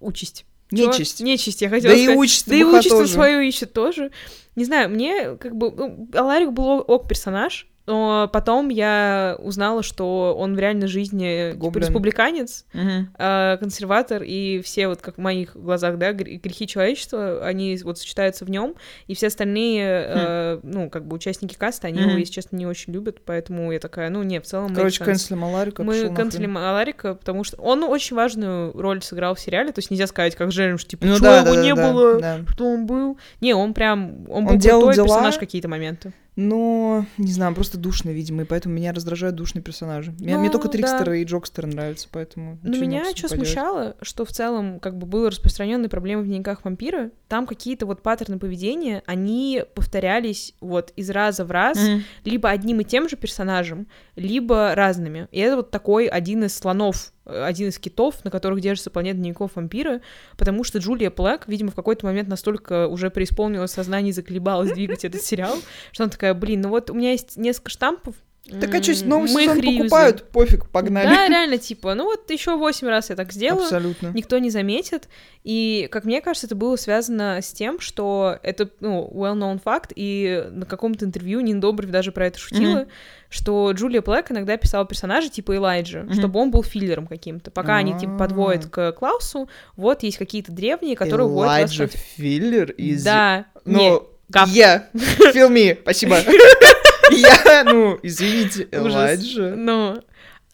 Участь. 0.00 0.44
Нечисть. 0.70 1.20
Нечисть, 1.20 1.62
я 1.62 1.68
хотела 1.68 1.92
Да 1.92 1.98
и 1.98 2.04
сказать. 2.04 2.18
участь 2.18 2.48
Да 2.48 2.56
и 2.56 2.62
участь 2.64 3.12
свою 3.12 3.40
ищет 3.40 3.72
тоже. 3.72 4.10
Не 4.56 4.64
знаю, 4.64 4.88
мне 4.90 5.36
как 5.36 5.56
бы... 5.56 5.70
ну, 5.72 6.08
Аларик 6.14 6.52
был 6.52 6.64
ок- 6.66 6.88
ок 6.88 7.08
персонаж, 7.08 7.68
но 7.90 8.30
потом 8.32 8.68
я 8.68 9.36
узнала, 9.40 9.82
что 9.82 10.36
он 10.38 10.54
в 10.54 10.58
реальной 10.58 10.86
жизни 10.86 11.52
типа, 11.52 11.78
республиканец, 11.78 12.64
Мгм. 12.72 13.08
э, 13.18 13.56
консерватор, 13.58 14.22
и 14.22 14.60
все 14.62 14.86
вот 14.88 15.00
как 15.00 15.16
в 15.16 15.20
моих 15.20 15.56
глазах, 15.56 15.98
да, 15.98 16.12
гр- 16.12 16.40
грехи 16.40 16.66
человечества, 16.66 17.44
они 17.44 17.76
вот 17.82 17.98
сочетаются 17.98 18.44
в 18.44 18.50
нем, 18.50 18.74
и 19.08 19.14
все 19.14 19.26
остальные, 19.26 19.82
э, 20.06 20.60
ну, 20.62 20.88
как 20.88 21.04
бы 21.06 21.16
участники 21.16 21.54
каста, 21.54 21.88
они 21.88 21.98
его, 22.00 22.10
Мгм. 22.10 22.18
если 22.20 22.34
честно, 22.34 22.56
не 22.56 22.66
очень 22.66 22.92
любят, 22.92 23.18
поэтому 23.24 23.72
я 23.72 23.80
такая, 23.80 24.08
ну, 24.10 24.22
не, 24.22 24.40
в 24.40 24.44
целом... 24.44 24.74
Короче, 24.74 25.04
канцелем 25.04 25.44
Аларика 25.44 25.82
Мы 25.82 26.14
канцелим. 26.14 26.56
Аларика, 26.56 27.14
потому 27.14 27.42
что 27.44 27.56
он 27.60 27.82
очень 27.82 28.14
важную 28.16 28.72
роль 28.80 29.02
сыграл 29.02 29.34
в 29.34 29.40
сериале, 29.40 29.72
то 29.72 29.80
есть 29.80 29.90
нельзя 29.90 30.06
сказать, 30.06 30.36
как 30.36 30.50
Джерем, 30.50 30.78
что 30.78 30.90
типа, 30.90 31.06
Ну 31.06 31.16
«Чё, 31.16 31.22
да, 31.22 31.38
его 31.40 31.54
да, 31.54 31.62
не 31.62 31.74
да, 31.74 31.92
было, 31.92 32.20
да. 32.20 32.38
что 32.52 32.66
он 32.66 32.86
был. 32.86 33.18
Не, 33.40 33.54
он 33.54 33.74
прям, 33.74 34.26
он, 34.28 34.44
Он 34.44 34.46
был 34.46 34.56
делал 34.56 34.80
крутой 34.82 34.94
дела. 34.94 35.06
персонаж 35.06 35.38
какие-то 35.38 35.68
моменты. 35.68 36.12
Но, 36.40 37.04
не 37.18 37.32
знаю, 37.32 37.54
просто 37.54 37.76
душный, 37.76 38.14
видимо, 38.14 38.42
и 38.42 38.44
поэтому 38.46 38.74
меня 38.74 38.92
раздражают 38.92 39.36
душные 39.36 39.62
персонажи. 39.62 40.14
Меня- 40.18 40.38
мне 40.38 40.46
Ну, 40.46 40.52
только 40.52 40.68
да. 40.68 40.72
Трикстеры 40.72 41.20
и 41.20 41.24
Джокстеры 41.24 41.68
нравятся, 41.68 42.08
поэтому... 42.10 42.58
Но 42.62 42.70
не 42.70 42.78
меня 42.80 43.04
что 43.14 43.28
поделать. 43.28 43.32
смущало, 43.48 43.96
что 44.00 44.24
в 44.24 44.30
целом 44.32 44.80
как 44.80 44.96
бы 44.96 45.06
было 45.06 45.30
распространенной 45.30 45.88
проблемой 45.88 46.24
в 46.24 46.26
дневниках 46.26 46.64
вампира, 46.64 47.10
там 47.28 47.46
какие-то 47.46 47.84
вот 47.86 48.02
паттерны 48.02 48.38
поведения, 48.38 49.02
они 49.06 49.64
повторялись 49.74 50.54
вот 50.60 50.92
из 50.96 51.10
раза 51.10 51.44
в 51.44 51.50
раз, 51.50 51.78
Мгм. 51.78 52.02
либо 52.24 52.48
одним 52.48 52.80
и 52.80 52.84
тем 52.84 53.08
же 53.08 53.16
персонажем, 53.16 53.86
либо 54.16 54.74
разными. 54.74 55.28
И 55.32 55.38
это 55.40 55.56
вот 55.56 55.70
такой 55.70 56.06
один 56.06 56.44
из 56.44 56.56
слонов 56.56 57.12
один 57.46 57.68
из 57.68 57.78
китов, 57.78 58.24
на 58.24 58.30
которых 58.30 58.60
держится 58.60 58.90
планета 58.90 59.18
дневников 59.18 59.56
вампира, 59.56 60.00
потому 60.36 60.64
что 60.64 60.78
Джулия 60.78 61.10
Плэк, 61.10 61.44
видимо, 61.46 61.70
в 61.70 61.74
какой-то 61.74 62.06
момент 62.06 62.28
настолько 62.28 62.86
уже 62.86 63.10
преисполнилось 63.10 63.70
сознание 63.70 64.10
и 64.10 64.12
заколебалась 64.12 64.72
двигать 64.72 65.04
этот 65.04 65.22
сериал, 65.22 65.56
что 65.92 66.04
она 66.04 66.10
такая, 66.10 66.34
блин, 66.34 66.62
ну 66.62 66.68
вот 66.68 66.90
у 66.90 66.94
меня 66.94 67.12
есть 67.12 67.36
несколько 67.36 67.70
штампов, 67.70 68.14
Так 68.58 68.74
а 68.74 68.82
что, 68.82 69.04
новый 69.06 69.30
мы 69.32 69.44
их 69.44 69.50
сезон 69.50 69.60
реюзаем». 69.62 69.78
покупают? 69.78 70.30
Пофиг, 70.30 70.68
погнали. 70.70 71.06
Да, 71.06 71.28
реально, 71.28 71.58
типа, 71.58 71.94
ну 71.94 72.04
вот 72.04 72.30
еще 72.30 72.56
восемь 72.56 72.88
раз 72.88 73.10
я 73.10 73.16
так 73.16 73.32
сделаю, 73.32 73.64
Абсолютно. 73.64 74.08
никто 74.14 74.38
не 74.38 74.50
заметит. 74.50 75.08
И, 75.44 75.88
как 75.90 76.04
мне 76.04 76.20
кажется, 76.20 76.46
это 76.46 76.54
было 76.54 76.76
связано 76.76 77.38
с 77.40 77.52
тем, 77.52 77.80
что 77.80 78.38
это, 78.42 78.68
ну, 78.80 79.10
well-known 79.14 79.60
факт, 79.62 79.92
и 79.94 80.44
на 80.50 80.66
каком-то 80.66 81.04
интервью 81.04 81.40
Нин 81.40 81.60
Добрев 81.60 81.90
даже 81.90 82.12
про 82.12 82.26
это 82.26 82.38
шутила, 82.38 82.86
что 83.30 83.70
Джулия 83.72 84.02
Блэк 84.02 84.32
иногда 84.32 84.56
писала 84.56 84.84
персонажа 84.84 85.28
типа 85.28 85.56
Элайджа, 85.56 86.06
чтобы 86.12 86.40
он 86.40 86.50
был 86.50 86.62
филлером 86.62 87.06
каким-то. 87.06 87.50
Пока 87.50 87.76
они, 87.76 87.98
типа, 87.98 88.14
А. 88.14 88.18
подводят 88.18 88.66
к 88.66 88.92
Клаусу, 88.92 89.48
вот 89.76 90.02
есть 90.02 90.18
какие-то 90.18 90.52
древние, 90.52 90.96
которые 90.96 91.28
вводят 91.28 91.62
вас 91.62 91.76
Элайджа 91.76 91.86
Филлер 92.16 92.70
из... 92.72 93.04
Да, 93.04 93.46
Ну, 93.64 94.08
Гав. 94.28 94.48
я, 94.50 94.88
feel 94.94 95.50
me, 95.50 95.78
спасибо. 95.82 96.18
Я, 97.10 97.64
ну, 97.64 97.98
извините. 98.02 98.68
Элайджа. 98.72 99.54
Ну, 99.56 100.02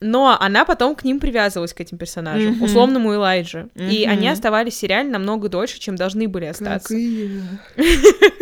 но 0.01 0.37
она 0.39 0.65
потом 0.65 0.95
к 0.95 1.05
ним 1.05 1.21
привязывалась, 1.21 1.73
к 1.73 1.81
этим 1.81 1.97
персонажам, 1.99 2.53
Мгм. 2.53 2.63
условному 2.63 3.15
Элайджа. 3.15 3.69
И 3.75 4.03
Мгм. 4.05 4.13
они 4.13 4.29
оставались 4.29 4.75
в 4.75 4.77
сериале 4.79 5.09
намного 5.09 5.49
дольше, 5.49 5.79
чем 5.79 5.97
должны 5.97 6.29
были 6.29 6.45
остаться. 6.47 6.89
Как 6.89 6.99
и 6.99 7.41
я. 7.77 7.85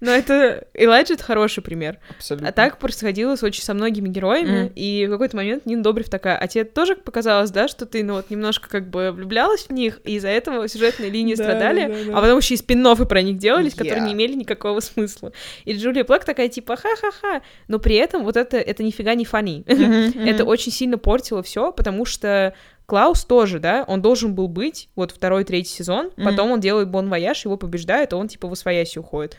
Но 0.00 0.10
это 0.10 0.66
Элайджа 0.74 1.14
это 1.14 1.22
хороший 1.24 1.62
пример. 1.62 1.98
Абсолютно. 2.16 2.48
А 2.48 2.52
так 2.52 2.78
происходило 2.78 3.36
с 3.36 3.42
очень 3.42 3.62
со 3.62 3.74
многими 3.74 4.08
героями, 4.08 4.62
Мгм. 4.64 4.72
и 4.74 5.06
в 5.06 5.10
какой-то 5.10 5.36
момент 5.36 5.66
Нина 5.66 5.82
Добрев 5.82 6.08
такая, 6.08 6.36
а 6.38 6.46
тебе 6.48 6.64
тоже 6.64 6.96
показалось, 6.96 7.50
да, 7.50 7.68
что 7.68 7.84
ты, 7.86 8.02
ну 8.02 8.14
вот, 8.14 8.30
немножко 8.30 8.68
как 8.70 8.88
бы 8.88 9.12
влюблялась 9.12 9.66
в 9.66 9.70
них, 9.70 10.00
и 10.04 10.14
из-за 10.16 10.28
этого 10.28 10.66
сюжетные 10.68 11.10
линии 11.10 11.34
Да, 11.34 11.44
страдали, 11.44 11.86
да, 11.86 11.88
да, 11.88 12.04
да. 12.12 12.18
а 12.18 12.20
потом 12.22 12.38
еще 12.38 12.54
и 12.54 12.56
спин 12.56 12.80
про 13.08 13.22
них 13.22 13.36
делались, 13.38 13.74
которые 13.74 13.98
Я. 14.00 14.06
не 14.06 14.14
имели 14.14 14.32
никакого 14.34 14.80
смысла. 14.80 15.32
И 15.66 15.74
Джули 15.74 16.04
Плек 16.04 16.24
такая, 16.24 16.48
типа, 16.48 16.76
ха-ха-ха, 16.76 17.42
но 17.68 17.78
при 17.78 17.96
этом 17.96 18.24
вот 18.24 18.36
это, 18.38 18.56
это 18.56 18.82
нифига 18.82 19.14
не 19.14 19.24
funny. 19.26 19.64
Это 19.66 20.44
очень 20.44 20.72
сильно 20.72 20.96
портило 20.98 21.42
все, 21.42 21.72
потому 21.72 22.04
что 22.06 22.54
Клаус 22.86 23.24
тоже, 23.24 23.58
да, 23.60 23.84
он 23.86 24.02
должен 24.02 24.34
был 24.34 24.48
быть, 24.48 24.88
вот 24.96 25.12
второй, 25.12 25.44
третий 25.44 25.70
сезон, 25.70 26.10
Мгм. 26.16 26.24
потом 26.24 26.50
он 26.52 26.60
делает 26.60 26.88
bon 26.88 27.08
voyage, 27.08 27.44
его 27.44 27.56
побеждают, 27.56 28.12
а 28.12 28.16
он 28.16 28.26
типа 28.28 28.48
восвояси 28.48 28.98
уходит. 28.98 29.36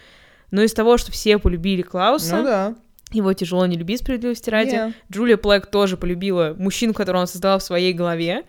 Но 0.52 0.62
из 0.62 0.74
того, 0.74 0.98
что 0.98 1.12
все 1.12 1.38
полюбили 1.38 1.82
Клауса, 1.82 2.38
Ну 2.38 2.44
да. 2.44 2.76
его 3.12 3.34
тяжело 3.34 3.66
не 3.66 3.78
любить 3.78 4.00
справедливости 4.02 4.50
ради, 4.50 4.70
Не. 4.72 4.94
Джулия 5.12 5.38
Плэк 5.38 5.66
тоже 5.68 5.98
полюбила 5.98 6.56
мужчину, 6.58 6.94
которого 6.94 7.22
он 7.22 7.28
создала 7.28 7.58
в 7.58 7.64
своей 7.64 7.94
голове, 7.94 8.44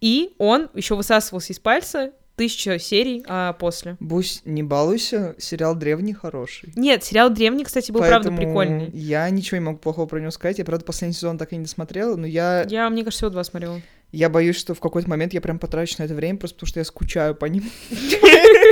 и 0.00 0.34
он 0.38 0.68
еще 0.74 0.94
высасывался 0.96 1.52
из 1.52 1.58
пальца 1.58 2.12
тысяча 2.36 2.78
серий 2.80 3.24
а, 3.28 3.52
после. 3.52 3.96
Бусь, 4.00 4.42
не 4.44 4.62
балуйся, 4.64 5.36
сериал 5.38 5.74
древний 5.76 6.12
хороший. 6.14 6.72
Нет, 6.74 7.04
сериал 7.04 7.30
«Древний», 7.30 7.62
кстати, 7.62 7.92
был 7.92 8.00
правда 8.00 8.28
Поэтому 8.30 8.36
прикольный. 8.36 8.90
Я 8.92 9.30
ничего 9.30 9.58
не 9.58 9.64
могу 9.64 9.78
плохого 9.78 10.06
про 10.06 10.18
него 10.18 10.32
сказать. 10.32 10.58
Я, 10.58 10.64
правда, 10.64 10.84
последний 10.84 11.14
сезон 11.14 11.38
так 11.38 11.52
и 11.52 11.56
не 11.56 11.62
досмотрела, 11.62 12.16
но 12.16 12.26
я, 12.26 12.64
Я, 12.68 12.90
мне 12.90 13.04
кажется, 13.04 13.18
всего 13.18 13.30
два 13.30 13.44
смотрела. 13.44 13.80
я 14.10 14.28
боюсь, 14.28 14.56
что 14.56 14.74
в 14.74 14.80
какой-то 14.80 15.08
момент 15.08 15.32
я 15.32 15.40
прям 15.40 15.60
потрачу 15.60 15.94
на 16.00 16.04
это 16.04 16.14
время, 16.14 16.36
просто 16.38 16.56
потому 16.56 16.68
что 16.68 16.80
я 16.80 16.84
скучаю 16.84 17.36
по 17.36 17.44
ним. 17.44 17.70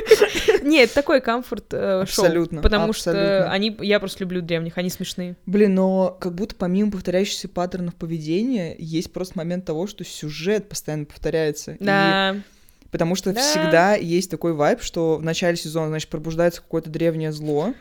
Нет, 0.63 0.93
такой 0.93 1.21
комфорт 1.21 1.73
э. 1.73 2.03
Абсолютно, 2.03 2.63
Потому 2.63 2.93
что 2.93 3.51
они, 3.51 3.77
я 3.81 3.99
просто 4.01 4.21
люблю 4.21 4.43
древних, 4.43 4.79
они 4.79 4.91
смешные. 4.91 5.37
Блин, 5.47 5.75
но 5.75 6.17
как 6.21 6.35
будто 6.35 6.55
помимо 6.55 6.91
повторяющихся 6.91 7.49
паттернов 7.49 7.95
поведения, 7.95 8.75
есть 8.79 9.13
просто 9.13 9.39
момент 9.39 9.65
того, 9.65 9.87
что 9.87 10.05
сюжет 10.05 10.69
постоянно 10.69 11.05
повторяется. 11.05 11.73
И 11.73 11.85
Да. 11.85 12.37
Потому 12.93 13.15
что 13.17 13.33
Да. 13.33 13.41
всегда 13.41 13.95
есть 13.95 14.31
такой 14.31 14.53
вайб, 14.53 14.83
что 14.83 15.17
в 15.17 15.23
начале 15.23 15.57
сезона, 15.57 15.89
значит, 15.89 16.11
пробуждается 16.11 16.61
какое-то 16.61 16.91
древнее 16.91 17.33
зло, 17.33 17.73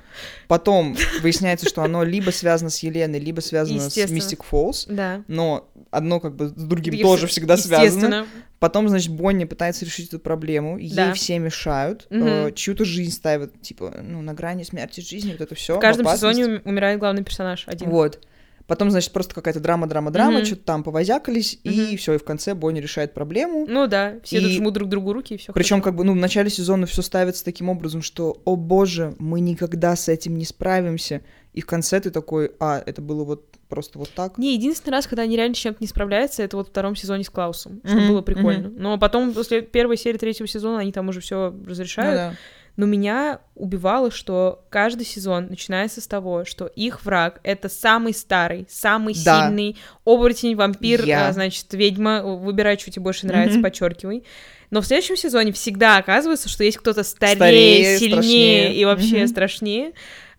потом 0.48 0.96
выясняется, 1.22 1.68
что 1.68 1.84
оно 1.84 2.04
либо 2.04 2.32
связано 2.32 2.70
с 2.70 2.80
Еленой, 2.80 3.20
либо 3.20 3.42
связано 3.42 3.82
с 3.82 3.86
Естественно. 3.88 4.16
Мистик 4.16 4.44
Фолс, 4.44 4.86
Да. 4.90 5.24
но 5.28 5.70
одно 5.92 6.22
как 6.22 6.36
бы 6.38 6.48
с 6.48 6.52
другим 6.54 6.94
И 6.94 7.02
тоже 7.04 7.26
вс- 7.26 7.30
всегда 7.30 7.58
связано. 7.58 7.86
Естественно. 7.86 8.28
Потом, 8.60 8.88
значит, 8.88 9.12
Бонни 9.12 9.44
пытается 9.44 9.84
решить 9.86 10.08
эту 10.08 10.20
проблему, 10.20 10.78
ей 10.78 10.94
Да. 10.96 11.14
все 11.14 11.40
мешают, 11.40 12.08
Мгм. 12.10 12.24
э, 12.28 12.52
чью-то 12.54 12.86
жизнь 12.86 13.12
ставят, 13.12 13.62
типа, 13.62 13.94
ну, 14.08 14.22
на 14.22 14.34
грани 14.34 14.64
смерти 14.64 15.02
жизни, 15.02 15.32
вот 15.34 15.42
это 15.42 15.56
все. 15.56 15.76
В 15.76 15.80
каждом 15.80 16.08
сезоне 16.08 16.46
ум- 16.46 16.62
умирает 16.64 17.00
главный 17.00 17.24
персонаж 17.26 17.64
один. 17.68 17.90
Вот. 17.90 18.26
Потом, 18.72 18.90
значит, 18.90 19.12
просто 19.12 19.36
какая-то 19.36 19.60
драма, 19.60 19.86
драма, 19.86 20.12
драма, 20.12 20.38
Мгм. 20.38 20.46
что-то 20.46 20.62
там 20.64 20.84
повозякались, 20.84 21.60
и 21.66 21.70
Мгм. 21.88 21.98
все, 21.98 22.14
и 22.14 22.18
в 22.18 22.24
конце 22.24 22.54
Бонни 22.56 22.80
решает 22.80 23.14
проблему. 23.14 23.66
Ну 23.68 23.86
да, 23.86 24.14
все 24.24 24.38
И- 24.38 24.48
жмут 24.48 24.74
друг 24.76 24.88
другу 24.88 25.12
руки, 25.12 25.34
и 25.34 25.38
все. 25.38 25.52
Причем, 25.52 25.82
как 25.82 25.94
бы, 25.94 26.06
ну, 26.06 26.14
в 26.14 26.16
начале 26.16 26.50
сезона 26.50 26.86
все 26.86 27.02
ставится 27.02 27.44
таким 27.44 27.68
образом, 27.68 28.02
что, 28.02 28.42
о 28.46 28.56
боже, 28.56 29.14
мы 29.20 29.42
никогда 29.42 29.94
с 29.98 30.08
этим 30.08 30.38
не 30.38 30.46
справимся. 30.46 31.22
И 31.52 31.60
в 31.60 31.66
конце 31.66 32.00
ты 32.00 32.12
такой, 32.12 32.52
а, 32.62 32.82
это 32.86 33.02
было 33.02 33.26
вот 33.26 33.44
просто 33.68 34.00
вот 34.00 34.10
так. 34.16 34.38
Не, 34.38 34.54
единственный 34.54 34.94
раз, 34.94 35.06
когда 35.06 35.24
они 35.24 35.36
реально 35.36 35.56
с 35.56 35.58
чем-то 35.58 35.80
не 35.82 35.88
справляются, 35.88 36.42
это 36.42 36.56
вот 36.56 36.68
во 36.68 36.72
втором 36.72 36.96
сезоне 36.96 37.26
с 37.26 37.30
Клаусом, 37.30 37.82
что 37.84 37.98
Мгм, 37.98 38.08
было 38.08 38.22
прикольно. 38.22 38.70
Но 38.74 38.98
потом, 38.98 39.34
после 39.34 39.64
первой 39.64 39.98
серии 39.98 40.18
третьего 40.18 40.48
сезона, 40.48 40.80
они 40.80 40.94
там 40.94 41.10
уже 41.10 41.20
все 41.20 41.54
разрешают. 41.68 42.12
Ну 42.12 42.16
да. 42.16 42.36
Но 42.78 42.86
меня 42.86 43.40
убивало, 43.56 44.12
что 44.12 44.64
каждый 44.70 45.06
сезон 45.06 45.48
начинается 45.50 46.00
с 46.02 46.08
того, 46.08 46.46
что 46.46 46.66
их 46.68 47.04
враг— 47.04 47.40
это 47.44 47.70
самый 47.70 48.14
старый, 48.14 48.66
самый 48.70 49.14
Да. 49.14 49.48
сильный 49.48 49.78
оборотень, 50.06 50.56
вампир, 50.56 51.06
Я. 51.06 51.28
а, 51.28 51.32
значит, 51.34 51.68
ведьма. 51.74 52.22
Выбирай, 52.24 52.78
что 52.80 52.90
тебе 52.92 53.04
больше 53.04 53.26
нравится, 53.28 53.58
Мгм. 53.58 53.64
подчеркивай. 53.64 54.24
Но 54.70 54.80
в 54.82 54.86
следующем 54.86 55.18
сезоне 55.18 55.52
всегда 55.52 55.98
оказывается, 55.98 56.48
что 56.48 56.64
есть 56.64 56.78
кто-то 56.78 57.04
старее, 57.04 57.36
Старее, 57.36 57.98
сильнее 58.00 58.12
страшнее. 58.14 58.76
и 58.76 58.86
вообще 58.86 59.18
Мгм. 59.20 59.28
страшнее. 59.28 59.92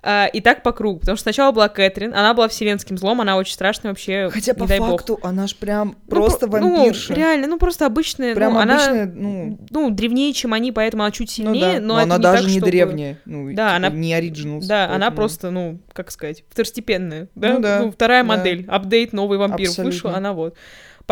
А, 0.04 0.26
и 0.26 0.40
так 0.40 0.64
по 0.64 0.72
кругу. 0.72 0.98
Потому 0.98 1.16
что 1.16 1.22
сначала 1.22 1.52
была 1.52 1.68
Кэтрин, 1.68 2.12
она 2.12 2.34
была 2.34 2.48
вселенским 2.48 2.98
злом, 2.98 3.20
она 3.20 3.36
очень 3.36 3.54
страшная 3.54 3.92
вообще, 3.92 4.30
Хотя 4.32 4.52
по 4.52 4.66
дай 4.66 4.80
бог. 4.80 4.90
факту 4.90 5.20
она 5.22 5.46
ж 5.46 5.54
прям 5.54 5.90
Ну, 5.90 5.94
просто 6.08 6.48
про- 6.48 6.58
ну, 6.60 6.76
вампирша. 6.76 7.14
реально, 7.14 7.46
ну 7.46 7.56
просто 7.56 7.86
обычная, 7.86 8.34
Прям 8.34 8.54
ну, 8.54 8.58
она, 8.58 8.74
обычная, 8.74 9.06
ну, 9.06 9.58
ну, 9.70 9.90
древнее, 9.90 10.32
чем 10.32 10.54
они, 10.54 10.72
поэтому 10.72 11.04
она 11.04 11.12
чуть 11.12 11.32
ну 11.38 11.52
сильнее, 11.54 11.74
да. 11.74 11.80
но, 11.86 11.94
Но 11.94 12.00
она 12.00 12.16
не 12.16 12.22
даже 12.22 12.42
так, 12.42 12.46
не 12.50 12.58
чтобы- 12.58 12.70
древняя. 12.72 13.18
Ну, 13.26 13.46
Да, 13.54 13.66
типа, 13.68 13.76
она- 13.76 13.88
не 13.90 14.12
оригиналс. 14.12 14.66
Да, 14.66 14.86
она 14.86 14.90
поэтому- 14.92 15.16
просто, 15.16 15.50
ну, 15.52 15.78
как 15.92 16.10
сказать, 16.10 16.42
второстепенная, 16.50 17.28
да? 17.36 17.48
Ну 17.54 17.60
да, 17.60 17.90
вторая 17.92 18.24
да. 18.24 18.28
модель, 18.28 18.64
апдейт, 18.68 19.12
новый 19.12 19.38
вампир 19.38 19.68
вышел, 19.68 19.84
Абсолютно. 19.86 20.16
она 20.16 20.32
вот. 20.32 20.56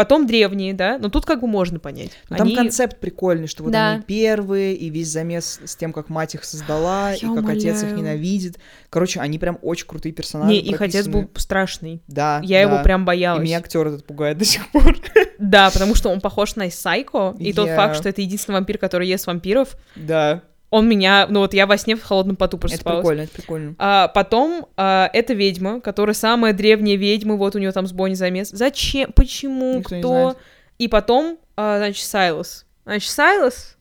Потом 0.00 0.26
древние, 0.26 0.72
да, 0.72 0.96
но 0.98 1.10
тут 1.10 1.26
как 1.26 1.42
бы 1.42 1.46
можно 1.46 1.78
понять. 1.78 2.12
Ну, 2.30 2.36
Там 2.38 2.46
Они- 2.46 2.56
концепт 2.56 2.98
прикольный, 3.00 3.48
что 3.48 3.62
вот 3.64 3.72
Да. 3.72 3.90
они 3.90 4.02
первые, 4.02 4.74
и 4.74 4.88
весь 4.88 5.08
замес 5.08 5.60
с 5.62 5.76
тем, 5.76 5.92
как 5.92 6.08
мать 6.08 6.34
их 6.34 6.44
создала, 6.44 7.12
и 7.14 7.18
Я 7.26 7.34
как 7.34 7.50
отец 7.50 7.82
их 7.82 7.92
ненавидит. 7.92 8.58
Короче, 8.88 9.20
они 9.20 9.38
прям 9.38 9.58
очень 9.60 9.86
крутые 9.86 10.12
персонажи. 10.12 10.52
Не, 10.52 10.60
их 10.60 10.80
отец 10.80 11.06
был 11.06 11.28
страшный. 11.36 12.00
Да. 12.08 12.40
Я 12.42 12.62
его 12.62 12.76
да. 12.76 12.82
прям 12.82 13.02
И 13.02 13.04
боялась. 13.04 13.42
меня 13.44 13.58
актер 13.58 13.86
этот 13.88 14.06
пугает 14.06 14.38
до 14.38 14.46
сих 14.46 14.66
пор. 14.72 14.96
Да, 15.38 15.70
потому 15.70 15.94
что 15.94 16.10
он 16.10 16.20
похож 16.20 16.54
на 16.56 16.70
Сайко, 16.70 17.34
и 17.38 17.52
тот 17.54 17.66
Я- 17.68 17.74
факт, 17.76 17.96
что 17.96 18.08
это 18.10 18.20
единственный 18.20 18.56
вампир, 18.56 18.76
который 18.78 19.08
ест 19.08 19.26
вампиров, 19.26 19.74
Да. 19.96 20.42
Он 20.70 20.88
меня, 20.88 21.26
ну 21.28 21.40
вот 21.40 21.52
я 21.52 21.66
во 21.66 21.76
сне 21.76 21.96
в 21.96 22.02
холодном 22.02 22.36
поту 22.36 22.56
Это 22.56 22.68
просыпалась. 22.68 23.00
прикольно, 23.00 23.20
это 23.22 23.32
прикольно. 23.32 23.74
А, 23.78 24.08
потом 24.08 24.68
а, 24.76 25.10
эта 25.12 25.34
ведьма, 25.34 25.80
которая 25.80 26.14
самая 26.14 26.52
древняя 26.52 26.96
ведьма, 26.96 27.34
вот 27.34 27.56
у 27.56 27.58
нее 27.58 27.72
там 27.72 27.86
с 27.86 27.92
Бонни 27.92 28.14
замес. 28.14 28.50
Зачем? 28.50 29.12
Почему? 29.12 29.78
Никто 29.78 29.98
Кто? 29.98 30.36
И 30.78 30.86
потом, 30.88 31.38
а, 31.56 31.78
значит, 31.78 32.04
Сайлос. 32.06 32.66
Значит, 32.84 33.10
Сайлос 33.10 33.76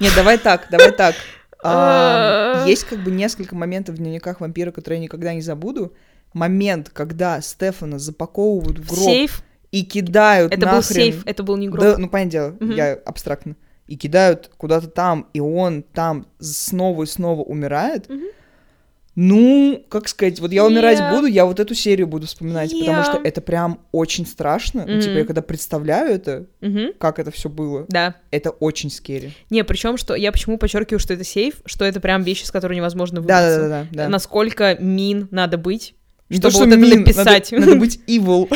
Нет, 0.00 0.12
давай 0.16 0.38
так, 0.38 0.66
давай 0.70 0.92
так. 0.92 1.14
А, 1.62 2.62
А. 2.64 2.66
Есть 2.66 2.84
как 2.84 3.00
бы 3.00 3.10
несколько 3.10 3.54
моментов 3.54 3.94
в 3.96 3.98
дневниках 3.98 4.40
вампира, 4.40 4.70
которые 4.70 4.98
я 4.98 5.04
никогда 5.04 5.34
не 5.34 5.42
забуду. 5.42 5.92
Момент, 6.32 6.88
когда 6.88 7.38
Стефана 7.42 7.98
запаковывают 7.98 8.78
в 8.78 8.88
гроб 8.88 9.04
сейф. 9.04 9.42
и 9.70 9.84
кидают 9.84 10.54
Это 10.54 10.66
был 10.66 10.78
нахрен- 10.78 10.82
сейф, 10.94 11.22
это 11.26 11.42
был 11.42 11.58
не 11.58 11.68
гроб. 11.68 11.82
Да, 11.82 11.98
ну, 11.98 12.08
понятное 12.08 12.30
дело, 12.58 12.74
я 12.74 12.94
абстрактно. 12.94 13.56
И 13.90 13.96
кидают 13.96 14.50
куда-то 14.56 14.86
там, 14.88 15.26
и 15.34 15.40
он 15.40 15.82
там 15.82 16.26
снова 16.38 17.02
и 17.02 17.06
снова 17.06 17.42
умирает. 17.42 18.08
Мгм. 18.08 18.22
Ну, 19.16 19.84
как 19.88 20.08
сказать, 20.08 20.38
вот 20.38 20.52
я 20.52 20.64
умирать 20.64 21.00
Я- 21.00 21.10
буду, 21.12 21.26
я 21.26 21.44
вот 21.44 21.58
эту 21.58 21.74
серию 21.74 22.06
буду 22.06 22.26
вспоминать, 22.28 22.70
потому 22.70 22.98
Я- 22.98 23.04
что 23.04 23.20
это 23.22 23.40
прям 23.40 23.80
очень 23.90 24.24
страшно. 24.24 24.84
Ну, 24.86 25.00
типа, 25.00 25.18
я 25.18 25.24
когда 25.24 25.42
представляю 25.42 26.14
это, 26.14 26.46
Мгм. 26.60 26.92
как 26.98 27.18
это 27.18 27.30
все 27.32 27.48
было, 27.48 27.86
Да. 27.88 28.14
это 28.30 28.50
очень 28.50 28.90
скери. 28.90 29.32
Не, 29.50 29.64
причем, 29.64 29.96
что 29.96 30.14
я 30.14 30.30
почему 30.30 30.56
подчеркиваю, 30.56 31.00
что 31.00 31.12
это 31.12 31.24
сейф, 31.24 31.56
что 31.66 31.84
это 31.84 31.98
прям 32.00 32.22
вещи, 32.22 32.44
с 32.44 32.50
которой 32.52 32.76
невозможно 32.76 33.16
Да, 33.20 33.22
выбраться. 33.40 33.60
да, 33.60 33.68
да, 33.68 33.86
да. 33.90 34.02
да. 34.04 34.08
Насколько 34.08 34.76
мин 34.80 35.26
надо 35.32 35.58
быть, 35.58 35.94
Не 36.28 36.36
чтобы 36.36 36.52
то, 36.52 36.58
вот 36.60 36.66
что 36.68 36.74
это 36.76 36.80
мин, 36.80 37.00
написать. 37.00 37.50
Надо, 37.52 37.66
надо 37.66 37.78
быть 37.80 38.00
evil. 38.06 38.48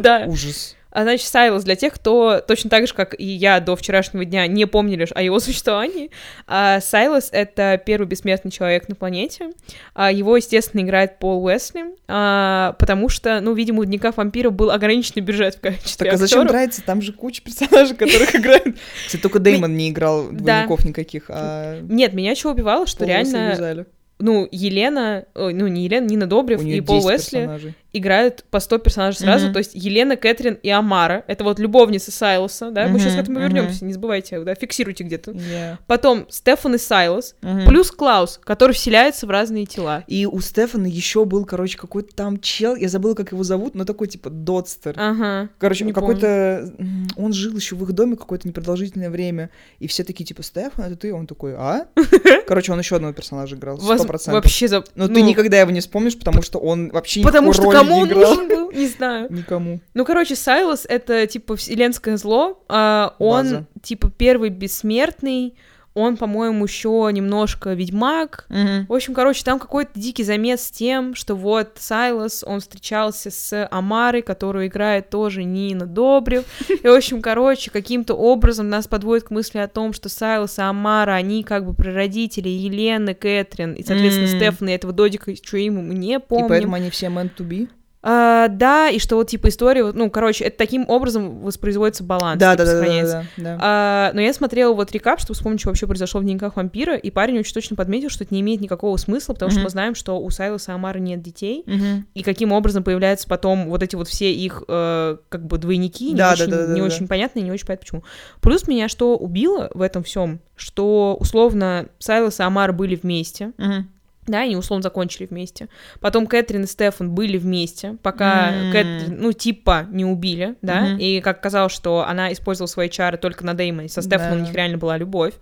да. 0.00 0.24
Ужас. 0.26 0.74
А, 0.92 1.02
значит, 1.04 1.26
Сайлос, 1.26 1.64
для 1.64 1.74
тех, 1.74 1.94
кто 1.94 2.40
точно 2.46 2.68
так 2.68 2.86
же, 2.86 2.92
как 2.92 3.18
и 3.18 3.24
я 3.24 3.60
до 3.60 3.76
вчерашнего 3.76 4.24
дня, 4.24 4.46
не 4.46 4.66
помнили 4.66 5.08
о 5.14 5.22
его 5.22 5.40
существовании, 5.40 6.10
а, 6.46 6.80
Сайлос— 6.80 7.30
это 7.32 7.80
первый 7.84 8.06
бессмертный 8.06 8.50
человек 8.50 8.88
на 8.88 8.94
планете. 8.94 9.50
А, 9.94 10.12
его, 10.12 10.36
естественно, 10.36 10.82
играет 10.82 11.18
Пол 11.18 11.44
Уэсли, 11.44 11.84
а, 12.08 12.76
потому 12.78 13.08
что, 13.08 13.40
ну, 13.40 13.54
видимо, 13.54 13.80
у 13.80 13.84
Дневника 13.84 14.12
вампиров 14.14 14.52
был 14.52 14.70
ограниченный 14.70 15.22
бюджет 15.22 15.54
в 15.54 15.60
качестве 15.60 16.06
Так 16.06 16.14
а 16.14 16.16
зачем 16.18 16.44
нравится? 16.44 16.82
Там 16.84 17.00
же 17.00 17.12
куча 17.12 17.42
персонажей, 17.42 17.96
которых 17.96 18.34
играют. 18.36 18.76
Кстати, 19.06 19.22
только 19.22 19.38
Деймон 19.38 19.74
не 19.74 19.90
играл 19.90 20.28
двойников 20.30 20.84
никаких, 20.84 21.24
а 21.28 21.80
Нет, 21.82 22.12
меня 22.12 22.34
чего 22.34 22.52
убивало, 22.52 22.86
что 22.86 23.06
реально, 23.06 23.86
ну, 24.18 24.46
Елена, 24.52 25.24
ну, 25.34 25.66
не 25.66 25.84
Елена, 25.84 26.06
Нина 26.06 26.26
Добрев 26.26 26.62
и 26.62 26.80
Пол 26.80 26.98
10 26.98 27.06
Уэсли 27.06 27.36
персонажей. 27.38 27.74
Играют 27.92 28.44
по 28.50 28.60
100 28.60 28.78
персонажей 28.78 29.20
сразу, 29.20 29.46
Мгм. 29.46 29.52
то 29.52 29.58
есть 29.58 29.72
Елена, 29.74 30.16
Кэтрин 30.16 30.54
и 30.54 30.68
Амара, 30.70 31.24
это 31.26 31.44
вот 31.44 31.58
любовницы 31.58 32.10
Сайлоса, 32.10 32.70
да, 32.70 32.88
мы 32.88 32.98
сейчас 32.98 33.14
к 33.14 33.18
этому 33.18 33.38
мгм. 33.38 33.48
вернемся, 33.48 33.84
не 33.84 33.92
забывайте, 33.92 34.40
да, 34.40 34.54
фиксируйте 34.54 35.04
где-то. 35.04 35.32
Yeah. 35.32 35.76
Потом 35.86 36.26
Стефан 36.30 36.74
и 36.74 36.78
Сайлос, 36.78 37.34
Мгм. 37.42 37.66
плюс 37.66 37.90
Клаус, 37.90 38.40
который 38.42 38.72
вселяется 38.72 39.26
в 39.26 39.30
разные 39.30 39.66
тела. 39.66 40.04
И 40.06 40.26
у 40.26 40.40
Стефана 40.40 40.86
еще 40.86 41.24
был, 41.24 41.44
короче, 41.44 41.76
какой-то 41.78 42.14
там 42.14 42.40
чел, 42.40 42.74
я 42.76 42.88
забыла, 42.88 43.14
как 43.14 43.32
его 43.32 43.44
зовут, 43.44 43.74
но 43.74 43.84
такой 43.84 44.08
типа 44.08 44.30
Дотстер. 44.30 44.94
Ага. 44.96 45.50
Короче, 45.58 45.84
не 45.84 45.92
какой-то... 45.92 46.72
Он 47.16 47.32
жил 47.32 47.54
еще 47.56 47.76
в 47.76 47.82
их 47.84 47.92
доме 47.92 48.16
какое-то 48.16 48.48
непродолжительное 48.48 49.10
время. 49.10 49.50
И 49.78 49.86
все 49.86 50.04
такие, 50.04 50.24
типа, 50.24 50.42
Стефан, 50.42 50.84
это 50.84 50.96
ты? 50.96 51.12
Он 51.12 51.26
такой, 51.26 51.54
а? 51.56 51.86
Короче, 52.46 52.72
он 52.72 52.78
еще 52.78 52.96
одного 52.96 53.12
персонажа 53.12 53.56
играл, 53.56 53.76
Воз- 53.76 53.98
сто 53.98 54.06
процентов. 54.06 54.42
Вообще 54.42 54.68
за... 54.68 54.84
Но 54.94 55.06
ну, 55.08 55.14
ты 55.14 55.22
никогда 55.22 55.60
его 55.60 55.70
не 55.70 55.80
вспомнишь, 55.80 56.18
потому 56.18 56.42
что 56.42 56.58
он 56.58 56.90
вообще 56.90 57.22
Потому 57.22 57.48
никакой 57.48 57.70
что 57.70 57.78
кому 57.84 58.00
он 58.00 58.08
играл. 58.08 58.34
нужен 58.34 58.48
был, 58.48 58.70
не 58.72 58.86
знаю. 58.86 59.26
Никому. 59.30 59.80
Ну, 59.94 60.04
короче, 60.04 60.34
Сайлос— 60.36 60.86
это, 60.88 61.26
типа, 61.26 61.56
вселенское 61.56 62.16
зло. 62.16 62.62
а, 62.68 63.14
он, 63.18 63.42
База. 63.44 63.66
типа, 63.82 64.10
первый 64.10 64.50
бессмертный. 64.50 65.54
Он, 65.94 66.16
по-моему, 66.16 66.64
еще 66.64 67.08
немножко 67.12 67.74
ведьмак. 67.74 68.46
В 68.48 68.92
общем, 68.92 69.14
короче, 69.14 69.44
там 69.44 69.58
какой-то 69.58 69.90
дикий 69.94 70.24
замес 70.24 70.62
с 70.62 70.70
тем, 70.70 71.14
что 71.14 71.34
вот 71.34 71.72
Сайлос, 71.76 72.44
он 72.46 72.60
встречался 72.60 73.30
с 73.30 73.68
Амарой, 73.70 74.22
которую 74.22 74.66
играет 74.68 75.10
тоже 75.10 75.44
Нина 75.44 75.86
Добрев. 75.86 76.44
И, 76.68 76.86
в 76.86 76.92
общем, 76.94 77.20
короче, 77.20 77.70
каким-то 77.70 78.14
образом 78.14 78.68
нас 78.68 78.86
подводит 78.88 79.24
к 79.24 79.30
мысли 79.30 79.58
о 79.58 79.68
том, 79.68 79.92
что 79.92 80.08
Сайлос 80.08 80.58
и 80.58 80.62
Амара, 80.62 81.12
они 81.12 81.42
как 81.44 81.66
бы 81.66 81.74
прародители 81.74 82.48
Елены, 82.48 83.14
Кэтрин 83.14 83.74
и, 83.74 83.82
соответственно, 83.84 84.28
М. 84.28 84.36
Стефана, 84.36 84.68
и 84.70 84.72
этого 84.72 84.92
Додика, 84.92 85.34
что 85.36 85.56
мы 85.56 85.94
не 85.94 86.14
И 86.14 86.18
помним. 86.18 86.48
поэтому 86.48 86.74
они 86.74 86.90
все 86.90 87.06
meant 87.06 87.30
to 87.36 87.46
be. 87.46 87.68
А, 88.04 88.48
да, 88.48 88.88
и 88.88 88.98
что 88.98 89.16
вот 89.16 89.28
типа 89.28 89.48
история, 89.48 89.84
ну, 89.92 90.10
короче, 90.10 90.44
это 90.44 90.58
таким 90.58 90.84
образом 90.88 91.40
воспроизводится 91.40 92.02
баланс, 92.02 92.40
Да, 92.40 92.52
типа, 92.52 92.64
да, 92.64 92.74
да, 92.74 92.80
да, 92.80 93.02
да, 93.02 93.24
да. 93.36 93.58
А, 93.60 94.10
но 94.12 94.20
я 94.20 94.32
смотрела 94.32 94.72
вот 94.74 94.90
рекап, 94.90 95.20
чтобы 95.20 95.34
вспомнить, 95.34 95.60
что 95.60 95.68
вообще 95.70 95.86
произошло 95.86 96.20
в 96.20 96.24
дневниках 96.24 96.56
вампира, 96.56 96.96
и 96.96 97.10
парень 97.12 97.38
очень 97.38 97.54
точно 97.54 97.76
подметил, 97.76 98.08
что 98.10 98.24
это 98.24 98.34
не 98.34 98.40
имеет 98.40 98.60
никакого 98.60 98.96
смысла, 98.96 99.34
потому 99.34 99.50
что 99.50 99.60
Мгм. 99.60 99.64
мы 99.64 99.70
знаем, 99.70 99.94
что 99.94 100.18
у 100.18 100.30
Сайлоса 100.30 100.72
и 100.72 100.74
Амары 100.74 100.98
нет 100.98 101.22
детей, 101.22 101.62
Мгм. 101.66 102.06
и 102.14 102.22
каким 102.24 102.50
образом 102.50 102.82
появляются 102.82 103.28
потом 103.28 103.68
вот 103.68 103.82
эти 103.84 103.94
вот 103.94 104.08
все 104.08 104.32
их 104.32 104.64
э, 104.66 105.16
как 105.28 105.46
бы 105.46 105.58
двойники, 105.58 106.10
не, 106.10 106.16
Да, 106.18 106.34
да, 106.36 106.42
очень, 106.42 106.50
да, 106.50 106.66
да, 106.66 106.74
не 106.74 106.80
да. 106.80 106.86
очень 106.86 107.06
понятно 107.06 107.38
и 107.38 107.42
не 107.42 107.52
очень 107.52 107.66
понятно 107.66 107.82
почему. 107.84 108.04
Плюс 108.40 108.66
меня 108.66 108.88
что 108.88 109.16
убило 109.16 109.70
в 109.74 109.80
этом 109.80 110.02
всем, 110.02 110.40
что 110.56 111.16
условно 111.20 111.86
Сайлос 112.00 112.40
и 112.40 112.42
Амар 112.42 112.72
были 112.72 112.96
вместе, 112.96 113.52
Мгм. 113.58 113.88
Да, 114.26 114.40
они 114.40 114.56
условно 114.56 114.82
закончили 114.82 115.26
вместе. 115.26 115.68
Потом 116.00 116.26
Кэтрин 116.26 116.64
и 116.64 116.66
Стефан 116.66 117.10
были 117.10 117.38
вместе, 117.38 117.96
пока 118.02 118.52
М. 118.52 118.70
Кэтрин, 118.72 119.16
ну, 119.20 119.32
типа, 119.32 119.86
не 119.90 120.04
убили, 120.04 120.54
да, 120.62 120.80
Мгм. 120.82 120.98
и 120.98 121.20
как 121.20 121.38
оказалось, 121.38 121.72
что 121.72 122.06
она 122.06 122.32
использовала 122.32 122.68
свои 122.68 122.88
чары 122.88 123.18
только 123.18 123.44
на 123.44 123.54
Дэймоне, 123.54 123.88
со 123.88 124.00
Стефаном 124.02 124.34
у 124.34 124.40
Да. 124.40 124.46
них 124.46 124.54
реально 124.54 124.78
была 124.78 124.96
любовь. 124.96 125.34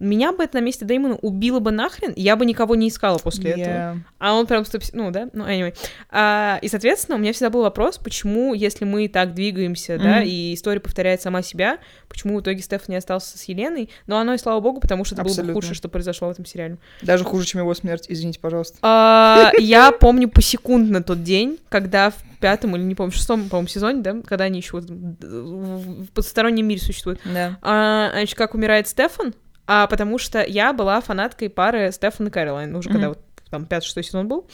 Меня 0.00 0.32
бы 0.32 0.42
это 0.42 0.56
на 0.56 0.62
месте 0.62 0.86
Дэймона 0.86 1.16
убило 1.16 1.60
бы 1.60 1.70
нахрен, 1.70 2.14
я 2.16 2.34
бы 2.36 2.46
никого 2.46 2.74
не 2.74 2.88
искала 2.88 3.18
после 3.18 3.50
этого. 3.50 3.72
Yeah. 3.74 3.98
А 4.18 4.34
он 4.34 4.46
прям 4.46 4.64
150, 4.64 4.94
ну 4.94 5.10
да, 5.10 5.28
ну 5.34 5.44
anyway. 5.46 5.74
А, 6.10 6.58
и, 6.62 6.68
соответственно, 6.68 7.16
у 7.16 7.20
меня 7.20 7.32
всегда 7.34 7.50
был 7.50 7.60
вопрос, 7.62 7.98
почему, 7.98 8.54
если 8.54 8.86
мы 8.86 9.08
так 9.08 9.34
двигаемся, 9.34 9.98
да, 9.98 10.16
Мгм. 10.20 10.24
и 10.26 10.54
история 10.54 10.80
повторяет 10.80 11.20
сама 11.20 11.42
себя, 11.42 11.78
почему 12.08 12.38
в 12.38 12.40
итоге 12.40 12.62
Стефан 12.62 12.86
не 12.88 12.96
остался 12.96 13.36
с 13.36 13.44
Еленой, 13.44 13.90
но 14.06 14.18
оно 14.18 14.32
и 14.34 14.38
слава 14.38 14.60
богу, 14.60 14.80
потому 14.80 15.04
что 15.04 15.14
это 15.14 15.22
было 15.22 15.28
бы 15.28 15.32
Абсолютно. 15.32 15.54
худшее, 15.54 15.74
что 15.74 15.88
произошло 15.90 16.28
в 16.28 16.30
этом 16.30 16.46
сериале. 16.46 16.78
Даже 17.02 17.24
хуже, 17.24 17.44
чем 17.46 17.60
его 17.60 17.74
смерть, 17.74 18.06
извините, 18.08 18.40
пожалуйста. 18.40 18.78
А, 18.80 19.52
Я 19.58 19.92
помню 19.92 20.28
посекундно 20.30 21.02
тот 21.02 21.22
день, 21.22 21.58
когда 21.68 22.08
в 22.10 22.16
пятом 22.40 22.74
или 22.74 22.82
не 22.82 22.94
помню, 22.94 23.12
шестом, 23.12 23.50
по-моему, 23.50 23.68
сезоне, 23.68 24.00
да, 24.00 24.16
когда 24.26 24.44
они 24.44 24.60
еще 24.60 24.78
вот 24.78 24.88
в 24.88 26.06
потустороннем 26.14 26.66
мире 26.66 26.80
существуют. 26.80 27.20
Да. 27.24 27.58
А, 27.60 28.10
значит, 28.12 28.36
как 28.36 28.54
умирает 28.54 28.88
Стефан, 28.88 29.34
а, 29.72 29.86
потому 29.86 30.18
что 30.18 30.42
я 30.42 30.72
была 30.72 31.00
фанаткой 31.00 31.48
пары 31.48 31.92
Стефан 31.92 32.26
и 32.26 32.30
Кэролайн, 32.30 32.74
уже 32.74 32.88
когда 32.88 33.06
Мгм. 33.10 33.14
вот 33.14 33.24
там 33.50 33.66
пятый-шестой 33.66 34.02
сезон 34.02 34.26
был. 34.26 34.48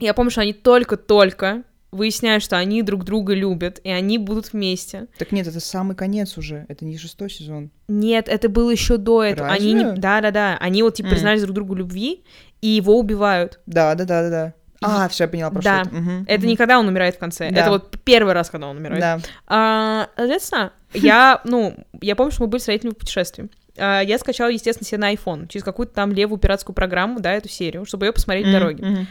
Я 0.00 0.14
помню, 0.14 0.30
что 0.30 0.40
они 0.40 0.54
только-только 0.54 1.64
выясняют, 1.90 2.42
что 2.42 2.56
они 2.56 2.82
друг 2.82 3.04
друга 3.04 3.34
любят, 3.34 3.78
и 3.84 3.90
они 3.90 4.16
будут 4.16 4.52
вместе. 4.54 5.06
Так 5.18 5.32
нет, 5.32 5.46
это 5.46 5.60
самый 5.60 5.94
конец 5.96 6.38
уже. 6.38 6.64
Это 6.68 6.84
не 6.86 6.96
шестой 6.96 7.28
сезон. 7.30 7.70
Нет, 7.88 8.28
это 8.28 8.48
было 8.48 8.70
еще 8.70 8.96
до 8.96 9.22
этого. 9.22 9.48
Они 9.48 9.72
не... 9.74 9.82
Разве? 9.82 10.00
Да-да-да. 10.00 10.56
Они 10.60 10.82
вот 10.82 10.94
типа 10.94 11.08
М. 11.08 11.12
признались 11.12 11.42
друг 11.42 11.54
другу 11.54 11.74
любви, 11.74 12.24
и 12.62 12.68
его 12.68 12.98
убивают. 12.98 13.60
Да, 13.66 13.94
да, 13.94 14.04
да, 14.04 14.22
да, 14.22 14.30
да. 14.30 14.54
А, 14.80 15.08
все, 15.08 15.24
я 15.24 15.28
поняла, 15.28 15.50
про 15.50 15.60
Да. 15.62 15.80
что 15.84 15.90
это. 15.90 16.00
Мгм, 16.00 16.24
Это 16.28 16.38
мгм. 16.40 16.48
не 16.48 16.56
когда 16.56 16.78
он 16.78 16.86
умирает 16.88 17.16
в 17.16 17.18
конце. 17.18 17.50
Да. 17.50 17.60
Это 17.60 17.70
вот 17.70 17.96
первый 18.04 18.32
раз, 18.32 18.48
когда 18.50 18.68
он 18.68 18.76
умирает. 18.78 19.00
Да. 19.00 19.18
А, 19.46 20.08
соответственно, 20.16 20.72
я, 20.94 21.40
ну, 21.44 21.74
я 22.00 22.14
помню, 22.16 22.32
что 22.32 22.42
мы 22.42 22.48
были 22.48 22.60
с 22.60 22.66
родителями 22.68 22.94
в 22.94 22.98
путешествии. 22.98 23.48
А, 23.78 24.00
я 24.00 24.18
скачала, 24.18 24.48
естественно, 24.48 24.86
себе 24.86 24.98
на 24.98 25.12
iPhone 25.14 25.48
через 25.48 25.64
какую-то 25.64 25.94
там 25.94 26.12
левую 26.12 26.38
пиратскую 26.38 26.74
программу, 26.74 27.20
да, 27.20 27.32
эту 27.32 27.48
серию, 27.48 27.84
чтобы 27.84 28.06
ее 28.06 28.12
посмотреть 28.12 28.44
в 28.46 28.48
Мгм, 28.48 28.58
дороге. 28.58 29.06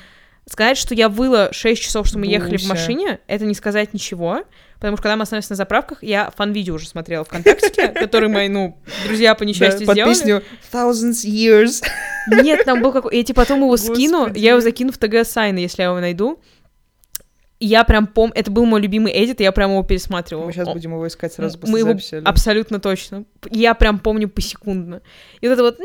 Сказать, 0.49 0.77
что 0.77 0.95
я 0.95 1.09
выла 1.09 1.49
6 1.51 1.81
часов, 1.81 2.07
что 2.07 2.17
мы 2.19 2.25
ехали 2.27 2.55
в 2.55 2.61
Буся. 2.61 2.69
машине, 2.69 3.19
это 3.27 3.43
не 3.43 3.53
сказать 3.53 3.93
ничего, 3.93 4.43
потому 4.75 4.95
что 4.95 5.03
когда 5.03 5.17
мы 5.17 5.23
остановились 5.23 5.49
на 5.49 5.57
заправках, 5.57 6.01
я 6.03 6.31
фан-видео 6.37 6.75
уже 6.75 6.87
смотрела 6.87 7.25
ВКонтакте, 7.25 7.87
который 7.99 8.29
мои, 8.29 8.47
ну, 8.47 8.77
друзья 9.05 9.35
по 9.35 9.43
несчастью 9.43 9.85
под 9.85 9.95
сделали. 9.95 10.13
песню 10.13 10.43
Thousands 10.71 11.25
Years. 11.29 11.83
Нет, 12.43 12.63
там 12.63 12.81
был 12.81 12.93
какой... 12.93 13.17
Я 13.17 13.23
тебе 13.25 13.35
потом 13.35 13.59
его 13.59 13.75
скину, 13.75 14.31
я 14.33 14.51
его 14.51 14.61
закину 14.61 14.93
в 14.93 14.97
ТГ 14.97 15.25
Сайна, 15.25 15.59
если 15.59 15.81
я 15.81 15.89
его 15.89 15.99
найду. 15.99 16.39
Я 17.59 17.83
прям 17.83 18.05
помню, 18.05 18.33
это 18.35 18.51
был 18.51 18.65
мой 18.65 18.79
любимый 18.79 19.11
эдит, 19.11 19.39
я 19.39 19.51
прям 19.51 19.71
его 19.71 19.83
пересматривала. 19.83 20.45
Мы 20.45 20.53
сейчас 20.53 20.67
О, 20.67 20.73
будем 20.73 20.91
его 20.91 21.07
искать 21.07 21.33
сразу 21.33 21.57
после 21.57 21.71
Мы 21.73 21.79
его 21.79 21.89
записи. 21.89 22.15
Алён. 22.15 22.27
абсолютно 22.27 22.79
точно. 22.79 23.25
Я 23.49 23.73
прям 23.73 23.97
помню 23.99 24.29
посекундно. 24.29 25.01
И 25.41 25.47
вот 25.47 25.53
это 25.53 25.63
вот 25.63 25.79
«No, 25.79 25.83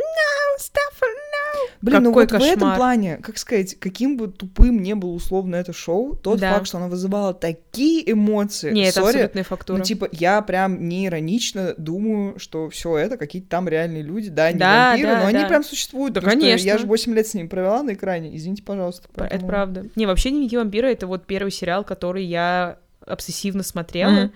no!» 1.54 1.70
Блин, 1.82 2.02
ну 2.04 2.10
Какой 2.10 2.24
вот 2.24 2.32
в 2.32 2.34
этом 2.44 2.54
кошмар. 2.60 2.76
плане, 2.76 3.16
как 3.22 3.38
сказать, 3.38 3.76
каким 3.78 4.16
бы 4.16 4.28
тупым 4.28 4.82
не 4.82 4.94
было 4.94 5.10
условно 5.10 5.56
это 5.56 5.72
шоу, 5.72 6.14
тот 6.14 6.38
Да. 6.40 6.52
факт, 6.54 6.66
что 6.66 6.78
оно 6.78 6.88
вызывало 6.88 7.34
такие 7.34 8.10
эмоции. 8.10 8.70
Не, 8.72 8.84
это 8.88 9.00
абсолютная 9.00 9.42
фактура. 9.44 9.78
Ну, 9.78 9.84
типа, 9.84 10.08
я 10.12 10.40
прям 10.42 10.88
не 10.88 11.06
иронично 11.06 11.74
думаю, 11.76 12.38
что 12.38 12.70
все 12.70 12.96
это 12.98 13.16
какие-то 13.16 13.48
там 13.48 13.68
реальные 13.68 14.02
люди, 14.02 14.30
да, 14.30 14.52
не 14.52 14.58
Да, 14.58 14.90
вампиры, 14.90 15.08
да, 15.10 15.20
но 15.22 15.26
они 15.26 15.38
да. 15.40 15.48
прям 15.48 15.64
существуют. 15.64 16.14
Да, 16.14 16.20
конечно. 16.20 16.64
Я 16.66 16.78
же 16.78 16.86
8 16.86 17.14
лет 17.14 17.26
с 17.26 17.34
ними 17.34 17.48
провела 17.48 17.82
на 17.82 17.94
экране, 17.94 18.36
извините, 18.36 18.62
пожалуйста. 18.62 19.08
Это 19.14 19.18
поэтому- 19.18 19.48
правда. 19.48 19.86
Не, 19.96 20.06
вообще 20.06 20.30
«Дневники 20.30 20.56
вампира»— 20.56 20.86
это 20.88 21.06
вот 21.06 21.26
первый 21.26 21.50
сериал, 21.50 21.84
который 21.84 22.24
я 22.24 22.78
обсессивно 23.04 23.62
смотрела. 23.62 24.10
Мгм. 24.10 24.32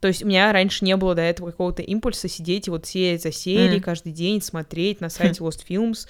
То 0.00 0.08
есть 0.08 0.22
у 0.22 0.26
меня 0.26 0.52
раньше 0.52 0.84
не 0.84 0.94
было 0.96 1.14
до 1.14 1.22
этого 1.22 1.50
какого-то 1.50 1.82
импульса 1.82 2.28
сидеть 2.28 2.68
и 2.68 2.70
вот 2.70 2.86
серия 2.86 3.18
за 3.18 3.32
серией 3.32 3.76
Мгм. 3.76 3.82
каждый 3.82 4.12
день 4.12 4.40
смотреть 4.42 5.00
на 5.00 5.08
сайте 5.08 5.40
Lost 5.42 5.60
Films. 5.68 6.06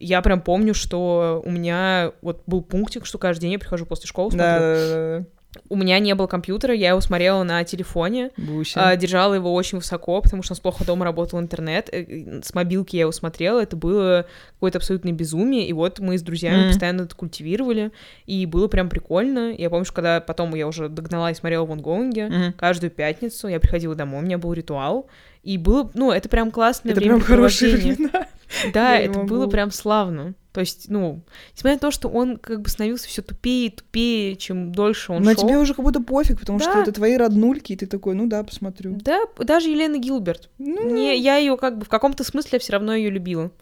Я 0.00 0.22
прям 0.22 0.40
помню, 0.40 0.74
что 0.74 1.42
у 1.44 1.50
меня 1.50 2.12
вот 2.22 2.42
был 2.46 2.62
пунктик, 2.62 3.04
что 3.04 3.18
каждый 3.18 3.42
день 3.42 3.52
я 3.52 3.58
прихожу 3.58 3.84
после 3.86 4.06
школы, 4.06 4.30
смотрю. 4.30 4.46
Да, 4.48 4.60
да, 4.60 5.18
да, 5.18 5.24
У 5.70 5.76
меня 5.76 5.98
не 5.98 6.14
было 6.14 6.26
компьютера, 6.26 6.74
я 6.74 6.90
его 6.90 7.00
смотрела 7.00 7.42
на 7.42 7.64
телефоне. 7.64 8.30
Буся. 8.36 8.90
А, 8.90 8.96
держала 8.96 9.34
его 9.34 9.52
очень 9.52 9.78
высоко, 9.78 10.20
потому 10.20 10.42
что 10.42 10.52
у 10.52 10.54
нас 10.54 10.60
плохо 10.60 10.84
дома 10.84 11.04
работал 11.04 11.40
интернет. 11.40 11.88
Э, 11.90 12.02
э, 12.02 12.40
С 12.44 12.54
мобилки 12.54 12.94
я 12.96 13.02
его 13.02 13.12
смотрела, 13.12 13.60
это 13.62 13.74
было 13.74 14.26
какое-то 14.54 14.78
абсолютное 14.78 15.12
безумие. 15.12 15.66
И 15.66 15.72
вот 15.72 15.98
мы 16.00 16.16
с 16.18 16.22
друзьями 16.22 16.58
Мгм. 16.60 16.68
постоянно 16.68 17.02
это 17.02 17.16
культивировали, 17.16 17.90
и 18.26 18.46
было 18.46 18.68
прям 18.68 18.88
прикольно. 18.88 19.52
Я 19.52 19.70
помню, 19.70 19.84
что 19.84 19.94
когда 19.94 20.20
потом 20.20 20.54
я 20.54 20.68
уже 20.68 20.88
догнала 20.88 21.30
и 21.30 21.34
смотрела 21.34 21.64
в 21.64 21.72
онгоинге, 21.72 22.26
Мгм. 22.26 22.52
каждую 22.52 22.90
пятницу 22.90 23.48
я 23.48 23.58
приходила 23.58 23.94
домой, 23.94 24.20
у 24.20 24.24
меня 24.24 24.38
был 24.38 24.52
ритуал. 24.52 25.06
И 25.42 25.56
было, 25.56 25.90
ну, 25.94 26.12
это 26.12 26.28
прям 26.28 26.50
классное 26.50 26.92
Это 26.92 27.00
прям 27.00 27.20
хорошие 27.20 27.74
времена. 27.74 28.26
Да, 28.72 28.96
это 28.98 29.20
было 29.20 29.46
прям 29.46 29.70
славно. 29.70 30.34
То 30.52 30.60
есть, 30.60 30.86
ну, 30.88 31.22
несмотря 31.54 31.74
на 31.74 31.78
то, 31.80 31.90
что 31.90 32.08
он 32.08 32.36
как 32.36 32.62
бы 32.62 32.68
становился 32.68 33.06
все 33.06 33.22
тупее 33.22 33.66
и 33.68 33.70
тупее, 33.70 34.34
чем 34.36 34.72
дольше 34.72 35.12
он 35.12 35.22
Но 35.22 35.34
шел. 35.34 35.42
тебе 35.46 35.58
уже 35.58 35.74
как 35.74 35.84
будто 35.84 36.00
пофиг, 36.00 36.40
потому 36.40 36.58
что 36.58 36.72
Да. 36.72 36.82
это 36.82 36.90
твои 36.92 37.16
роднульки, 37.16 37.74
и 37.74 37.76
ты 37.76 37.86
такой, 37.86 38.14
ну 38.14 38.26
да, 38.26 38.42
посмотрю. 38.42 38.98
Да, 39.00 39.20
даже 39.38 39.68
Елена 39.68 39.98
Гилберт. 39.98 40.48
Ну, 40.58 40.90
Не, 40.90 41.16
я 41.16 41.36
ее 41.36 41.56
как 41.56 41.78
бы 41.78 41.84
в 41.84 41.88
каком-то 41.88 42.24
смысле 42.24 42.58
все 42.58 42.72
равно 42.72 42.94
ее 42.94 43.10
любила. 43.10 43.52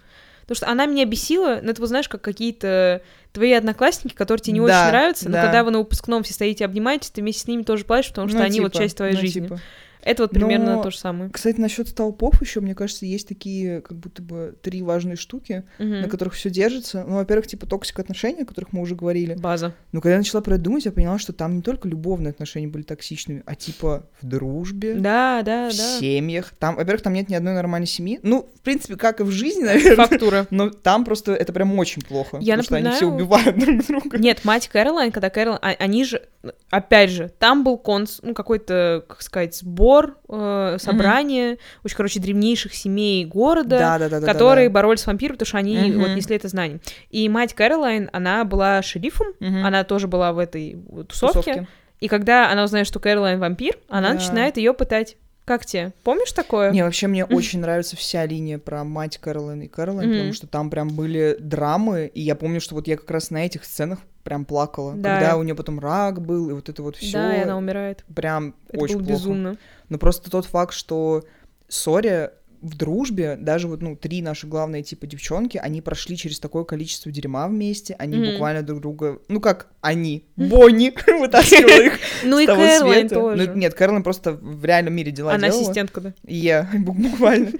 Потому 0.43 0.57
что 0.57 0.69
она 0.71 0.87
меня 0.87 1.05
бесила, 1.07 1.59
ну, 1.61 1.71
это, 1.73 1.81
вот, 1.81 1.89
знаешь, 1.89 2.09
как 2.09 2.23
какие-то 2.23 3.03
твои 3.33 3.53
одноклассники, 3.53 4.15
которые 4.15 4.41
тебе 4.43 4.55
не 4.61 4.67
Да, 4.67 4.83
очень 4.83 4.91
нравятся, 4.93 5.27
но 5.27 5.33
да. 5.33 5.43
когда 5.43 5.65
вы 5.65 5.73
на 5.73 5.79
выпускном 5.79 6.23
все 6.23 6.35
стоите, 6.35 6.65
обнимаетесь, 6.65 7.11
ты 7.11 7.21
вместе 7.21 7.43
с 7.43 7.49
ними 7.49 7.63
тоже 7.63 7.85
плачешь, 7.85 8.11
потому 8.11 8.29
что 8.29 8.39
Ну, 8.39 8.45
они 8.45 8.61
вот 8.61 8.73
типа, 8.73 8.83
часть 8.85 8.97
твоей 8.97 9.15
ну, 9.15 9.21
жизни. 9.21 9.41
типа. 9.43 9.61
Это 10.07 10.23
вот 10.23 10.31
примерно 10.31 10.77
Но- 10.77 10.83
то 10.83 10.91
же 10.91 10.99
самое. 10.99 11.31
Кстати, 11.31 11.61
насчет 11.61 11.89
столпов 11.89 12.41
еще, 12.41 12.61
мне 12.61 12.75
кажется, 12.75 13.05
есть 13.07 13.27
такие, 13.29 13.81
как 13.81 13.99
будто 13.99 14.23
бы, 14.23 14.57
три 14.63 14.83
важные 14.83 15.17
штуки, 15.17 15.65
Мгм. 15.79 16.03
на 16.03 16.09
которых 16.09 16.35
все 16.35 16.49
держится. 16.49 17.05
Ну, 17.07 17.17
во-первых, 17.17 17.47
типа 17.49 17.67
toxic 17.67 17.99
отношения, 17.99 18.43
о 18.43 18.47
которых 18.47 18.73
мы 18.73 18.81
уже 18.83 18.95
говорили. 18.95 19.35
База. 19.35 19.75
Но 19.93 20.01
когда 20.01 20.13
я 20.15 20.19
начала 20.19 20.41
про 20.43 20.55
это 20.55 20.63
думать, 20.65 20.85
я 20.85 20.93
поняла, 20.93 21.19
что 21.19 21.33
там 21.33 21.57
не 21.57 21.63
только 21.63 21.89
любовные 21.89 22.31
отношения 22.31 22.69
были 22.69 22.83
токсичными, 22.83 23.43
а 23.47 23.55
типа 23.57 24.07
в 24.23 24.27
дружбе, 24.27 24.95
Да, 24.95 25.43
да, 25.43 25.71
в 25.71 25.77
да. 25.77 25.99
семьях. 25.99 26.53
Там, 26.59 26.77
во-первых, 26.77 27.03
там 27.03 27.13
нет 27.13 27.29
ни 27.29 27.35
одной 27.35 27.55
нормальной 27.55 27.87
семьи. 27.89 28.21
Ну, 28.23 28.49
в 28.55 28.61
принципе, 28.61 28.97
как 28.97 29.21
и 29.21 29.25
в 29.25 29.31
жизни, 29.33 29.65
наверное. 29.65 29.97
Фактура. 30.07 30.47
Но 30.51 30.71
там 30.71 31.05
просто 31.05 31.33
это 31.33 31.53
прям 31.53 31.77
очень 31.79 32.03
плохо. 32.03 32.39
Я 32.41 32.57
потому 32.57 32.63
что 32.65 32.77
они 32.77 32.91
все 32.91 33.07
напоминаю- 33.11 33.15
убивают 33.17 33.59
друг 33.59 33.87
друга. 33.87 34.19
Нет, 34.19 34.45
мать 34.45 34.69
Кэролайн, 34.69 35.11
когда 35.11 35.31
Кэролайн, 35.31 35.77
они 35.81 36.05
же, 36.05 36.23
опять 36.71 37.11
же, 37.11 37.29
там 37.39 37.65
был 37.65 37.77
конс, 37.77 38.21
ну, 38.23 38.35
какой-то, 38.35 39.05
как 39.09 39.23
сказать, 39.23 39.57
сбор, 39.57 39.96
э, 40.29 40.77
собрание, 40.79 41.59
очень, 41.85 41.97
короче, 41.97 42.21
древнейших 42.21 42.75
семей 42.75 43.25
города, 43.25 43.79
Да, 43.79 43.99
да, 43.99 44.09
да, 44.09 44.21
да, 44.21 44.27
которые 44.27 44.69
да. 44.69 44.75
боролись 44.75 45.01
с 45.01 45.07
вампиром, 45.07 45.35
потому 45.37 45.47
что 45.47 45.59
они 45.59 45.77
Мгм. 45.91 46.01
вот 46.01 46.11
несли 46.17 46.37
это 46.37 46.49
знание. 46.49 46.81
И 47.11 47.29
мать 47.29 47.55
Кэролайн, 47.55 48.11
она 48.13 48.45
была 48.45 48.83
шерифом, 48.83 49.29
Мгм. 49.41 49.65
она 49.65 49.85
тоже 49.85 50.07
была 50.09 50.33
в 50.33 50.39
этой 50.39 50.77
тусовке, 51.09 51.41
Тусовки. 51.43 51.67
и 52.01 52.09
когда 52.09 52.51
она 52.51 52.65
узнает, 52.65 52.87
что 52.87 53.01
Кэролайн 53.01 53.39
вампир, 53.39 53.77
она 53.89 54.09
Да. 54.09 54.15
начинает 54.15 54.57
ее 54.57 54.73
пытать. 54.75 55.17
Как 55.45 55.65
тебе? 55.65 55.93
Помнишь 56.03 56.33
такое? 56.33 56.73
Не, 56.73 56.83
вообще 56.83 57.07
мне 57.07 57.25
очень 57.25 57.61
нравится 57.61 57.97
вся 57.97 58.27
линия 58.27 58.59
про 58.59 58.83
мать 58.83 59.19
Кэролайн 59.19 59.63
и 59.63 59.69
Кэролайн, 59.69 60.09
Мгм. 60.09 60.17
потому 60.17 60.33
что 60.33 60.47
там 60.49 60.71
прям 60.71 60.89
были 60.89 61.37
драмы, 61.39 62.11
и 62.13 62.21
я 62.21 62.35
помню, 62.35 62.61
что 62.61 62.75
вот 62.75 62.89
я 62.89 62.97
как 62.97 63.09
раз 63.13 63.31
на 63.31 63.47
этих 63.47 63.65
сценах 63.65 64.01
прям 64.27 64.45
плакала. 64.45 64.93
Да. 64.95 65.15
Когда 65.21 65.37
у 65.37 65.43
нее 65.45 65.55
потом 65.55 65.79
рак 65.81 66.21
был, 66.21 66.51
и 66.51 66.53
вот 66.53 66.69
это 66.69 66.83
вот 66.83 66.97
все. 66.97 67.13
Да, 67.13 67.37
и 67.37 67.43
она 67.45 67.57
умирает. 67.57 68.05
Прям 68.15 68.55
Это 68.69 68.81
очень 68.83 68.97
было 68.97 69.05
плохо. 69.05 69.19
безумно. 69.21 69.57
Но 69.89 69.99
просто 69.99 70.31
тот 70.31 70.45
факт, 70.47 70.75
что 70.75 71.25
sorry 71.69 72.31
в 72.63 72.77
дружбе, 72.77 73.37
даже 73.37 73.69
вот, 73.69 73.83
ну, 73.83 73.95
три 73.97 74.23
наши 74.23 74.47
главные, 74.49 74.83
типа, 74.83 75.07
девчонки, 75.07 75.59
они 75.59 75.81
прошли 75.81 76.17
через 76.17 76.41
такое 76.41 76.65
количество 76.65 77.13
дерьма 77.13 77.47
вместе, 77.47 77.95
они 77.99 78.17
Мгм. 78.19 78.33
буквально 78.33 78.63
друг 78.63 78.81
друга, 78.81 79.19
ну, 79.29 79.41
как 79.41 79.69
они, 79.83 80.25
Бонни, 80.37 80.93
вытаскивала 81.21 81.85
их 81.87 81.99
Ну 82.25 82.39
и 82.41 82.47
Кэролайн 82.47 83.09
света. 83.09 83.15
тоже. 83.15 83.47
Ну, 83.49 83.55
нет, 83.55 83.75
Кэролайн 83.75 84.03
просто 84.03 84.33
в 84.33 84.65
реальном 84.65 84.95
мире 84.95 85.13
дела 85.13 85.35
Она 85.35 85.49
делала. 85.49 85.63
ассистентка, 85.63 86.01
да. 86.01 86.15
Я, 86.27 86.69
буквально. 86.79 87.53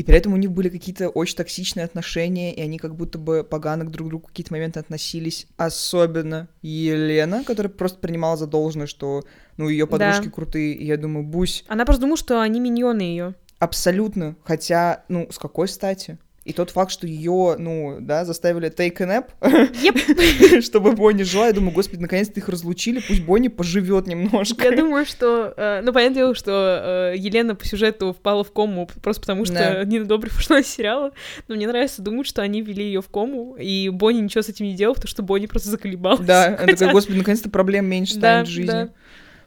И 0.00 0.02
при 0.02 0.16
этом 0.16 0.32
у 0.32 0.36
них 0.38 0.50
были 0.50 0.70
какие-то 0.70 1.10
очень 1.10 1.36
токсичные 1.36 1.84
отношения, 1.84 2.54
и 2.54 2.62
они 2.62 2.78
как 2.78 2.94
будто 2.96 3.18
бы 3.18 3.44
погано 3.44 3.84
к 3.84 3.90
друг 3.90 4.08
другу 4.08 4.24
в 4.24 4.28
какие-то 4.30 4.50
моменты 4.54 4.80
относились. 4.80 5.46
Особенно 5.58 6.48
Елена, 6.62 7.44
которая 7.44 7.70
просто 7.70 7.98
принимала 7.98 8.38
за 8.38 8.46
должное, 8.46 8.86
что, 8.86 9.24
ну, 9.58 9.68
ее 9.68 9.86
подружки 9.86 10.24
Да. 10.24 10.30
крутые. 10.30 10.72
И 10.72 10.86
я 10.86 10.96
думаю, 10.96 11.26
Бусь, 11.26 11.66
Она 11.68 11.84
просто 11.84 12.00
думала, 12.00 12.16
что 12.16 12.40
они 12.40 12.60
миньоны 12.60 13.02
ее. 13.02 13.34
абсолютно. 13.58 14.36
Хотя, 14.42 15.04
ну, 15.08 15.28
с 15.30 15.36
какой 15.38 15.68
стати? 15.68 16.16
И 16.46 16.54
тот 16.54 16.70
факт, 16.70 16.90
что 16.90 17.06
ее, 17.06 17.56
ну, 17.58 17.98
да, 18.00 18.24
заставили 18.24 18.70
take 18.70 18.96
a 19.02 19.22
nap, 19.42 20.60
чтобы 20.62 20.92
Бонни 20.92 21.22
жила, 21.22 21.48
я 21.48 21.52
думаю, 21.52 21.72
господи, 21.74 22.00
наконец-то 22.00 22.40
их 22.40 22.48
разлучили, 22.48 23.00
пусть 23.06 23.22
Бонни 23.24 23.48
поживет 23.48 24.06
немножко. 24.06 24.64
Я 24.64 24.74
думаю, 24.74 25.04
что... 25.04 25.52
э, 25.56 25.80
ну, 25.82 25.92
понятное 25.92 26.22
дело, 26.22 26.34
что 26.34 27.12
э, 27.12 27.18
Елена 27.18 27.54
по 27.54 27.66
сюжету 27.66 28.14
впала 28.14 28.42
в 28.42 28.52
кому 28.52 28.88
просто 29.02 29.20
потому, 29.20 29.44
что 29.44 29.54
Да. 29.54 29.84
Нина 29.84 30.06
Добрев 30.06 30.34
ушла 30.38 30.60
из 30.60 30.66
сериала. 30.68 31.12
Но 31.46 31.56
мне 31.56 31.66
нравится 31.66 32.00
думать, 32.00 32.26
что 32.26 32.40
они 32.40 32.62
ввели 32.62 32.84
ее 32.84 33.02
в 33.02 33.08
кому, 33.10 33.56
и 33.56 33.90
Бонни 33.90 34.20
ничего 34.20 34.40
с 34.42 34.48
этим 34.48 34.64
не 34.64 34.74
делал, 34.74 34.94
потому 34.94 35.08
что 35.08 35.22
Бонни 35.22 35.44
просто 35.46 35.68
заколебалась. 35.68 36.20
Да, 36.26 36.46
она 36.46 36.56
Хотя- 36.56 36.72
такая, 36.72 36.92
господи, 36.92 37.18
наконец-то 37.18 37.50
проблем 37.50 37.84
меньше 37.86 38.14
Да, 38.14 38.18
станет 38.44 38.48
в 38.48 38.50
жизни. 38.50 38.66
да. 38.70 38.88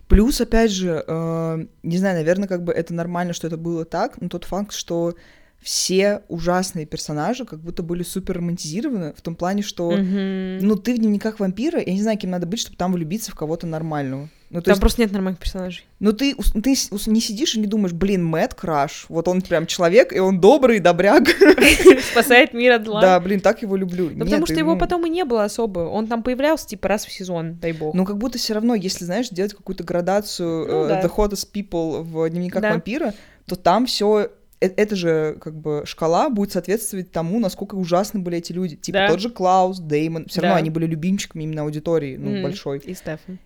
Плюс, 0.07 0.39
опять 0.41 0.69
же, 0.69 1.03
э, 1.07 1.65
не 1.81 1.97
знаю, 1.97 2.17
наверное, 2.17 2.47
как 2.47 2.63
бы 2.63 2.71
это 2.71 2.93
нормально, 2.93 3.33
что 3.33 3.47
это 3.47 3.57
было 3.57 3.83
так, 3.83 4.21
но 4.21 4.29
тот 4.29 4.43
факт, 4.43 4.73
что 4.73 5.15
все 5.63 6.21
ужасные 6.27 6.85
персонажи 6.85 7.45
как 7.45 7.59
будто 7.59 7.81
были 7.83 8.03
супер 8.03 8.37
романтизированы 8.37 9.13
в 9.13 9.21
том 9.21 9.35
плане, 9.35 9.61
что, 9.63 9.91
Мгм. 9.91 10.59
ну, 10.59 10.75
ты 10.75 10.93
в 10.93 10.97
дневниках 10.97 11.39
вампира, 11.39 11.79
я 11.79 11.93
не 11.93 12.01
знаю, 12.01 12.17
кем 12.17 12.31
надо 12.31 12.45
быть, 12.45 12.59
чтобы 12.59 12.75
там 12.77 12.93
влюбиться 12.93 13.31
в 13.31 13.35
кого-то 13.35 13.65
нормального. 13.65 14.29
Ну, 14.49 14.59
то 14.59 14.65
Там 14.65 14.73
есть, 14.73 14.81
просто 14.81 15.01
нет 15.01 15.11
нормальных 15.11 15.39
персонажей. 15.39 15.83
ну, 15.99 16.13
ты, 16.13 16.35
ты 16.35 16.75
не 17.07 17.21
сидишь 17.21 17.55
и 17.55 17.59
не 17.59 17.65
думаешь, 17.65 17.93
блин, 17.93 18.23
Мэтт 18.23 18.53
Краш, 18.53 19.05
вот 19.09 19.27
он 19.27 19.41
прям 19.41 19.65
человек, 19.65 20.13
и 20.13 20.19
он 20.19 20.39
добрый, 20.39 20.79
добряк. 20.79 21.23
Спасает 22.11 22.53
мир 22.53 22.73
от 22.73 22.85
зла. 22.85 23.01
Да, 23.01 23.19
блин, 23.19 23.39
так 23.39 23.63
его 23.63 23.75
люблю. 23.75 24.11
Ну, 24.13 24.25
потому 24.25 24.45
что 24.45 24.55
его 24.55 24.75
потом 24.75 25.07
и 25.07 25.09
не 25.09 25.25
было 25.25 25.45
особо. 25.45 25.79
Он 25.79 26.05
там 26.05 26.21
появлялся, 26.21 26.67
типа, 26.67 26.87
раз 26.87 27.05
в 27.05 27.11
сезон, 27.11 27.55
дай 27.55 27.71
бог. 27.71 27.95
Ну, 27.95 28.05
как 28.05 28.19
будто 28.19 28.37
все 28.37 28.53
равно, 28.53 28.75
если, 28.75 29.05
знаешь, 29.05 29.29
делать 29.29 29.55
какую-то 29.55 29.83
градацию 29.83 30.67
Ну 30.67 30.85
э. 30.85 31.01
The 31.01 31.11
Hottest 31.15 31.47
People 31.51 32.03
в 32.03 32.29
дневниках 32.29 32.61
вампира, 32.61 33.15
то 33.47 33.55
там 33.55 33.87
все 33.87 34.29
эта 34.67 34.95
же 34.95 35.37
как 35.41 35.55
бы 35.59 35.83
шкала 35.85 36.29
будет 36.29 36.51
соответствовать 36.51 37.11
тому, 37.11 37.39
насколько 37.39 37.75
ужасны 37.75 38.19
были 38.19 38.37
эти 38.37 38.51
люди. 38.53 38.75
Типа 38.75 38.99
Да. 38.99 39.07
тот 39.09 39.19
же 39.19 39.29
Клаус, 39.29 39.79
Деймон, 39.79 40.25
все 40.27 40.41
равно 40.41 40.55
Да. 40.55 40.59
они 40.59 40.69
были 40.69 40.85
любимчиками 40.85 41.43
именно 41.43 41.61
аудитории, 41.63 42.17
ну, 42.17 42.31
Мгм. 42.31 42.43
большой. 42.43 42.79
И 42.79 42.93
Стефан. 42.93 43.39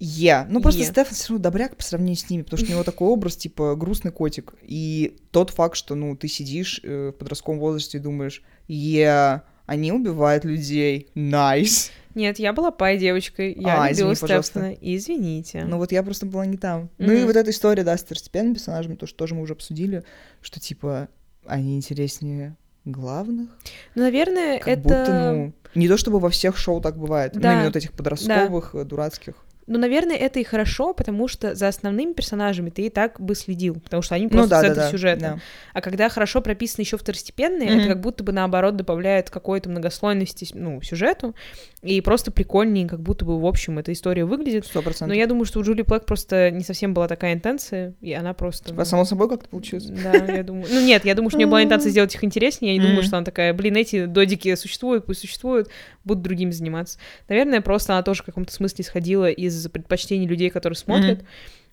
Е. 0.00 0.46
Ну, 0.50 0.60
просто 0.60 0.80
Е. 0.82 0.86
Стефан 0.86 1.14
все 1.14 1.28
равно 1.30 1.42
добряк 1.42 1.76
по 1.76 1.82
сравнению 1.82 2.16
с 2.16 2.28
ними, 2.28 2.42
потому 2.42 2.58
что 2.58 2.68
у 2.68 2.72
него 2.74 2.84
такой 2.84 3.08
образ, 3.08 3.36
типа, 3.36 3.74
грустный 3.76 4.10
котик. 4.10 4.54
И 4.62 5.16
тот 5.30 5.50
факт, 5.50 5.76
что, 5.76 5.94
ну, 5.94 6.16
ты 6.16 6.28
сидишь 6.28 6.80
э, 6.82 7.10
в 7.14 7.18
подростковом 7.18 7.60
возрасте 7.60 7.98
и 7.98 8.00
думаешь, 8.00 8.42
е, 8.68 9.42
они 9.66 9.92
убивают 9.92 10.44
людей, 10.44 11.08
найс. 11.14 11.90
Нет, 12.14 12.38
я 12.38 12.52
была 12.52 12.70
пай 12.70 12.98
девочкой. 12.98 13.54
Я 13.58 13.82
А, 13.82 13.90
любила 13.90 14.12
извини. 14.12 14.42
Стефана. 14.42 14.72
Извините. 14.80 15.64
Ну 15.64 15.78
вот 15.78 15.92
я 15.92 16.02
просто 16.02 16.26
была 16.26 16.46
не 16.46 16.56
там. 16.56 16.90
Ну 16.98 17.12
и 17.12 17.24
вот 17.24 17.36
эта 17.36 17.50
история, 17.50 17.82
да, 17.84 17.96
с 17.96 18.02
второстепенными 18.02 18.54
персонажами, 18.54 18.94
то, 18.94 19.06
что 19.06 19.16
тоже 19.16 19.34
мы 19.34 19.42
уже 19.42 19.54
обсудили, 19.54 20.04
что 20.40 20.60
типа 20.60 21.08
они 21.46 21.76
интереснее 21.76 22.56
главных. 22.84 23.48
Ну, 23.94 24.02
наверное, 24.02 24.58
Как 24.58 24.68
это... 24.68 24.82
будто, 24.82 25.32
ну, 25.32 25.52
не 25.74 25.88
то 25.88 25.96
чтобы 25.96 26.20
во 26.20 26.30
всех 26.30 26.56
шоу 26.56 26.80
так 26.80 26.96
бывает. 26.98 27.34
Ну, 27.34 27.40
Да. 27.40 27.52
именно 27.54 27.66
вот 27.66 27.76
этих 27.76 27.92
подростковых, 27.92 28.74
э, 28.74 28.84
дурацких. 28.84 29.34
Ну, 29.66 29.78
наверное, 29.78 30.16
это 30.16 30.40
и 30.40 30.44
хорошо, 30.44 30.92
потому 30.94 31.26
что 31.28 31.54
за 31.54 31.68
основными 31.68 32.12
персонажами 32.12 32.70
ты 32.70 32.82
и 32.86 32.90
так 32.90 33.20
бы 33.20 33.34
следил, 33.34 33.74
потому 33.80 34.02
что 34.02 34.14
они 34.14 34.24
Ну 34.24 34.30
просто 34.30 34.50
да, 34.50 34.56
да, 34.60 34.66
центр 34.68 34.80
да, 34.82 34.90
сюжета. 34.90 35.20
да. 35.20 35.38
А 35.72 35.80
когда 35.80 36.08
хорошо 36.08 36.40
прописаны 36.42 36.82
еще 36.82 36.96
второстепенные, 36.98 37.70
Мгм. 37.70 37.78
это 37.80 37.88
как 37.88 38.00
будто 38.00 38.24
бы 38.24 38.32
наоборот 38.32 38.76
добавляет 38.76 39.30
какой-то 39.30 39.70
многослойности 39.70 40.46
ну, 40.54 40.82
сюжету, 40.82 41.34
и 41.82 42.00
просто 42.00 42.30
прикольнее, 42.30 42.86
как 42.88 43.00
будто 43.00 43.24
бы 43.24 43.38
в 43.40 43.46
общем 43.46 43.78
эта 43.78 43.92
история 43.92 44.24
выглядит. 44.24 44.66
Сто 44.66 44.78
Но 44.80 44.82
процентов. 44.84 45.16
я 45.16 45.26
думаю, 45.26 45.44
что 45.44 45.60
у 45.60 45.62
Джули 45.62 45.82
Плэк 45.82 46.04
просто 46.06 46.50
не 46.50 46.62
совсем 46.64 46.94
была 46.94 47.08
такая 47.08 47.32
интенция, 47.34 47.94
и 48.00 48.12
она 48.12 48.32
просто... 48.34 48.74
А 48.76 48.84
само 48.84 49.04
собой 49.04 49.28
как-то 49.28 49.48
получилось. 49.48 49.84
Да, 49.86 50.12
я 50.12 50.42
думаю. 50.42 50.66
Ну 50.70 50.80
нет, 50.84 51.04
я 51.04 51.14
думаю, 51.14 51.30
что 51.30 51.36
у 51.36 51.40
нее 51.40 51.48
была 51.48 51.62
интенция 51.62 51.90
сделать 51.90 52.14
их 52.14 52.24
интереснее. 52.24 52.74
Я 52.74 52.80
не 52.82 52.86
думаю, 52.86 53.02
что 53.02 53.16
она 53.16 53.24
такая, 53.24 53.52
блин, 53.54 53.76
эти 53.76 54.06
додики 54.06 54.54
существуют, 54.54 55.06
пусть 55.06 55.20
существуют, 55.20 55.68
будут 56.04 56.22
другими 56.22 56.50
заниматься. 56.50 56.98
Наверное, 57.28 57.60
просто 57.60 57.92
она 57.94 58.02
тоже 58.02 58.22
в 58.22 58.26
каком-то 58.26 58.52
смысле 58.52 58.82
исходила 58.82 59.30
из 59.30 59.53
предпочтений 59.70 60.26
людей, 60.26 60.50
которые 60.50 60.76
смотрят. 60.76 61.24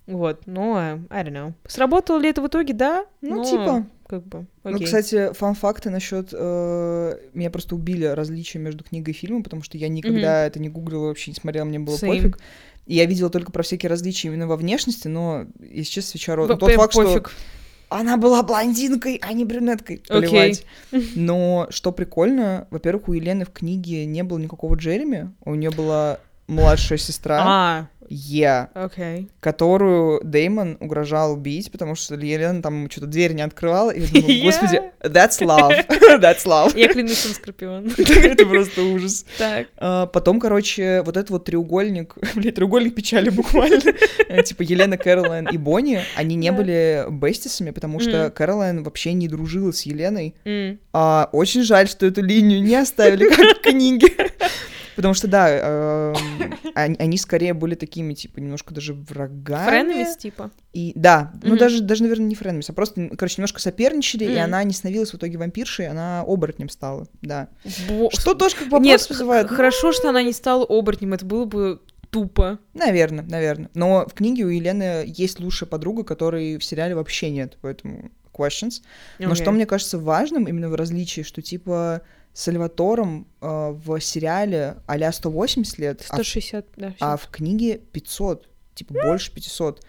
Вот, 0.07 0.47
но 0.47 0.79
э, 0.79 0.99
I 1.09 1.23
don't 1.23 1.32
know. 1.34 1.53
Сработало 1.67 2.19
ли 2.19 2.29
это 2.29 2.41
в 2.41 2.47
итоге? 2.47 2.73
Да. 2.73 3.05
Ну, 3.21 3.36
но 3.38 3.43
типа. 3.45 3.86
Как 4.07 4.25
бы, 4.25 4.45
Ну, 4.65 4.75
окей. 4.75 4.86
кстати, 4.86 5.32
фан-факты 5.34 5.89
насчет... 5.89 6.34
меня 6.34 7.49
просто 7.49 7.75
убили 7.75 8.03
различия 8.05 8.59
между 8.59 8.84
книгой 8.84 9.13
и 9.13 9.17
фильмом, 9.17 9.41
потому 9.41 9.63
что 9.63 9.77
я 9.77 9.88
никогда 9.88 10.45
это 10.45 10.59
не 10.59 10.67
гуглила, 10.67 11.05
вообще 11.07 11.32
не 11.32 11.36
смотрела, 11.36 11.63
мне 11.65 11.79
было 11.79 11.95
Same. 11.95 12.07
пофиг. 12.17 12.39
И 12.88 12.95
я 12.95 13.05
видела 13.05 13.29
только 13.29 13.53
про 13.53 13.63
всякие 13.63 13.89
различия 13.89 14.27
именно 14.27 14.47
во 14.47 14.57
внешности, 14.57 15.07
но, 15.07 15.45
если 15.61 15.91
честно, 15.91 16.09
свеча 16.11 16.36
рот. 16.36 16.47
В- 16.49 16.53
Ну, 16.53 16.57
Тот 16.57 16.71
факт, 16.73 16.91
что 16.93 17.23
она 17.88 18.17
была 18.17 18.41
блондинкой, 18.43 19.19
а 19.21 19.32
не 19.34 19.45
брюнеткой. 19.45 20.01
Плевать. 20.07 20.65
Но 21.15 21.67
что 21.69 21.91
прикольно, 21.91 22.67
во-первых, 22.69 23.07
у 23.09 23.13
Елены 23.13 23.45
в 23.45 23.51
книге 23.51 24.05
не 24.05 24.23
было 24.23 24.39
никакого 24.39 24.75
Джереми, 24.75 25.32
у 25.45 25.55
нее 25.55 25.71
была 25.71 26.19
младшая 26.51 26.97
сестра, 26.97 27.41
А, 27.43 27.87
Я, 28.09 28.69
окей. 28.73 29.29
которую 29.39 30.19
Деймон 30.23 30.75
угрожал 30.81 31.31
убить, 31.33 31.71
потому 31.71 31.95
что 31.95 32.15
Елена 32.15 32.61
там 32.61 32.89
что-то 32.91 33.07
дверь 33.07 33.31
не 33.33 33.41
открывала, 33.41 33.89
и 33.91 34.01
я 34.01 34.07
думаю, 34.07 34.33
Я- 34.37 34.43
господи, 34.43 34.81
that's 35.01 35.39
love, 35.41 35.87
that's 36.19 36.45
love. 36.45 36.77
Я 36.77 36.89
клянусь, 36.89 37.25
он 37.25 37.31
скорпион. 37.33 37.91
Это 37.97 38.45
просто 38.45 38.81
ужас. 38.83 39.25
Так. 39.37 39.67
А, 39.77 40.07
Потом, 40.07 40.41
короче, 40.41 41.03
вот 41.03 41.15
этот 41.15 41.29
вот 41.29 41.45
треугольник, 41.45 42.15
блядь, 42.35 42.55
треугольник 42.55 42.95
печали 42.95 43.29
буквально, 43.29 43.79
Э, 44.27 44.43
типа 44.43 44.61
Елена, 44.63 44.97
Кэролайн 44.97 45.47
и 45.47 45.57
Бонни, 45.57 46.01
они 46.15 46.35
не 46.35 46.51
были 46.51 47.05
бестисами, 47.09 47.71
потому 47.71 47.99
что. 48.01 48.29
Кэролайн 48.29 48.83
вообще 48.83 49.13
не 49.13 49.27
дружила 49.29 49.71
с 49.71 49.83
Еленой. 49.83 50.35
А, 50.93 51.29
очень 51.31 51.63
жаль, 51.63 51.87
что 51.87 52.05
эту 52.05 52.21
линию 52.21 52.61
не 52.61 52.75
оставили 52.75 53.29
как 53.29 53.57
в 53.57 53.61
книге. 53.61 54.07
Потому 55.01 55.13
что, 55.13 55.27
да, 55.27 55.47
эм, 56.13 56.15
они, 56.75 56.95
они 56.99 57.17
скорее 57.17 57.53
были 57.53 57.75
такими, 57.75 58.13
типа, 58.13 58.39
немножко 58.39 58.73
даже 58.73 58.93
врагами. 58.93 59.69
Френемис, 59.69 60.17
типа. 60.17 60.51
И 60.73 60.93
да, 60.95 61.33
ну 61.43 61.57
даже, 61.57 61.81
даже, 61.81 62.03
наверное, 62.03 62.27
не 62.27 62.35
френдмис, 62.35 62.69
а 62.69 62.73
просто, 62.73 63.09
короче, 63.17 63.35
немножко 63.37 63.59
соперничали, 63.59 64.23
и 64.25 64.35
она 64.37 64.63
не 64.63 64.73
становилась 64.73 65.11
в 65.11 65.15
итоге 65.15 65.37
вампиршей, 65.37 65.87
она 65.87 66.21
оборотнем 66.21 66.69
стала, 66.69 67.07
да. 67.21 67.49
Бо- 67.89 68.09
Что 68.11 68.33
тоже 68.33 68.55
как 68.55 68.65
вопрос 68.69 68.85
Нет, 68.85 69.09
вызывает. 69.09 69.47
х- 69.49 69.55
хорошо, 69.55 69.91
что 69.91 70.09
она 70.09 70.23
не 70.23 70.31
стала 70.33 70.65
оборотнем, 70.65 71.13
это 71.13 71.25
было 71.25 71.45
бы 71.45 71.81
тупо. 72.09 72.59
Наверное, 72.73 73.23
наверное. 73.23 73.69
Но 73.73 74.05
в 74.07 74.13
книге 74.13 74.43
у 74.45 74.49
Елены 74.49 75.03
есть 75.07 75.39
лучшая 75.39 75.67
подруга, 75.69 76.03
которой 76.03 76.57
в 76.57 76.63
сериале 76.63 76.93
вообще 76.95 77.29
нет, 77.31 77.57
поэтому 77.61 78.11
questions. 78.33 78.81
Но 79.19 79.31
Окей. 79.31 79.41
что 79.43 79.51
мне 79.51 79.65
кажется 79.65 79.97
важным 79.97 80.45
именно 80.45 80.69
в 80.69 80.75
различии, 80.75 81.21
что 81.21 81.41
типа 81.41 82.01
Сальватором 82.34 83.27
э, 83.41 83.71
в 83.71 83.99
сериале 83.99 84.77
а 84.88 85.11
180 85.11 85.77
лет, 85.79 86.05
а 86.09 86.13
в 86.13 86.25
160, 86.25 86.65
да. 86.77 86.95
а 86.99 87.17
всё. 87.17 87.27
в 87.27 87.32
книге 87.32 87.77
500, 87.91 88.47
типа 88.73 88.93
больше 88.93 89.34
500. 89.34 89.84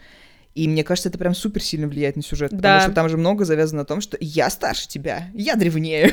И 0.55 0.67
мне 0.67 0.83
кажется, 0.83 1.09
это 1.09 1.17
прям 1.17 1.33
супер 1.33 1.63
сильно 1.63 1.87
влияет 1.87 2.15
на 2.15 2.21
сюжет, 2.21 2.51
потому 2.51 2.61
Да. 2.61 2.81
что 2.81 2.91
там 2.91 3.09
же 3.09 3.17
много 3.17 3.43
завязано 3.43 3.81
на 3.81 3.85
том, 3.85 4.01
что 4.01 4.17
я 4.19 4.49
старше 4.51 4.87
тебя, 4.87 5.29
я 5.33 5.55
древнее. 5.55 6.07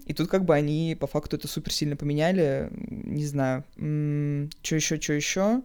И 0.06 0.12
тут 0.12 0.28
как 0.28 0.44
бы 0.44 0.54
они 0.54 0.96
по 1.00 1.06
факту 1.06 1.36
это 1.36 1.48
супер 1.48 1.72
сильно 1.72 1.96
поменяли. 1.96 2.68
Не 2.72 3.24
знаю, 3.24 3.64
что 4.62 4.76
еще, 4.76 5.00
что 5.00 5.12
еще. 5.14 5.62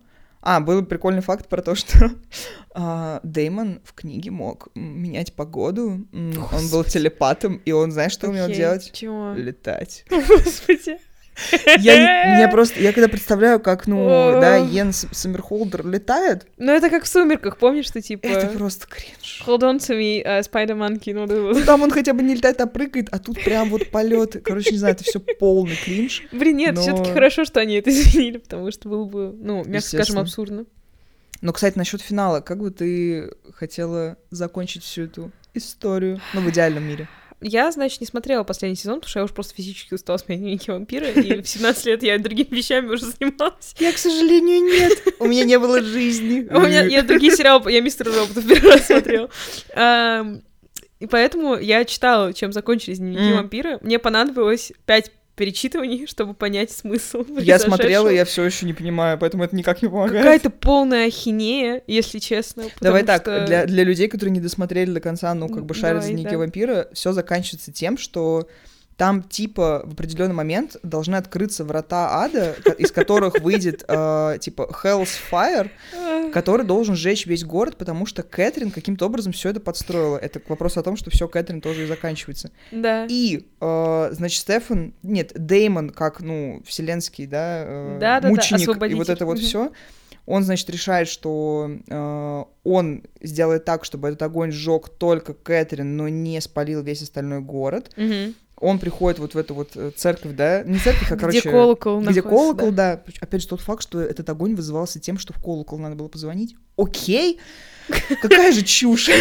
А, 0.47 0.59
был 0.59 0.85
прикольный 0.85 1.21
факт 1.23 1.47
про 1.49 1.63
то, 1.63 1.73
что 1.73 2.11
а, 2.75 3.19
Деймон 3.23 3.81
в 3.83 3.93
книге 3.93 4.29
мог 4.29 4.67
менять 4.75 5.33
погоду. 5.33 6.05
М, 6.13 6.33
Он 6.53 6.69
был 6.69 6.83
телепатом, 6.83 7.55
и 7.65 7.71
он, 7.71 7.91
знаешь, 7.91 8.11
что 8.11 8.29
умел 8.29 8.47
делать? 8.47 8.91
Чего? 8.93 9.33
Летать. 9.33 10.05
Господи. 10.11 10.99
Я, 11.79 12.35
меня 12.37 12.47
просто, 12.49 12.79
я 12.79 12.93
когда 12.93 13.07
представляю, 13.07 13.59
как, 13.59 13.87
ну, 13.87 14.07
да, 14.39 14.57
Йен 14.57 14.93
С- 14.93 15.07
Саммерхолдер 15.11 15.85
летает, 15.85 16.47
Ну, 16.57 16.71
это 16.71 16.89
как 16.89 17.03
в 17.03 17.07
«Сумерках», 17.07 17.57
помнишь, 17.57 17.85
что 17.87 18.01
типа... 18.01 18.25
это 18.27 18.47
просто 18.47 18.87
кринж. 18.87 19.43
Hold 19.45 19.61
on 19.61 19.77
to 19.77 19.97
me, 19.97 20.23
uh, 20.25 20.41
Spider 20.41 20.77
Monkey, 20.77 21.13
ну, 21.13 21.63
Там 21.65 21.81
он 21.81 21.91
хотя 21.91 22.13
бы 22.13 22.23
не 22.23 22.35
летает, 22.35 22.61
а 22.61 22.67
прыгает, 22.67 23.09
а 23.11 23.19
тут 23.19 23.43
прям 23.43 23.69
вот 23.69 23.89
полет. 23.91 24.41
Короче, 24.43 24.71
не 24.71 24.77
знаю, 24.77 24.95
это 24.95 25.03
все 25.03 25.19
полный 25.19 25.75
кринж. 25.75 26.23
Блин, 26.31 26.57
нет, 26.57 26.75
Но- 26.75 26.81
все 26.81 26.95
таки 26.95 27.11
хорошо, 27.11 27.45
что 27.45 27.59
они 27.59 27.75
это 27.75 27.89
изменили, 27.89 28.37
потому 28.37 28.71
что 28.71 28.89
было 28.89 29.05
бы, 29.05 29.35
ну, 29.37 29.63
мягко 29.65 29.87
скажем, 29.89 30.19
абсурдно. 30.19 30.65
Но, 31.41 31.53
кстати, 31.53 31.77
насчет 31.77 32.01
финала, 32.01 32.41
как 32.41 32.59
бы 32.59 32.71
ты 32.71 33.31
хотела 33.53 34.17
закончить 34.31 34.83
всю 34.83 35.03
эту 35.03 35.31
историю, 35.53 36.19
ну, 36.33 36.41
в 36.41 36.49
идеальном 36.49 36.83
мире? 36.83 37.07
Я, 37.47 37.71
значит, 37.71 38.01
не 38.01 38.07
смотрела 38.07 38.43
последний 38.43 38.75
сезон, 38.75 38.95
потому 38.95 39.09
что 39.11 39.19
я 39.19 39.23
уже 39.25 39.33
просто 39.35 39.53
физически 39.53 39.93
устала 39.93 40.17
смотреть 40.17 40.39
дневники 40.39 40.71
вампира, 40.71 41.09
и 41.09 41.43
в 41.43 41.47
17 41.47 41.85
лет 41.85 42.01
я 42.01 42.17
другими 42.17 42.47
вещами 42.49 42.87
уже 42.87 43.05
занималась. 43.05 43.75
Я, 43.77 43.91
к 43.91 43.99
сожалению, 43.99 44.63
нет. 44.63 45.15
У 45.19 45.27
меня 45.27 45.43
не 45.43 45.59
было 45.59 45.79
жизни. 45.79 46.47
У 46.49 46.59
меня 46.59 46.83
я 46.83 47.03
другие 47.03 47.35
сериалы, 47.35 47.71
я 47.71 47.81
мистер 47.81 48.07
Робота 48.07 48.41
первый 48.41 48.71
раз 48.71 48.87
смотрела. 48.87 49.29
И 50.99 51.05
поэтому 51.05 51.55
я 51.55 51.85
читала, 51.85 52.33
чем 52.33 52.51
закончились 52.51 52.97
дневники 52.97 53.33
вампира. 53.33 53.77
Мне 53.83 53.99
понадобилось 53.99 54.71
пять 54.87 55.11
перечитываний, 55.35 56.07
чтобы 56.09 56.33
понять 56.33 56.71
смысл. 56.71 57.25
Я 57.39 57.59
смотрела, 57.59 58.09
я 58.09 58.25
все 58.25 58.43
еще 58.43 58.65
не 58.65 58.73
понимаю, 58.73 59.17
поэтому 59.17 59.43
это 59.43 59.55
никак 59.55 59.81
не 59.81 59.89
помогает. 59.89 60.23
Какая-то 60.23 60.49
полная 60.49 61.07
ахинея, 61.07 61.83
если 61.87 62.19
честно. 62.19 62.65
Давай 62.81 63.03
так, 63.03 63.23
что- 63.23 63.45
для, 63.45 63.65
для 63.65 63.83
людей, 63.83 64.07
которые 64.07 64.33
не 64.33 64.41
досмотрели 64.41 64.91
до 64.91 65.01
конца, 65.01 65.33
ну, 65.33 65.49
как 65.49 65.65
бы 65.65 65.73
шарят 65.73 66.03
за 66.03 66.09
дневники 66.09 66.31
да. 66.31 66.37
вампира, 66.37 66.87
все 66.93 67.11
заканчивается 67.11 67.71
тем, 67.71 67.97
что 67.97 68.47
там, 68.97 69.23
типа, 69.23 69.81
в 69.85 69.93
определенный 69.93 70.33
момент 70.33 70.77
должны 70.81 71.15
открыться 71.15 71.65
врата 71.65 72.23
ада, 72.23 72.55
из 72.77 72.91
которых 72.91 73.41
выйдет, 73.41 73.83
э, 73.87 74.37
типа, 74.39 74.69
Hell's 74.83 75.09
Fire, 75.29 75.69
который 76.31 76.65
должен 76.65 76.95
сжечь 76.95 77.25
весь 77.25 77.43
город, 77.43 77.75
потому 77.77 78.05
что 78.05 78.23
Кэтрин 78.23 78.71
каким-то 78.71 79.05
образом 79.05 79.33
все 79.33 79.49
это 79.49 79.59
подстроила. 79.59 80.17
Это 80.17 80.39
к 80.39 80.49
вопросу 80.49 80.79
о 80.79 80.83
том, 80.83 80.95
что 80.95 81.09
все 81.09 81.27
Кэтрин 81.27 81.59
тоже 81.59 81.83
и 81.83 81.87
заканчивается. 81.87 82.51
Да. 82.71 83.05
И, 83.09 83.45
э, 83.59 84.09
значит, 84.11 84.39
Стефан, 84.39 84.93
нет, 85.03 85.31
Деймон, 85.35 85.89
как, 85.89 86.21
ну, 86.21 86.61
вселенский, 86.65 87.25
да, 87.25 87.63
э, 87.65 87.97
Да-да-да, 87.99 88.29
мученик, 88.29 88.91
и 88.91 88.93
вот 88.93 89.09
это 89.09 89.25
вот 89.25 89.39
все. 89.39 89.71
Он, 90.25 90.43
значит, 90.43 90.69
решает, 90.69 91.07
что 91.07 91.69
э, 91.87 92.43
он 92.63 93.03
сделает 93.21 93.65
так, 93.65 93.85
чтобы 93.85 94.07
этот 94.07 94.23
огонь 94.23 94.51
сжег 94.51 94.89
только 94.89 95.33
Кэтрин, 95.33 95.95
но 95.95 96.07
не 96.09 96.41
спалил 96.41 96.81
весь 96.81 97.03
остальной 97.03 97.41
город. 97.41 97.91
Мгм. 97.95 98.33
Он 98.59 98.79
приходит 98.79 99.19
вот 99.19 99.33
в 99.33 99.37
эту 99.37 99.53
вот 99.53 99.71
э, 99.75 99.91
церковь, 99.95 100.33
да, 100.33 100.63
не 100.63 100.79
церковь, 100.79 101.11
а, 101.11 101.17
короче... 101.17 101.39
Где 101.39 101.51
колокол 101.51 101.99
Где 102.01 102.21
колокол, 102.21 102.71
да. 102.71 102.95
да. 102.95 103.11
Опять 103.19 103.41
же, 103.41 103.49
тот 103.49 103.59
факт, 103.59 103.83
что 103.83 103.99
этот 103.99 104.29
огонь 104.29 104.55
вызывался 104.55 104.99
тем, 104.99 105.17
что 105.17 105.33
в 105.33 105.41
колокол 105.41 105.77
надо 105.77 105.95
было 105.95 106.07
позвонить. 106.07 106.55
Окей, 106.77 107.39
какая 108.21 108.53
же 108.53 108.63
чушь. 108.63 109.09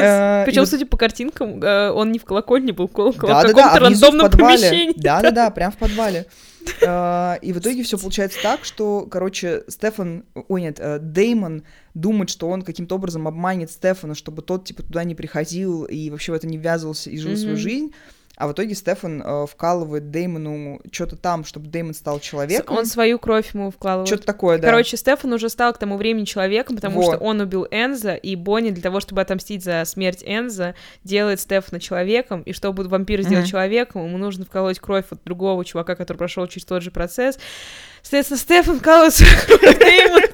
Э, 0.00 0.44
Причем, 0.44 0.66
судя 0.66 0.86
по 0.86 0.96
картинкам, 0.96 1.62
э, 1.62 1.90
он 1.90 2.12
не 2.12 2.18
в 2.18 2.24
колокольне 2.24 2.72
был 2.72 2.88
колокол, 2.88 3.30
а 3.30 3.40
в 3.40 3.46
каком-то 3.46 3.70
а 3.70 3.78
рандомном 3.78 4.30
помещении. 4.30 4.94
Да, 4.96 5.20
да, 5.20 5.30
да, 5.30 5.50
прям 5.50 5.72
в 5.72 5.76
подвале. 5.76 6.26
И 6.64 7.52
в 7.52 7.58
итоге 7.58 7.82
все 7.82 7.98
получается 7.98 8.38
так, 8.42 8.64
что, 8.64 9.06
короче, 9.10 9.64
Стефан, 9.68 10.24
ой, 10.48 10.62
нет, 10.62 10.80
Деймон 11.12 11.64
думает, 11.92 12.30
что 12.30 12.48
он 12.48 12.62
каким-то 12.62 12.94
образом 12.94 13.28
обманет 13.28 13.70
Стефана, 13.70 14.14
чтобы 14.14 14.42
тот, 14.42 14.64
типа, 14.64 14.82
туда 14.82 15.04
не 15.04 15.14
приходил 15.14 15.84
и 15.84 16.10
вообще 16.10 16.32
в 16.32 16.34
это 16.36 16.46
не 16.46 16.56
ввязывался 16.56 17.10
и 17.10 17.18
жил 17.18 17.36
свою 17.36 17.56
жизнь. 17.56 17.92
А 18.36 18.48
в 18.48 18.52
итоге 18.52 18.74
Стефан 18.74 19.22
э, 19.24 19.46
вкалывает 19.46 20.10
Деймону 20.10 20.80
что-то 20.90 21.16
там, 21.16 21.44
чтобы 21.44 21.68
Деймон 21.68 21.94
стал 21.94 22.18
человеком. 22.18 22.76
Он 22.76 22.84
свою 22.84 23.20
кровь 23.20 23.54
ему 23.54 23.70
вкладывает. 23.70 24.08
Что-то 24.08 24.26
такое, 24.26 24.58
да. 24.58 24.66
Короче, 24.68 24.96
Стефан 24.96 25.32
уже 25.32 25.48
стал 25.48 25.72
к 25.72 25.78
тому 25.78 25.96
времени 25.96 26.24
человеком, 26.24 26.74
потому 26.74 27.00
Во. 27.00 27.04
что 27.04 27.16
он 27.18 27.40
убил 27.40 27.66
Энза, 27.70 28.14
и 28.14 28.34
Бонни 28.34 28.70
для 28.70 28.82
того, 28.82 28.98
чтобы 28.98 29.20
отомстить 29.20 29.62
за 29.62 29.84
смерть 29.84 30.22
Энза, 30.24 30.74
делает 31.04 31.38
Стефана 31.40 31.78
человеком, 31.78 32.42
и 32.42 32.52
чтобы 32.52 32.82
вампира 32.88 33.22
сделать 33.22 33.44
Мгм. 33.44 33.50
человеком, 33.50 34.04
ему 34.06 34.18
нужно 34.18 34.44
вколоть 34.44 34.80
кровь 34.80 35.04
от 35.10 35.22
другого 35.24 35.64
чувака, 35.64 35.94
который 35.94 36.16
прошел 36.18 36.46
через 36.48 36.64
тот 36.66 36.82
же 36.82 36.90
процесс. 36.90 37.38
Соответственно, 38.02 38.38
Стефан 38.38 38.80
вкалывает 38.80 39.14
свою 39.14 39.32
кровь 39.46 39.78
Дэймону. 39.78 40.26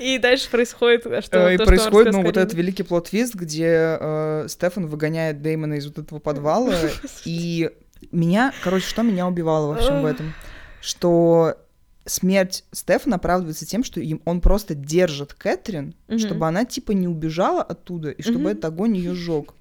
И 0.00 0.18
дальше 0.18 0.50
происходит, 0.50 1.06
а 1.06 1.22
что 1.22 1.48
Э, 1.48 1.54
И 1.54 1.56
то, 1.56 1.64
что 1.64 1.68
происходит, 1.68 2.06
рассказала 2.08 2.22
ну, 2.22 2.28
вот 2.28 2.36
этот 2.36 2.54
великий 2.54 2.82
плод-твист, 2.82 3.34
где 3.34 3.96
э, 4.00 4.46
Стефан 4.48 4.86
выгоняет 4.86 5.42
Деймона 5.42 5.74
из 5.74 5.86
вот 5.86 5.98
этого 5.98 6.18
подвала, 6.18 6.74
и 7.24 7.70
меня, 8.10 8.52
короче, 8.62 8.86
что 8.86 9.02
меня 9.02 9.26
убивало 9.26 9.74
во 9.74 9.80
всем 9.80 10.02
в 10.02 10.06
этом? 10.06 10.34
Что 10.80 11.56
смерть 12.04 12.64
Стефана 12.72 13.16
оправдывается 13.16 13.64
тем, 13.64 13.84
что 13.84 14.00
им, 14.00 14.20
он 14.24 14.40
просто 14.40 14.74
держит 14.74 15.34
Кэтрин, 15.34 15.94
чтобы 16.18 16.48
она, 16.48 16.64
типа, 16.64 16.92
не 16.92 17.06
убежала 17.06 17.62
оттуда, 17.62 18.10
и 18.10 18.22
чтобы 18.22 18.50
этот 18.50 18.64
огонь 18.64 18.96
ее 18.96 19.14
сжег. 19.14 19.54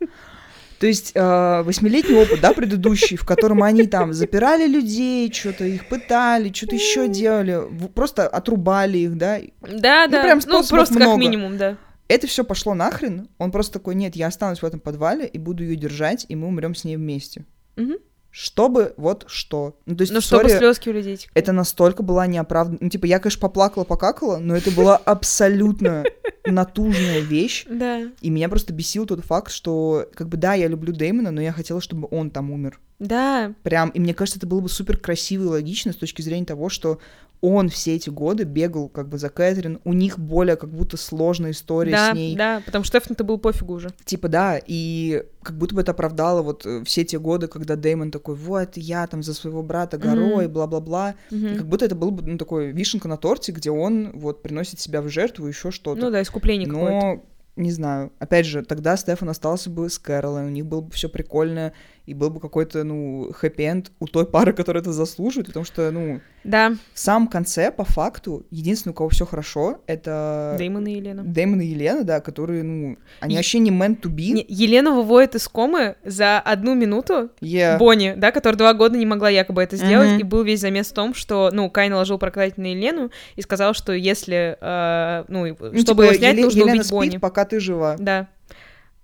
То 0.81 0.87
есть 0.87 1.11
э, 1.13 1.61
восьмилетний 1.61 2.15
опыт, 2.19 2.41
да, 2.41 2.53
предыдущий, 2.53 3.15
в 3.15 3.23
котором 3.23 3.61
они 3.61 3.85
там 3.85 4.13
запирали 4.13 4.65
людей, 4.65 5.31
что-то 5.31 5.63
их 5.63 5.87
пытали, 5.87 6.51
что-то 6.51 6.73
еще 6.73 7.07
делали, 7.07 7.61
просто 7.93 8.27
отрубали 8.27 8.97
их, 8.97 9.15
да, 9.15 9.39
Да, 9.61 10.05
Ну, 10.07 10.11
да, 10.11 10.23
прям 10.23 10.39
ну, 10.47 10.63
просто 10.67 10.95
как 10.95 11.03
много. 11.03 11.19
минимум, 11.19 11.57
да. 11.59 11.77
это 12.07 12.25
все 12.25 12.43
пошло 12.43 12.73
нахрен. 12.73 13.29
Он 13.37 13.51
просто 13.51 13.73
такой, 13.73 13.93
нет, 13.93 14.15
я 14.15 14.25
останусь 14.25 14.63
в 14.63 14.65
этом 14.65 14.79
подвале 14.79 15.27
и 15.27 15.37
буду 15.37 15.63
ее 15.63 15.75
держать, 15.75 16.25
и 16.27 16.35
мы 16.35 16.47
умрем 16.47 16.73
с 16.73 16.83
ней 16.83 16.97
вместе. 16.97 17.45
Мгм. 17.75 17.97
Чтобы 18.31 18.95
вот 18.97 19.25
что. 19.27 19.77
Ну, 19.85 19.95
то 19.95 20.01
есть 20.01 20.11
Ну, 20.13 20.19
чтобы 20.19 20.49
слезки 20.49 20.89
у 20.89 20.93
людей 20.93 21.19
это 21.35 21.51
настолько 21.51 22.01
была 22.01 22.25
неоправданная. 22.25 22.79
Ну, 22.81 22.89
типа, 22.89 23.05
я, 23.05 23.19
конечно, 23.19 23.39
поплакала, 23.39 23.83
покакала, 23.83 24.37
но 24.37 24.55
это 24.55 24.71
была 24.71 24.97
абсолютно 24.97 26.05
натужная 26.45 27.19
вещь. 27.19 27.65
Да. 27.81 28.01
И 28.21 28.29
меня 28.29 28.47
просто 28.47 28.73
бесил 28.73 29.05
тот 29.05 29.25
факт, 29.25 29.51
что, 29.51 30.07
как 30.13 30.29
бы, 30.29 30.37
да, 30.37 30.53
я 30.53 30.67
люблю 30.67 30.93
Дэймона, 30.93 31.31
но 31.31 31.41
я 31.41 31.51
хотела, 31.51 31.81
чтобы 31.81 32.07
он 32.11 32.29
там 32.29 32.51
умер. 32.51 32.79
Да, 33.01 33.53
Прям, 33.63 33.89
и 33.89 33.99
мне 33.99 34.13
кажется, 34.13 34.37
это 34.37 34.45
было 34.45 34.59
бы 34.59 34.69
супер 34.69 34.95
красиво 34.95 35.43
и 35.43 35.47
логично 35.47 35.91
с 35.91 35.95
точки 35.95 36.21
зрения 36.21 36.45
того, 36.45 36.69
что 36.69 36.99
он 37.41 37.69
все 37.69 37.95
эти 37.95 38.11
годы 38.11 38.43
бегал 38.43 38.87
как 38.87 39.09
бы 39.09 39.17
за 39.17 39.29
Кэтрин, 39.29 39.79
у 39.83 39.93
них 39.93 40.19
более 40.19 40.55
как 40.55 40.69
будто 40.69 40.97
сложная 40.97 41.51
история 41.51 41.91
да, 41.91 42.11
с 42.11 42.15
ней. 42.15 42.35
да, 42.35 42.61
потому 42.63 42.83
что 42.83 42.99
Стефану-то 42.99 43.23
был 43.23 43.39
пофигу 43.39 43.73
уже. 43.73 43.89
Типа, 44.05 44.27
да, 44.27 44.59
и 44.63 45.23
как 45.41 45.57
будто 45.57 45.73
бы 45.73 45.81
это 45.81 45.91
оправдало 45.91 46.43
вот 46.43 46.63
э, 46.67 46.83
все 46.85 47.03
те 47.03 47.17
годы, 47.17 47.47
когда 47.47 47.75
Дэймон 47.75 48.11
такой, 48.11 48.35
вот, 48.35 48.77
я 48.77 49.07
там 49.07 49.23
за 49.23 49.33
своего 49.33 49.63
брата 49.63 49.97
горой, 49.97 50.47
бла-бла-бла. 50.47 51.15
И 51.31 51.55
как 51.55 51.67
будто 51.67 51.85
это 51.85 51.95
был 51.95 52.11
бы, 52.11 52.21
ну, 52.21 52.37
такой 52.37 52.71
вишенка 52.71 53.07
на 53.07 53.17
торте, 53.17 53.51
где 53.51 53.71
он 53.71 54.11
вот 54.13 54.43
приносит 54.43 54.79
себя 54.79 55.01
в 55.01 55.09
жертву, 55.09 55.47
еще 55.47 55.71
что-то. 55.71 55.99
Ну 55.99 56.11
да, 56.11 56.21
искупление 56.21 56.67
какое-то. 56.67 57.05
Но, 57.07 57.23
не 57.55 57.71
знаю, 57.71 58.11
опять 58.19 58.45
же, 58.45 58.63
тогда 58.63 58.95
Стефан 58.95 59.29
остался 59.29 59.69
бы 59.69 59.89
с 59.89 59.99
Кэролой, 59.99 60.45
у 60.45 60.49
них 60.49 60.65
было 60.65 60.81
бы 60.81 60.91
все 60.91 61.09
прикольно, 61.09 61.73
и 62.07 62.13
был 62.13 62.29
бы 62.31 62.39
какой-то, 62.39 62.83
ну, 62.83 63.31
хэппи-энд 63.31 63.91
у 63.99 64.07
той 64.07 64.25
пары, 64.25 64.53
которая 64.53 64.81
это 64.81 64.91
заслуживает, 64.91 65.47
потому 65.47 65.65
что, 65.65 65.91
ну, 65.91 66.19
Да, 66.43 66.73
в 66.93 66.99
самом 66.99 67.27
конце, 67.27 67.71
по 67.71 67.83
факту, 67.83 68.43
единственный, 68.49 68.91
у 68.91 68.95
кого 68.95 69.09
все 69.09 69.25
хорошо, 69.27 69.81
это 69.85 70.55
Дэймон 70.57 70.87
и 70.87 70.93
Елена. 70.95 71.23
Дэймон 71.23 71.61
и 71.61 71.65
Елена, 71.67 72.03
да, 72.03 72.19
которые, 72.19 72.63
ну, 72.63 72.97
они 73.19 73.35
И- 73.35 73.37
вообще 73.37 73.59
не 73.59 73.69
meant 73.69 74.01
to 74.01 74.09
be. 74.09 74.31
Не, 74.31 74.45
Елена 74.49 74.91
выводит 74.91 75.35
из 75.35 75.47
комы 75.47 75.95
за 76.03 76.39
одну 76.39 76.73
минуту 76.73 77.29
Yeah. 77.41 77.77
Бонни, 77.77 78.15
да, 78.17 78.31
которая 78.31 78.57
два 78.57 78.73
года 78.73 78.97
не 78.97 79.05
могла 79.05 79.29
якобы 79.29 79.61
это 79.61 79.77
сделать, 79.77 80.09
Мгм. 80.11 80.19
и 80.19 80.23
был 80.23 80.43
весь 80.43 80.59
замес 80.61 80.87
в 80.89 80.93
том, 80.93 81.13
что, 81.13 81.51
ну, 81.53 81.69
Кай 81.69 81.89
наложил 81.89 82.17
проклятие 82.17 82.63
на 82.63 82.71
Елену 82.71 83.11
и 83.35 83.41
сказал, 83.43 83.75
что 83.75 83.93
если, 83.93 84.57
э, 84.59 85.25
ну, 85.27 85.45
Ну, 85.45 85.53
чтобы 85.55 85.83
типа, 85.83 86.01
его 86.01 86.13
снять, 86.15 86.33
Еле- 86.33 86.43
нужно 86.45 86.59
Елена 86.59 86.71
убить 86.73 86.85
спит, 86.87 86.91
Бонни. 86.97 87.17
пока 87.17 87.45
ты 87.45 87.59
жива. 87.59 87.95
Да. 87.99 88.27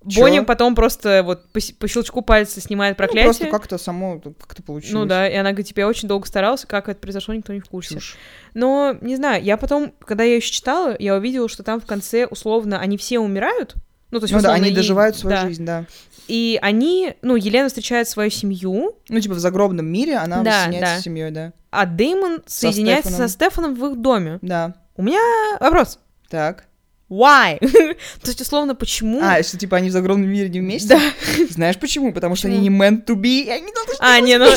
Чё? 0.07 0.21
Бонни 0.21 0.39
потом 0.41 0.75
просто 0.75 1.21
вот 1.23 1.47
по, 1.51 1.59
по 1.79 1.87
щелчку 1.87 2.21
пальца 2.21 2.61
снимает 2.61 2.93
Ну, 2.93 2.97
проклятие. 2.97 3.23
просто 3.25 3.47
как-то 3.47 3.77
само, 3.77 4.19
как-то 4.19 4.61
получилось. 4.63 4.93
Ну 4.93 5.05
да, 5.05 5.27
и 5.27 5.33
она 5.35 5.49
говорит, 5.51 5.67
типа, 5.67 5.79
я 5.81 5.87
очень 5.87 6.07
долго 6.07 6.25
старалась, 6.27 6.65
как 6.65 6.87
это 6.87 6.99
произошло, 6.99 7.33
никто 7.33 7.51
не 7.51 7.59
в 7.59 7.65
курсе. 7.65 7.95
Чушь. 7.95 8.15
Но, 8.53 8.95
не 9.01 9.15
знаю, 9.15 9.43
я 9.43 9.57
потом, 9.57 9.91
когда 10.05 10.23
я 10.23 10.35
еще 10.35 10.51
читала, 10.51 10.95
я 10.99 11.15
увидела, 11.15 11.49
что 11.49 11.63
там 11.63 11.81
в 11.81 11.85
конце, 11.85 12.25
условно, 12.25 12.79
они 12.79 12.97
все 12.97 13.19
умирают. 13.19 13.73
Ну, 14.11 14.19
то 14.19 14.25
есть, 14.25 14.33
Ну 14.33 14.39
да, 14.39 14.49
условно, 14.49 14.63
они 14.63 14.71
и- 14.71 14.75
доживают 14.75 15.17
свою 15.17 15.35
да. 15.35 15.41
жизнь, 15.43 15.65
да. 15.65 15.85
И 16.29 16.57
они, 16.61 17.15
ну, 17.21 17.35
Елена 17.35 17.67
встречает 17.67 18.07
свою 18.07 18.29
семью, 18.29 18.95
Ну, 19.09 19.19
типа, 19.19 19.35
в 19.35 19.39
загробном 19.39 19.85
мире 19.87 20.15
она 20.17 20.41
Да, 20.43 20.51
воссоединяется 20.51 20.95
да. 20.95 20.99
с 20.99 21.03
семьей, 21.03 21.31
да. 21.31 21.53
а 21.71 21.85
Дэймон 21.85 22.43
соединяется 22.45 23.11
со 23.11 23.27
Стефаном. 23.27 23.73
Стефаном 23.73 23.75
в 23.75 23.85
их 23.93 24.01
доме. 24.01 24.39
Да. 24.41 24.75
У 24.95 25.01
меня 25.03 25.19
вопрос. 25.59 25.99
Так. 26.29 26.65
Why? 27.09 27.57
То 28.21 28.27
есть, 28.27 28.41
условно, 28.41 28.75
почему? 28.75 29.19
А, 29.21 29.41
что, 29.41 29.57
типа, 29.57 29.77
они 29.77 29.89
в 29.89 29.93
загробном 29.93 30.29
мире 30.29 30.49
не 30.49 30.59
вместе? 30.59 30.89
Да. 30.89 31.01
Знаешь 31.49 31.77
почему? 31.77 32.11
Потому 32.11 32.35
что 32.35 32.49
они 32.49 32.59
не 32.59 32.69
meant 32.69 33.05
to 33.05 33.15
be, 33.15 33.45
и 33.45 33.49
они 33.49 33.71
должны 33.71 33.93
А, 33.99 34.19
не, 34.19 34.37
ну... 34.37 34.47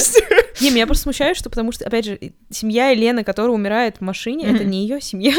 Не, 0.61 0.71
меня 0.71 0.87
просто 0.87 1.05
смущает, 1.05 1.37
что 1.37 1.51
потому 1.51 1.73
что, 1.73 1.85
опять 1.87 2.05
же, 2.05 2.19
семья 2.51 2.89
Елены, 2.89 3.25
которая 3.25 3.53
умирает 3.53 3.97
в 3.99 4.01
машине, 4.01 4.47
это 4.47 4.65
не 4.65 4.83
ее 4.83 5.01
семья. 5.01 5.33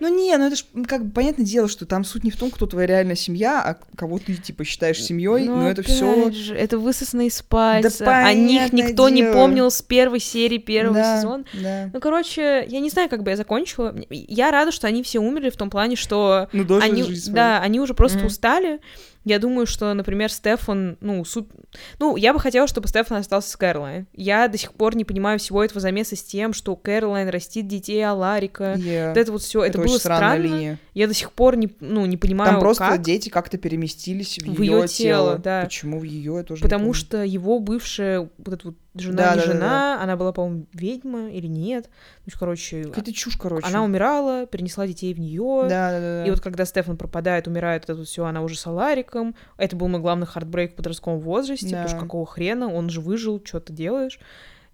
Ну 0.00 0.08
не, 0.08 0.36
ну 0.36 0.46
это 0.46 0.56
ж 0.56 0.64
м, 0.74 0.84
как 0.84 1.04
бы 1.04 1.10
понятное 1.10 1.44
дело, 1.44 1.68
что 1.68 1.86
там 1.86 2.04
суть 2.04 2.24
не 2.24 2.30
в 2.30 2.36
том, 2.36 2.50
кто 2.50 2.66
твоя 2.66 2.86
реальная 2.86 3.16
семья, 3.16 3.60
а 3.62 3.76
кого 3.96 4.18
ты 4.18 4.34
типа 4.34 4.64
считаешь 4.64 5.02
семьей, 5.02 5.46
но, 5.46 5.68
это 5.68 5.80
опять 5.80 5.94
все. 5.94 6.30
же, 6.30 6.54
это 6.54 6.78
высосано 6.78 7.26
из 7.26 7.42
пальца. 7.42 8.04
Да 8.04 8.26
О 8.26 8.32
них 8.34 8.72
никто 8.72 9.08
не 9.08 9.22
дело. 9.22 9.32
помнил 9.32 9.70
с 9.70 9.82
первой 9.82 10.20
серии 10.20 10.58
первого 10.58 10.94
да, 10.94 11.16
сезона. 11.20 11.44
Да. 11.54 11.90
Ну, 11.92 12.00
короче, 12.00 12.64
я 12.68 12.80
не 12.80 12.90
знаю, 12.90 13.08
как 13.08 13.22
бы 13.22 13.30
я 13.30 13.36
закончила. 13.36 13.94
Я 14.10 14.50
рада, 14.50 14.70
что 14.72 14.86
они 14.86 15.02
все 15.02 15.18
умерли 15.18 15.50
в 15.50 15.56
том 15.56 15.70
плане, 15.70 15.96
что 15.96 16.48
Ну 16.52 16.64
они, 16.80 17.04
да, 17.28 17.60
они 17.60 17.80
уже 17.80 17.94
просто 17.94 18.18
Мгм. 18.18 18.26
устали. 18.26 18.80
Я 19.28 19.38
думаю, 19.38 19.66
что, 19.66 19.92
например, 19.92 20.32
Стефан, 20.32 20.96
ну, 21.02 21.22
суп... 21.22 21.52
ну, 21.98 22.16
я 22.16 22.32
бы 22.32 22.40
хотела, 22.40 22.66
чтобы 22.66 22.88
Стефан 22.88 23.18
остался 23.18 23.50
с 23.50 23.56
Кэролайн. 23.56 24.06
Я 24.14 24.48
до 24.48 24.56
сих 24.56 24.72
пор 24.72 24.96
не 24.96 25.04
понимаю 25.04 25.38
всего 25.38 25.62
этого 25.62 25.80
замеса 25.80 26.16
с 26.16 26.22
тем, 26.22 26.54
что 26.54 26.74
Кэролайн 26.76 27.28
растит 27.28 27.68
детей 27.68 28.02
Аларика. 28.02 28.72
Yeah. 28.78 29.08
Вот 29.08 29.18
это 29.18 29.32
вот 29.32 29.42
все, 29.42 29.64
это, 29.64 29.78
очень 29.80 29.90
было 29.90 29.98
странно. 29.98 30.42
линия. 30.42 30.78
Я 30.94 31.06
до 31.08 31.12
сих 31.12 31.32
пор 31.32 31.56
не, 31.56 31.68
ну, 31.80 32.06
не 32.06 32.16
понимаю, 32.16 32.52
Там 32.52 32.60
просто 32.60 32.88
как. 32.88 33.02
дети 33.02 33.28
как-то 33.28 33.58
переместились 33.58 34.38
в, 34.38 34.46
В 34.46 34.62
ее 34.62 34.76
её 34.78 34.86
тело, 34.86 35.36
да. 35.36 35.64
Почему 35.64 36.00
в 36.00 36.04
ее, 36.04 36.42
тоже 36.42 36.62
не 36.62 36.70
Потому 36.70 36.94
что 36.94 37.22
его 37.22 37.58
бывшая, 37.58 38.30
вот 38.38 38.54
эта 38.54 38.68
вот 38.68 38.76
жена, 38.94 39.16
Да, 39.16 39.34
не 39.34 39.40
да, 39.40 39.46
да, 39.46 39.52
жена, 39.52 40.02
она 40.02 40.16
была, 40.16 40.32
по-моему, 40.32 40.66
ведьма 40.72 41.30
или 41.30 41.46
нет. 41.46 41.88
Ну, 42.26 42.32
короче, 42.38 42.84
Какая-то 42.84 43.12
чушь, 43.12 43.36
короче. 43.36 43.66
она 43.66 43.84
умирала, 43.84 44.46
перенесла 44.46 44.86
детей 44.86 45.12
в 45.14 45.20
нее. 45.20 45.66
Да, 45.68 45.90
да, 45.92 46.00
да. 46.00 46.26
И 46.26 46.30
вот 46.30 46.40
когда 46.40 46.64
Стефан 46.64 46.96
пропадает, 46.96 47.46
умирает, 47.46 47.84
это 47.88 48.04
все, 48.04 48.24
она 48.24 48.42
уже 48.42 48.56
с 48.56 48.66
Алариком. 48.66 49.34
Это 49.56 49.76
был 49.76 49.88
мой 49.88 50.00
главный 50.00 50.26
heartbreak 50.26 50.72
в 50.72 50.76
подростковом 50.76 51.20
возрасте, 51.20 51.66
Да. 51.66 51.82
потому 51.82 51.88
что 51.88 51.98
какого 51.98 52.26
хрена, 52.26 52.72
он 52.72 52.90
же 52.90 53.00
выжил, 53.00 53.40
что 53.44 53.60
ты 53.60 53.72
делаешь. 53.72 54.18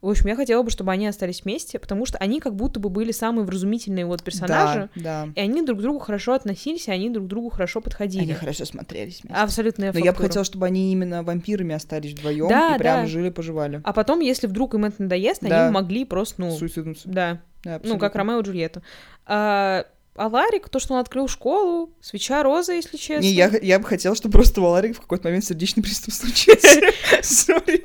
В 0.04 0.10
общем, 0.10 0.26
я 0.28 0.36
хотела 0.36 0.62
бы, 0.62 0.70
чтобы 0.70 0.92
они 0.92 1.06
остались 1.06 1.42
вместе, 1.44 1.78
потому 1.78 2.04
что 2.04 2.18
они 2.18 2.38
как 2.40 2.54
будто 2.54 2.78
бы 2.78 2.90
были 2.90 3.10
самые 3.10 3.44
вразумительные 3.46 4.04
вот 4.04 4.22
персонажи, 4.22 4.90
Да, 4.94 5.24
да. 5.26 5.28
и 5.34 5.40
они 5.40 5.62
друг 5.62 5.78
к 5.78 5.82
другу 5.82 5.98
хорошо 5.98 6.34
относились, 6.34 6.88
и 6.88 6.90
они 6.90 7.08
друг 7.10 7.24
к 7.26 7.28
другу 7.28 7.48
хорошо 7.48 7.80
подходили. 7.80 8.22
Они 8.24 8.34
хорошо 8.34 8.64
смотрелись 8.66 9.22
вместе. 9.22 9.40
Абсолютная 9.42 9.92
Но 9.92 9.98
я 9.98 10.04
бы 10.04 10.08
фактура. 10.10 10.28
хотела, 10.28 10.44
чтобы 10.44 10.66
они 10.66 10.92
именно 10.92 11.22
вампирами 11.22 11.74
остались 11.74 12.12
вдвоем 12.12 12.48
Да, 12.48 12.74
и 12.74 12.78
прям 12.78 13.00
да. 13.02 13.06
жили-поживали. 13.06 13.80
А 13.82 13.92
потом, 13.94 14.20
если 14.20 14.46
вдруг 14.46 14.74
им 14.74 14.84
это 14.84 15.02
надоест, 15.02 15.40
Да. 15.42 15.64
они 15.66 15.72
могли 15.72 16.04
просто, 16.04 16.40
ну, 16.42 16.50
Суициднуться. 16.50 17.08
да, 17.08 17.40
Да, 17.64 17.80
ну, 17.82 17.98
как 17.98 18.14
абсолютно. 18.14 18.18
Ромео 18.18 18.40
и 18.40 18.42
Джульетта. 18.44 18.82
А, 19.26 19.86
а 20.16 20.28
Ларик, 20.28 20.68
то, 20.68 20.78
что 20.78 20.94
он 20.94 21.00
открыл 21.00 21.26
школу, 21.28 21.90
свеча 22.00 22.42
роза, 22.42 22.72
если 22.72 22.96
честно. 22.96 23.22
Не, 23.22 23.30
я, 23.32 23.50
я 23.60 23.78
бы 23.78 23.84
хотела, 23.84 24.14
чтобы 24.14 24.32
просто 24.32 24.60
у 24.60 24.66
Аларика 24.66 24.94
в 24.94 25.00
какой-то 25.00 25.28
момент 25.28 25.44
сердечный 25.44 25.82
приступ 25.82 26.14
случился. 26.14 26.80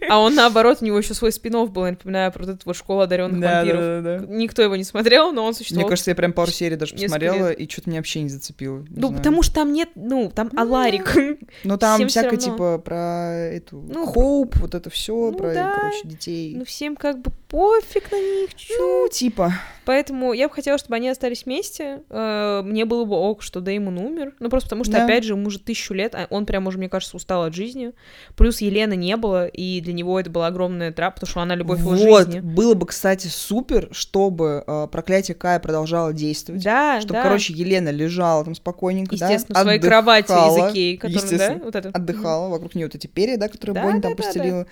А 0.10 0.20
он, 0.20 0.36
наоборот, 0.36 0.80
у 0.82 0.86
него 0.86 0.98
еще 0.98 1.14
свой 1.14 1.32
спин 1.32 1.50
был, 1.68 1.86
я 1.86 1.92
напоминаю, 1.92 2.32
про 2.32 2.44
эту 2.44 2.60
вот 2.66 2.76
школу 2.76 3.02
одаренных 3.02 3.40
Да, 3.40 3.60
вампиров. 3.64 4.30
Никто 4.30 4.62
его 4.62 4.76
не 4.76 4.84
смотрел, 4.84 5.32
но 5.32 5.44
он 5.44 5.50
Мне 5.50 5.56
существовал. 5.56 5.90
кажется, 5.90 6.12
я 6.12 6.16
прям 6.16 6.34
пару 6.34 6.52
серий 6.52 6.76
даже 6.76 6.96
посмотрела, 6.96 7.52
и 7.52 7.70
что-то 7.70 7.90
меня 7.90 8.00
вообще 8.00 8.22
не 8.22 8.30
зацепило. 8.30 8.86
ну, 8.90 9.14
потому 9.14 9.44
что 9.44 9.56
там 9.56 9.74
нет, 9.74 9.90
ну, 9.96 10.32
там 10.34 10.52
Аларик. 10.56 11.16
Ну, 11.64 11.78
там 11.78 11.96
всем 11.98 12.08
всё 12.08 12.22
всякое, 12.22 12.38
типа, 12.38 12.78
про 12.80 13.34
эту 13.34 13.82
Ну, 13.82 14.06
хоуп, 14.06 14.56
вот 14.58 14.76
это 14.76 14.90
все, 14.90 15.14
ну 15.32 15.38
про, 15.38 15.54
короче, 15.54 16.08
детей. 16.08 16.56
Ну, 16.56 16.66
всем 16.66 16.96
как 16.96 17.20
бы 17.22 17.32
пофиг 17.48 18.12
на 18.12 18.20
них 18.20 18.56
чуть 18.56 18.76
Ну, 18.78 19.08
типа, 19.12 19.54
Поэтому 19.90 20.34
я 20.34 20.48
бы 20.48 20.54
хотела, 20.54 20.78
чтобы 20.78 20.98
они 20.98 21.10
остались 21.10 21.46
вместе. 21.46 22.04
Э, 22.12 22.62
Мне 22.64 22.86
было 22.86 23.06
бы 23.06 23.16
ок, 23.16 23.42
что 23.42 23.60
Дэймон 23.60 23.98
умер. 23.98 24.36
Ну, 24.40 24.48
просто 24.52 24.68
потому 24.68 24.84
что, 24.84 24.94
Да. 24.94 25.06
опять 25.06 25.24
же, 25.24 25.34
ему 25.34 25.48
уже 25.48 25.58
тысячу 25.58 25.96
лет, 25.96 26.14
а 26.14 26.28
он 26.30 26.46
прям 26.46 26.68
уже, 26.68 26.78
мне 26.78 26.90
кажется, 26.90 27.18
устал 27.18 27.46
от 27.46 27.56
жизни. 27.56 27.94
Плюс 28.36 28.62
Елены 28.62 28.96
не 28.96 29.18
было, 29.18 29.48
и 29.48 29.82
для 29.82 29.94
него 29.94 30.20
это 30.20 30.30
была 30.30 30.46
огромная 30.46 30.92
трап, 30.92 31.16
потому 31.16 31.32
что 31.32 31.42
она 31.42 31.56
любовь 31.56 31.80
его 31.80 31.96
вот, 31.96 32.28
жизни. 32.28 32.40
было 32.40 32.76
бы, 32.76 32.86
кстати, 32.86 33.26
супер, 33.30 33.90
чтобы 33.92 34.64
э, 34.68 34.88
проклятие 34.92 35.34
Кая 35.34 35.60
продолжало 35.60 36.14
действовать. 36.14 36.64
Да, 36.64 37.02
Чтобы, 37.02 37.16
да. 37.16 37.24
короче, 37.24 37.54
Елена 37.54 37.90
лежала 37.90 38.46
там 38.46 38.54
спокойненько, 38.54 39.18
да, 39.18 39.26
Естественно, 39.26 39.58
в 39.58 39.64
своей 39.64 39.80
отдыхала, 39.80 40.02
кровати 40.04 40.32
из 40.32 40.72
Икеи, 40.72 40.96
которую, 40.98 41.38
да, 41.40 41.62
вот 41.64 41.76
это. 41.76 41.90
отдыхала, 41.90 42.50
вокруг 42.50 42.76
нее 42.76 42.86
вот 42.86 42.94
эти 42.94 43.08
перья, 43.08 43.38
да, 43.38 43.48
которые 43.48 43.74
Да, 43.74 43.82
Бонни 43.82 44.02
да, 44.02 44.10
там 44.10 44.18
да, 44.18 44.34
да. 44.36 44.66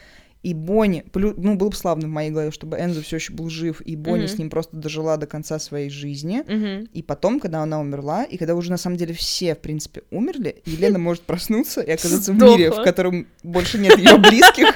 И 0.43 0.53
Бонни, 0.53 1.03
ну, 1.13 1.55
было 1.55 1.69
бы 1.69 1.75
славно 1.75 2.07
в 2.07 2.09
моей 2.09 2.29
голове, 2.31 2.51
чтобы 2.51 2.77
Энзо 2.77 3.01
все 3.01 3.17
еще 3.17 3.33
был 3.33 3.49
жив, 3.49 3.81
и 3.81 3.95
Бонни 3.95 4.25
Мгм. 4.25 4.27
с 4.27 4.37
ним 4.37 4.49
просто 4.49 4.77
дожила 4.77 5.17
до 5.17 5.25
конца 5.27 5.59
своей 5.59 5.89
жизни. 5.89 6.43
Мгм. 6.47 6.87
И 6.93 7.01
потом, 7.01 7.39
когда 7.39 7.63
она 7.63 7.79
умерла, 7.79 8.23
и 8.23 8.37
когда 8.37 8.55
уже 8.55 8.69
на 8.69 8.77
самом 8.77 8.97
деле 8.97 9.13
все, 9.13 9.55
в 9.55 9.59
принципе, 9.59 10.03
умерли, 10.11 10.61
Елена 10.65 10.99
может 10.99 11.23
проснуться 11.23 11.81
и 11.81 11.91
оказаться 11.91 12.31
в 12.33 12.35
мире, 12.41 12.71
в 12.71 12.83
котором 12.83 13.27
больше 13.43 13.77
нет 13.77 13.97
ее 13.97 14.17
близких, 14.17 14.67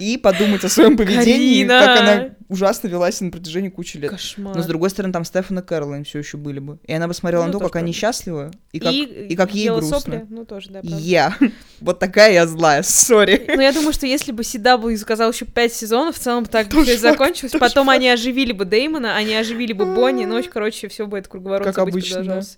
и 0.00 0.16
подумать 0.18 0.64
о 0.64 0.68
своем 0.68 0.96
поведении, 0.96 1.64
как 1.66 2.00
она 2.00 2.28
ужасно 2.54 2.88
вела 2.88 3.10
себя 3.12 3.26
на 3.26 3.32
протяжении 3.32 3.68
кучи 3.68 3.96
лет. 3.98 4.10
Кошмар. 4.10 4.56
Но 4.56 4.62
с 4.62 4.66
другой 4.66 4.90
стороны, 4.90 5.12
там 5.12 5.24
Стефан 5.24 5.58
и 5.58 5.62
Кэролайн 5.62 6.04
все 6.04 6.18
еще 6.20 6.36
были 6.36 6.58
бы. 6.60 6.78
И 6.86 6.92
она 6.92 7.06
бы 7.06 7.14
смотрела 7.14 7.42
Ну, 7.42 7.48
на 7.48 7.52
то, 7.52 7.58
как 7.58 7.76
они 7.76 7.92
правда. 7.92 7.98
счастливы, 7.98 8.50
и 8.72 8.80
как, 8.80 8.92
и, 8.92 9.36
как 9.36 9.54
ей 9.54 9.68
грустно. 9.68 9.98
сопли, 10.00 10.26
ну 10.30 10.44
тоже, 10.44 10.70
да, 10.70 10.80
правда. 10.80 10.98
Я. 10.98 11.36
Вот 11.80 11.98
такая 11.98 12.32
я 12.32 12.46
злая, 12.46 12.82
сори. 12.82 13.44
Ну, 13.46 13.60
я 13.60 13.72
думаю, 13.72 13.92
что 13.92 14.06
если 14.06 14.32
бы 14.32 14.42
CW 14.42 14.96
заказал 14.96 15.30
еще 15.32 15.44
пять 15.44 15.74
сезонов, 15.74 16.16
в 16.16 16.18
целом 16.18 16.46
так 16.46 16.68
бы 16.68 16.80
и 16.82 16.84
факт, 16.84 17.00
закончилось. 17.00 17.52
тоже 17.52 17.60
Потом 17.60 17.90
они 17.90 18.08
оживили 18.08 18.52
бы 18.52 18.64
Дэймона, 18.64 19.14
они 19.16 19.34
оживили 19.34 19.72
бы 19.74 19.84
Бонни, 19.94 20.24
ну, 20.24 20.42
короче, 20.50 20.88
все 20.88 21.06
бы 21.06 21.18
это 21.18 21.28
круговорот 21.28 21.64
Как 21.66 21.78
обычно, 21.78 22.18
продолжался. 22.18 22.56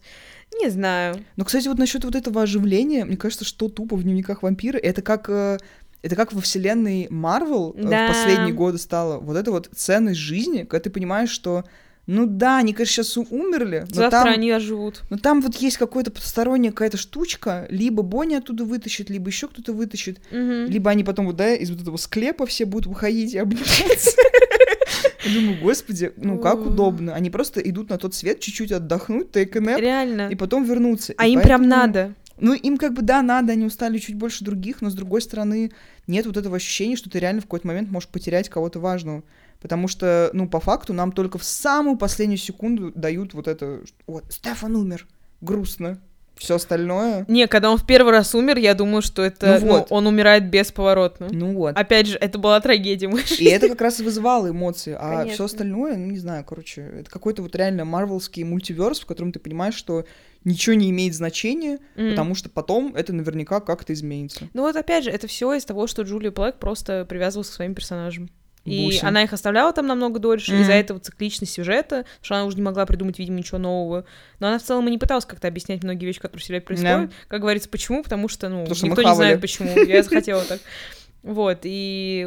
Не 0.62 0.70
знаю. 0.70 1.16
Но, 1.36 1.44
кстати, 1.44 1.66
вот 1.68 1.78
насчет 1.78 2.04
вот 2.04 2.14
этого 2.14 2.42
оживления, 2.42 3.04
мне 3.04 3.16
кажется, 3.16 3.44
что 3.44 3.68
тупо 3.68 3.96
в 3.96 4.02
дневниках 4.04 4.42
вампира, 4.42 4.78
это 4.78 5.02
как 5.02 5.28
э, 5.28 5.58
это 6.06 6.16
как 6.16 6.32
во 6.32 6.40
вселенной 6.40 7.06
Марвел 7.10 7.74
э, 7.76 7.82
Да. 7.84 8.06
в 8.06 8.12
последние 8.12 8.54
годы 8.54 8.78
стало. 8.78 9.18
Вот 9.18 9.36
это 9.36 9.50
вот 9.50 9.68
ценность 9.74 10.18
жизни, 10.20 10.62
когда 10.62 10.80
ты 10.84 10.90
понимаешь, 10.90 11.30
что 11.30 11.64
ну 12.08 12.24
да, 12.26 12.58
они, 12.58 12.72
конечно, 12.72 13.02
сейчас 13.02 13.16
умерли, 13.16 13.80
но 13.88 13.94
Завтра 13.96 14.20
там, 14.20 14.28
они 14.28 14.52
оживут. 14.52 15.02
но 15.10 15.18
там 15.18 15.40
вот 15.42 15.56
есть 15.56 15.76
какая-то 15.76 16.12
потусторонняя 16.12 16.70
какая-то 16.70 16.96
штучка, 16.96 17.66
либо 17.68 18.04
Бонни 18.04 18.36
оттуда 18.36 18.64
вытащит, 18.64 19.10
либо 19.10 19.26
еще 19.28 19.48
кто-то 19.48 19.72
вытащит, 19.72 20.20
Мгм. 20.30 20.66
либо 20.66 20.88
они 20.92 21.02
потом 21.02 21.26
вот, 21.26 21.34
да, 21.34 21.52
из 21.54 21.68
вот 21.68 21.80
этого 21.82 21.96
склепа 21.96 22.46
все 22.46 22.64
будут 22.64 22.86
выходить 22.86 23.34
и 23.34 23.38
обниматься. 23.38 24.12
Я 25.24 25.34
думаю, 25.34 25.58
господи, 25.60 26.12
ну 26.16 26.38
как 26.38 26.64
удобно. 26.64 27.12
Они 27.14 27.28
просто 27.30 27.60
идут 27.60 27.90
на 27.90 27.98
тот 27.98 28.14
свет 28.14 28.38
чуть-чуть 28.38 28.70
отдохнуть, 28.70 29.32
nap, 29.34 29.80
Реально. 29.80 30.28
и 30.30 30.36
потом 30.36 30.62
вернуться. 30.62 31.12
А 31.16 31.26
им 31.26 31.40
прям 31.40 31.66
надо. 31.66 32.14
Ну, 32.38 32.52
им 32.52 32.76
как 32.76 32.92
бы, 32.92 33.02
да, 33.02 33.22
надо, 33.22 33.52
они 33.52 33.64
устали 33.64 33.98
чуть 33.98 34.16
больше 34.16 34.44
других, 34.44 34.82
но 34.82 34.90
с 34.90 34.94
другой 34.94 35.22
стороны, 35.22 35.72
нет 36.06 36.26
вот 36.26 36.36
этого 36.36 36.56
ощущения, 36.56 36.96
что 36.96 37.08
ты 37.08 37.18
реально 37.18 37.40
в 37.40 37.44
какой-то 37.44 37.66
момент 37.66 37.90
можешь 37.90 38.08
потерять 38.08 38.48
кого-то 38.48 38.78
важного. 38.78 39.22
Потому 39.60 39.88
что, 39.88 40.30
ну, 40.32 40.48
по 40.48 40.60
факту, 40.60 40.92
нам 40.92 41.12
только 41.12 41.38
в 41.38 41.44
самую 41.44 41.96
последнюю 41.96 42.38
секунду 42.38 42.92
дают 42.94 43.32
вот 43.34 43.48
это, 43.48 43.80
вот, 44.06 44.24
Стефан 44.28 44.76
умер, 44.76 45.06
грустно. 45.40 45.98
все 46.36 46.56
остальное... 46.56 47.24
Не, 47.28 47.46
когда 47.46 47.70
он 47.70 47.78
в 47.78 47.86
первый 47.86 48.12
раз 48.12 48.34
умер, 48.34 48.58
я 48.58 48.74
думаю, 48.74 49.00
что 49.00 49.22
это... 49.22 49.58
Ну 49.60 49.66
Ну, 49.66 49.72
вот. 49.72 49.86
он 49.90 50.06
умирает 50.06 50.50
бесповоротно. 50.50 51.28
Ну 51.30 51.54
вот. 51.54 51.76
Опять 51.76 52.08
же, 52.08 52.18
это 52.18 52.38
была 52.38 52.60
трагедия 52.60 53.08
мыши. 53.08 53.42
И 53.42 53.46
это 53.46 53.68
как 53.68 53.80
раз 53.80 53.98
и 54.00 54.02
вызывало 54.02 54.50
эмоции. 54.50 54.94
А 54.98 55.26
все 55.26 55.44
остальное, 55.44 55.96
ну 55.96 56.10
не 56.10 56.18
знаю, 56.18 56.44
короче, 56.44 56.82
это 56.82 57.10
какой-то 57.10 57.42
вот 57.42 57.56
реально 57.56 57.86
марвелский 57.86 58.44
мультиверс, 58.44 59.00
в 59.00 59.06
котором 59.06 59.32
ты 59.32 59.38
понимаешь, 59.38 59.74
что 59.74 60.04
ничего 60.46 60.74
не 60.74 60.88
имеет 60.90 61.14
значения, 61.14 61.78
М. 61.96 62.10
потому 62.10 62.34
что 62.34 62.48
потом 62.48 62.94
это 62.96 63.12
наверняка 63.12 63.60
как-то 63.60 63.92
изменится. 63.92 64.48
Ну 64.54 64.62
вот 64.62 64.76
опять 64.76 65.04
же, 65.04 65.10
это 65.10 65.26
все 65.26 65.52
из 65.52 65.64
того, 65.66 65.86
что 65.86 66.02
Джулия 66.02 66.30
Блэк 66.30 66.58
просто 66.58 67.04
привязывалась 67.04 67.50
к 67.50 67.52
своим 67.52 67.74
персонажам. 67.74 68.30
И 68.64 68.86
Бусин. 68.86 69.06
она 69.06 69.22
их 69.22 69.32
оставляла 69.32 69.72
там 69.72 69.86
намного 69.86 70.18
дольше, 70.18 70.52
Мгм. 70.52 70.62
из-за 70.62 70.72
этого 70.72 70.98
цикличность 70.98 71.52
сюжета, 71.52 72.04
что 72.20 72.34
она 72.34 72.46
уже 72.46 72.56
не 72.56 72.62
могла 72.64 72.84
придумать, 72.84 73.16
видимо, 73.18 73.38
ничего 73.38 73.58
нового. 73.58 74.06
Но 74.40 74.48
она 74.48 74.58
в 74.58 74.62
целом 74.64 74.88
и 74.88 74.90
не 74.90 74.98
пыталась 74.98 75.24
как-то 75.24 75.46
объяснять 75.46 75.84
многие 75.84 76.04
вещи, 76.06 76.18
которые 76.20 76.42
в 76.42 76.44
сериале 76.44 76.64
происходят. 76.64 77.12
Как 77.28 77.40
говорится, 77.40 77.68
почему? 77.68 78.02
Потому 78.02 78.26
что, 78.28 78.48
ну, 78.48 78.62
Потому 78.62 78.74
что 78.74 78.86
никто 78.88 79.02
не 79.02 79.14
знает, 79.14 79.40
почему. 79.40 79.70
Я 79.84 80.02
захотела 80.02 80.42
так. 80.44 80.58
Вот, 81.26 81.60
и 81.64 82.24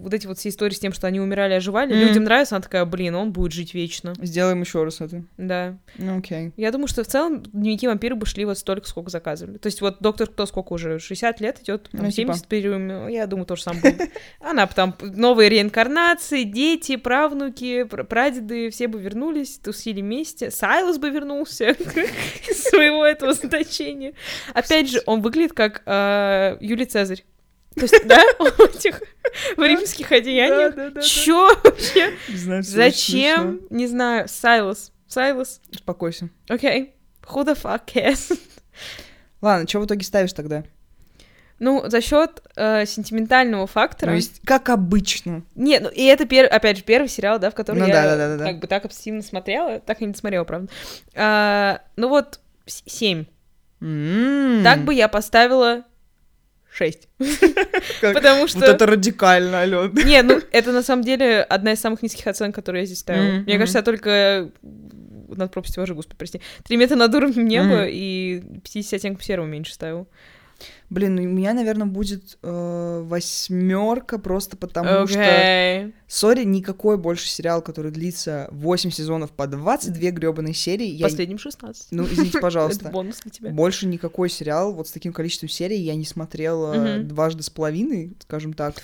вот 0.00 0.12
эти 0.12 0.26
вот 0.26 0.38
все 0.38 0.50
истории 0.50 0.74
с 0.74 0.78
тем, 0.78 0.92
что 0.92 1.06
они 1.06 1.18
умирали, 1.18 1.54
оживали, 1.54 1.94
Мгм. 1.94 2.08
людям 2.08 2.24
нравится, 2.24 2.56
она 2.56 2.62
такая, 2.62 2.84
блин, 2.84 3.14
он 3.14 3.32
будет 3.32 3.52
жить 3.52 3.72
вечно. 3.72 4.12
Сделаем 4.20 4.60
еще 4.60 4.84
раз 4.84 5.00
это. 5.00 5.24
Да. 5.38 5.78
Ну, 5.96 6.18
окей. 6.18 6.52
Я 6.58 6.70
думаю, 6.72 6.88
что 6.88 7.04
в 7.04 7.06
целом 7.06 7.42
дневники 7.42 7.86
вампира 7.88 8.14
бы 8.14 8.26
шли 8.26 8.44
вот 8.44 8.58
столько, 8.58 8.86
сколько 8.86 9.10
заказывали. 9.10 9.56
То 9.56 9.66
есть 9.68 9.80
вот 9.80 9.96
доктор 10.00 10.28
кто 10.28 10.44
сколько 10.44 10.74
уже? 10.74 10.98
60 10.98 11.40
лет 11.40 11.60
идет, 11.62 11.88
Ну, 11.92 12.00
типа. 12.10 12.34
70 12.34 12.46
периодами. 12.48 13.10
Я 13.12 13.26
думаю, 13.26 13.46
тоже 13.46 13.62
сам 13.62 13.80
будет. 13.80 14.10
Она 14.40 14.66
бы 14.66 14.74
там 14.74 14.94
новые 15.00 15.48
реинкарнации, 15.48 16.42
дети, 16.42 16.96
правнуки, 16.96 17.84
пр- 17.84 18.04
прадеды, 18.04 18.68
все 18.70 18.88
бы 18.88 19.00
вернулись, 19.00 19.58
тусили 19.58 20.02
вместе. 20.02 20.50
Сайлос 20.50 20.98
бы 20.98 21.08
вернулся 21.08 21.70
из 22.48 22.62
своего 22.64 23.06
этого 23.06 23.32
значения. 23.32 24.12
Опять 24.52 24.90
же, 24.90 25.02
он 25.06 25.22
выглядит 25.22 25.54
как 25.54 25.82
э, 25.86 26.58
Юлий 26.60 26.84
Цезарь. 26.84 27.24
То 27.74 27.82
есть, 27.82 28.06
да, 28.06 28.22
в 28.38 28.60
этих 28.60 29.02
в 29.56 29.62
римских 29.62 30.12
одеяниях. 30.12 30.74
Да, 30.74 30.84
да, 30.84 30.90
да, 30.90 30.94
да. 30.96 31.00
Чё 31.00 31.48
вообще? 31.62 32.14
Зачем? 32.62 33.60
Не 33.70 33.86
знаю. 33.86 34.28
Сайлос. 34.28 34.92
Сайлос. 35.06 35.60
Успокойся. 35.70 36.28
Окей. 36.48 36.94
Who 37.28 37.44
the 37.46 37.58
fuck 37.60 37.82
cares? 37.86 38.38
Ладно, 39.40 39.68
что 39.68 39.80
в 39.80 39.86
итоге 39.86 40.04
ставишь 40.04 40.32
тогда? 40.32 40.64
Ну, 41.58 41.88
за 41.88 42.00
счет 42.00 42.42
э, 42.56 42.86
сентиментального 42.86 43.68
фактора. 43.68 44.10
Ну, 44.10 44.16
есть, 44.16 44.40
как 44.44 44.68
обычно. 44.68 45.44
Не, 45.54 45.78
ну 45.78 45.90
и 45.90 46.02
это 46.06 46.26
пер... 46.26 46.46
опять 46.52 46.78
же 46.78 46.82
первый 46.82 47.06
сериал, 47.06 47.38
да, 47.38 47.50
в 47.50 47.54
который 47.54 47.78
Ну 47.78 47.86
я 47.86 47.92
да, 47.92 48.02
да, 48.02 48.16
да, 48.16 48.36
да, 48.36 48.44
как 48.46 48.58
бы 48.58 48.66
так 48.66 48.84
обсессивно 48.84 49.22
смотрела, 49.22 49.78
так 49.78 50.02
и 50.02 50.04
не 50.04 50.12
досмотрела, 50.12 50.42
правда. 50.42 50.68
А, 51.14 51.80
ну 51.94 52.08
вот 52.08 52.40
семь. 52.66 53.26
М. 53.80 54.62
Так 54.64 54.80
бы 54.80 54.92
я 54.92 55.06
поставила 55.06 55.84
шесть, 56.72 57.08
потому 58.00 58.48
что 58.48 58.60
Вот 58.60 58.68
это 58.68 58.86
радикально, 58.86 59.60
Алён. 59.60 59.92
не, 59.94 60.22
ну 60.22 60.40
это 60.52 60.72
на 60.72 60.82
самом 60.82 61.02
деле 61.04 61.42
одна 61.42 61.72
из 61.72 61.80
самых 61.80 62.02
низких 62.02 62.26
оценок, 62.26 62.54
которые 62.54 62.82
я 62.82 62.86
здесь 62.86 63.00
ставила. 63.00 63.40
Мне 63.40 63.58
кажется, 63.58 63.78
я 63.78 63.82
только 63.82 64.50
над 64.62 65.52
пропастью 65.52 65.82
вожу, 65.82 65.94
господи, 65.94 66.16
прости. 66.18 66.40
Три 66.64 66.76
метра 66.76 66.96
над 66.96 67.14
уровнем 67.14 67.46
неба 67.46 67.86
и 67.86 68.42
50 68.64 68.94
оттенков 68.94 69.24
серого 69.24 69.46
меньше 69.46 69.74
ставила. 69.74 70.06
Блин, 70.90 71.18
у 71.18 71.22
меня, 71.22 71.54
наверное, 71.54 71.86
будет 71.86 72.38
восьмерка 72.42 74.18
просто 74.18 74.56
потому 74.56 75.06
что... 75.06 75.20
Окей. 75.20 75.94
Сори, 76.06 76.44
никакой 76.44 76.98
больше 76.98 77.26
сериал, 77.26 77.62
который 77.62 77.90
длится 77.90 78.48
8 78.50 78.90
сезонов 78.90 79.30
по 79.30 79.46
22 79.46 80.10
гребаные 80.10 80.52
серии. 80.52 81.00
Последним 81.02 81.38
16. 81.38 81.88
Ну, 81.90 82.04
извините, 82.04 82.28
Это 82.38 82.40
пожалуйста. 82.40 82.90
бонус 82.90 83.20
для 83.22 83.30
тебя. 83.30 83.50
Больше 83.50 83.86
никакой 83.86 84.28
сериал 84.28 84.72
вот 84.74 84.88
с 84.88 84.90
таким 84.90 85.12
количеством 85.12 85.48
серий 85.48 85.78
я 85.78 85.94
не 85.94 86.04
смотрела 86.04 86.98
дважды 86.98 87.42
с 87.42 87.50
половиной, 87.50 88.14
скажем 88.20 88.52
так. 88.52 88.74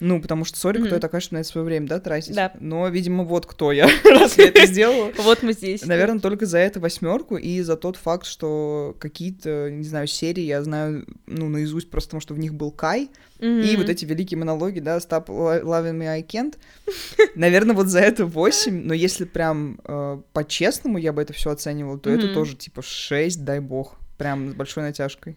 Ну, 0.00 0.20
потому 0.20 0.44
что, 0.44 0.58
сори, 0.58 0.78
кто 0.78 0.86
Мгм. 0.86 0.94
я 0.94 1.00
такая, 1.00 1.20
чтобы 1.20 1.36
на 1.36 1.40
это 1.42 1.48
свое 1.48 1.64
время, 1.64 1.86
да, 1.86 2.00
тратить. 2.00 2.34
Да. 2.34 2.52
Но, 2.58 2.88
видимо, 2.88 3.22
вот 3.24 3.46
кто 3.46 3.70
я, 3.70 3.88
раз 4.04 4.36
я 4.38 4.48
это 4.48 4.66
сделала. 4.66 5.12
Вот 5.18 5.42
мы 5.42 5.52
здесь. 5.52 5.84
Наверное, 5.86 6.20
только 6.20 6.46
за 6.46 6.58
это 6.58 6.80
восьмерку 6.80 7.36
и 7.36 7.60
за 7.60 7.76
тот 7.76 7.96
факт, 7.96 8.26
что 8.26 8.96
какие-то, 8.98 9.70
не 9.70 9.84
знаю, 9.84 10.06
серии 10.08 10.42
я 10.42 10.62
знаю, 10.64 11.06
ну, 11.26 11.48
наизусть, 11.48 11.90
просто 11.90 12.08
потому 12.08 12.20
что 12.20 12.34
в 12.34 12.38
них 12.38 12.54
был 12.54 12.70
Кай, 12.72 13.08
и 13.40 13.74
вот 13.76 13.88
эти 13.90 14.04
великие 14.04 14.38
монологи, 14.38 14.80
да, 14.80 14.96
Stop 14.98 15.26
lo- 15.26 15.62
loving 15.62 15.98
me, 15.98 16.08
I 16.08 16.22
can't. 16.22 16.54
Наверное, 17.34 17.74
вот 17.76 17.88
за 17.88 18.00
это 18.00 18.24
8, 18.24 18.82
но 18.84 18.94
если 18.94 19.24
прям 19.24 19.78
э, 19.84 20.20
по-честному 20.32 20.98
я 20.98 21.12
бы 21.12 21.20
это 21.20 21.32
все 21.34 21.50
оценивал, 21.50 21.98
то 21.98 22.10
это 22.10 22.32
тоже 22.32 22.56
типа 22.56 22.82
6, 22.82 23.44
дай 23.44 23.60
бог. 23.60 23.96
Прям 24.16 24.50
с 24.50 24.54
большой 24.54 24.84
натяжкой. 24.84 25.36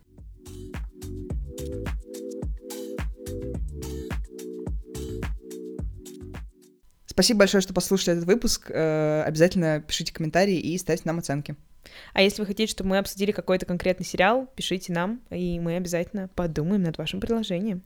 Спасибо 7.18 7.40
большое, 7.40 7.64
что 7.64 7.74
послушали 7.74 8.16
этот 8.16 8.28
выпуск. 8.28 8.70
Э, 8.70 9.24
Обязательно 9.26 9.82
пишите 9.82 10.14
комментарии 10.14 10.60
и 10.60 10.78
ставьте 10.78 11.02
нам 11.06 11.18
оценки. 11.18 11.56
А 12.14 12.22
если 12.22 12.44
вы 12.44 12.46
хотите, 12.46 12.70
чтобы 12.70 12.92
мы 12.92 13.00
обсудили 13.00 13.32
какой-то 13.32 13.66
конкретный 13.66 14.06
сериал, 14.06 14.48
пишите 14.56 14.94
нам, 14.94 15.22
и 15.32 15.60
мы 15.60 15.78
обязательно 15.78 16.30
подумаем 16.36 16.84
над 16.84 17.00
вашим 17.00 17.20
предложением. 17.20 17.82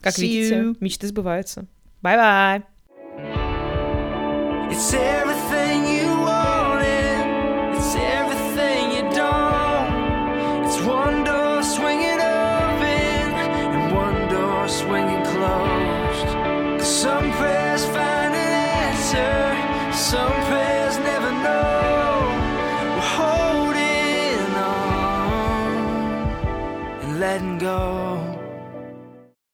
Как 0.00 0.14
See 0.14 0.22
видите, 0.22 0.54
you. 0.54 0.76
мечты 0.80 1.08
сбываются. 1.08 1.66
Bye-bye! 2.00 2.62
It's 4.70 4.94
everything 4.94 5.49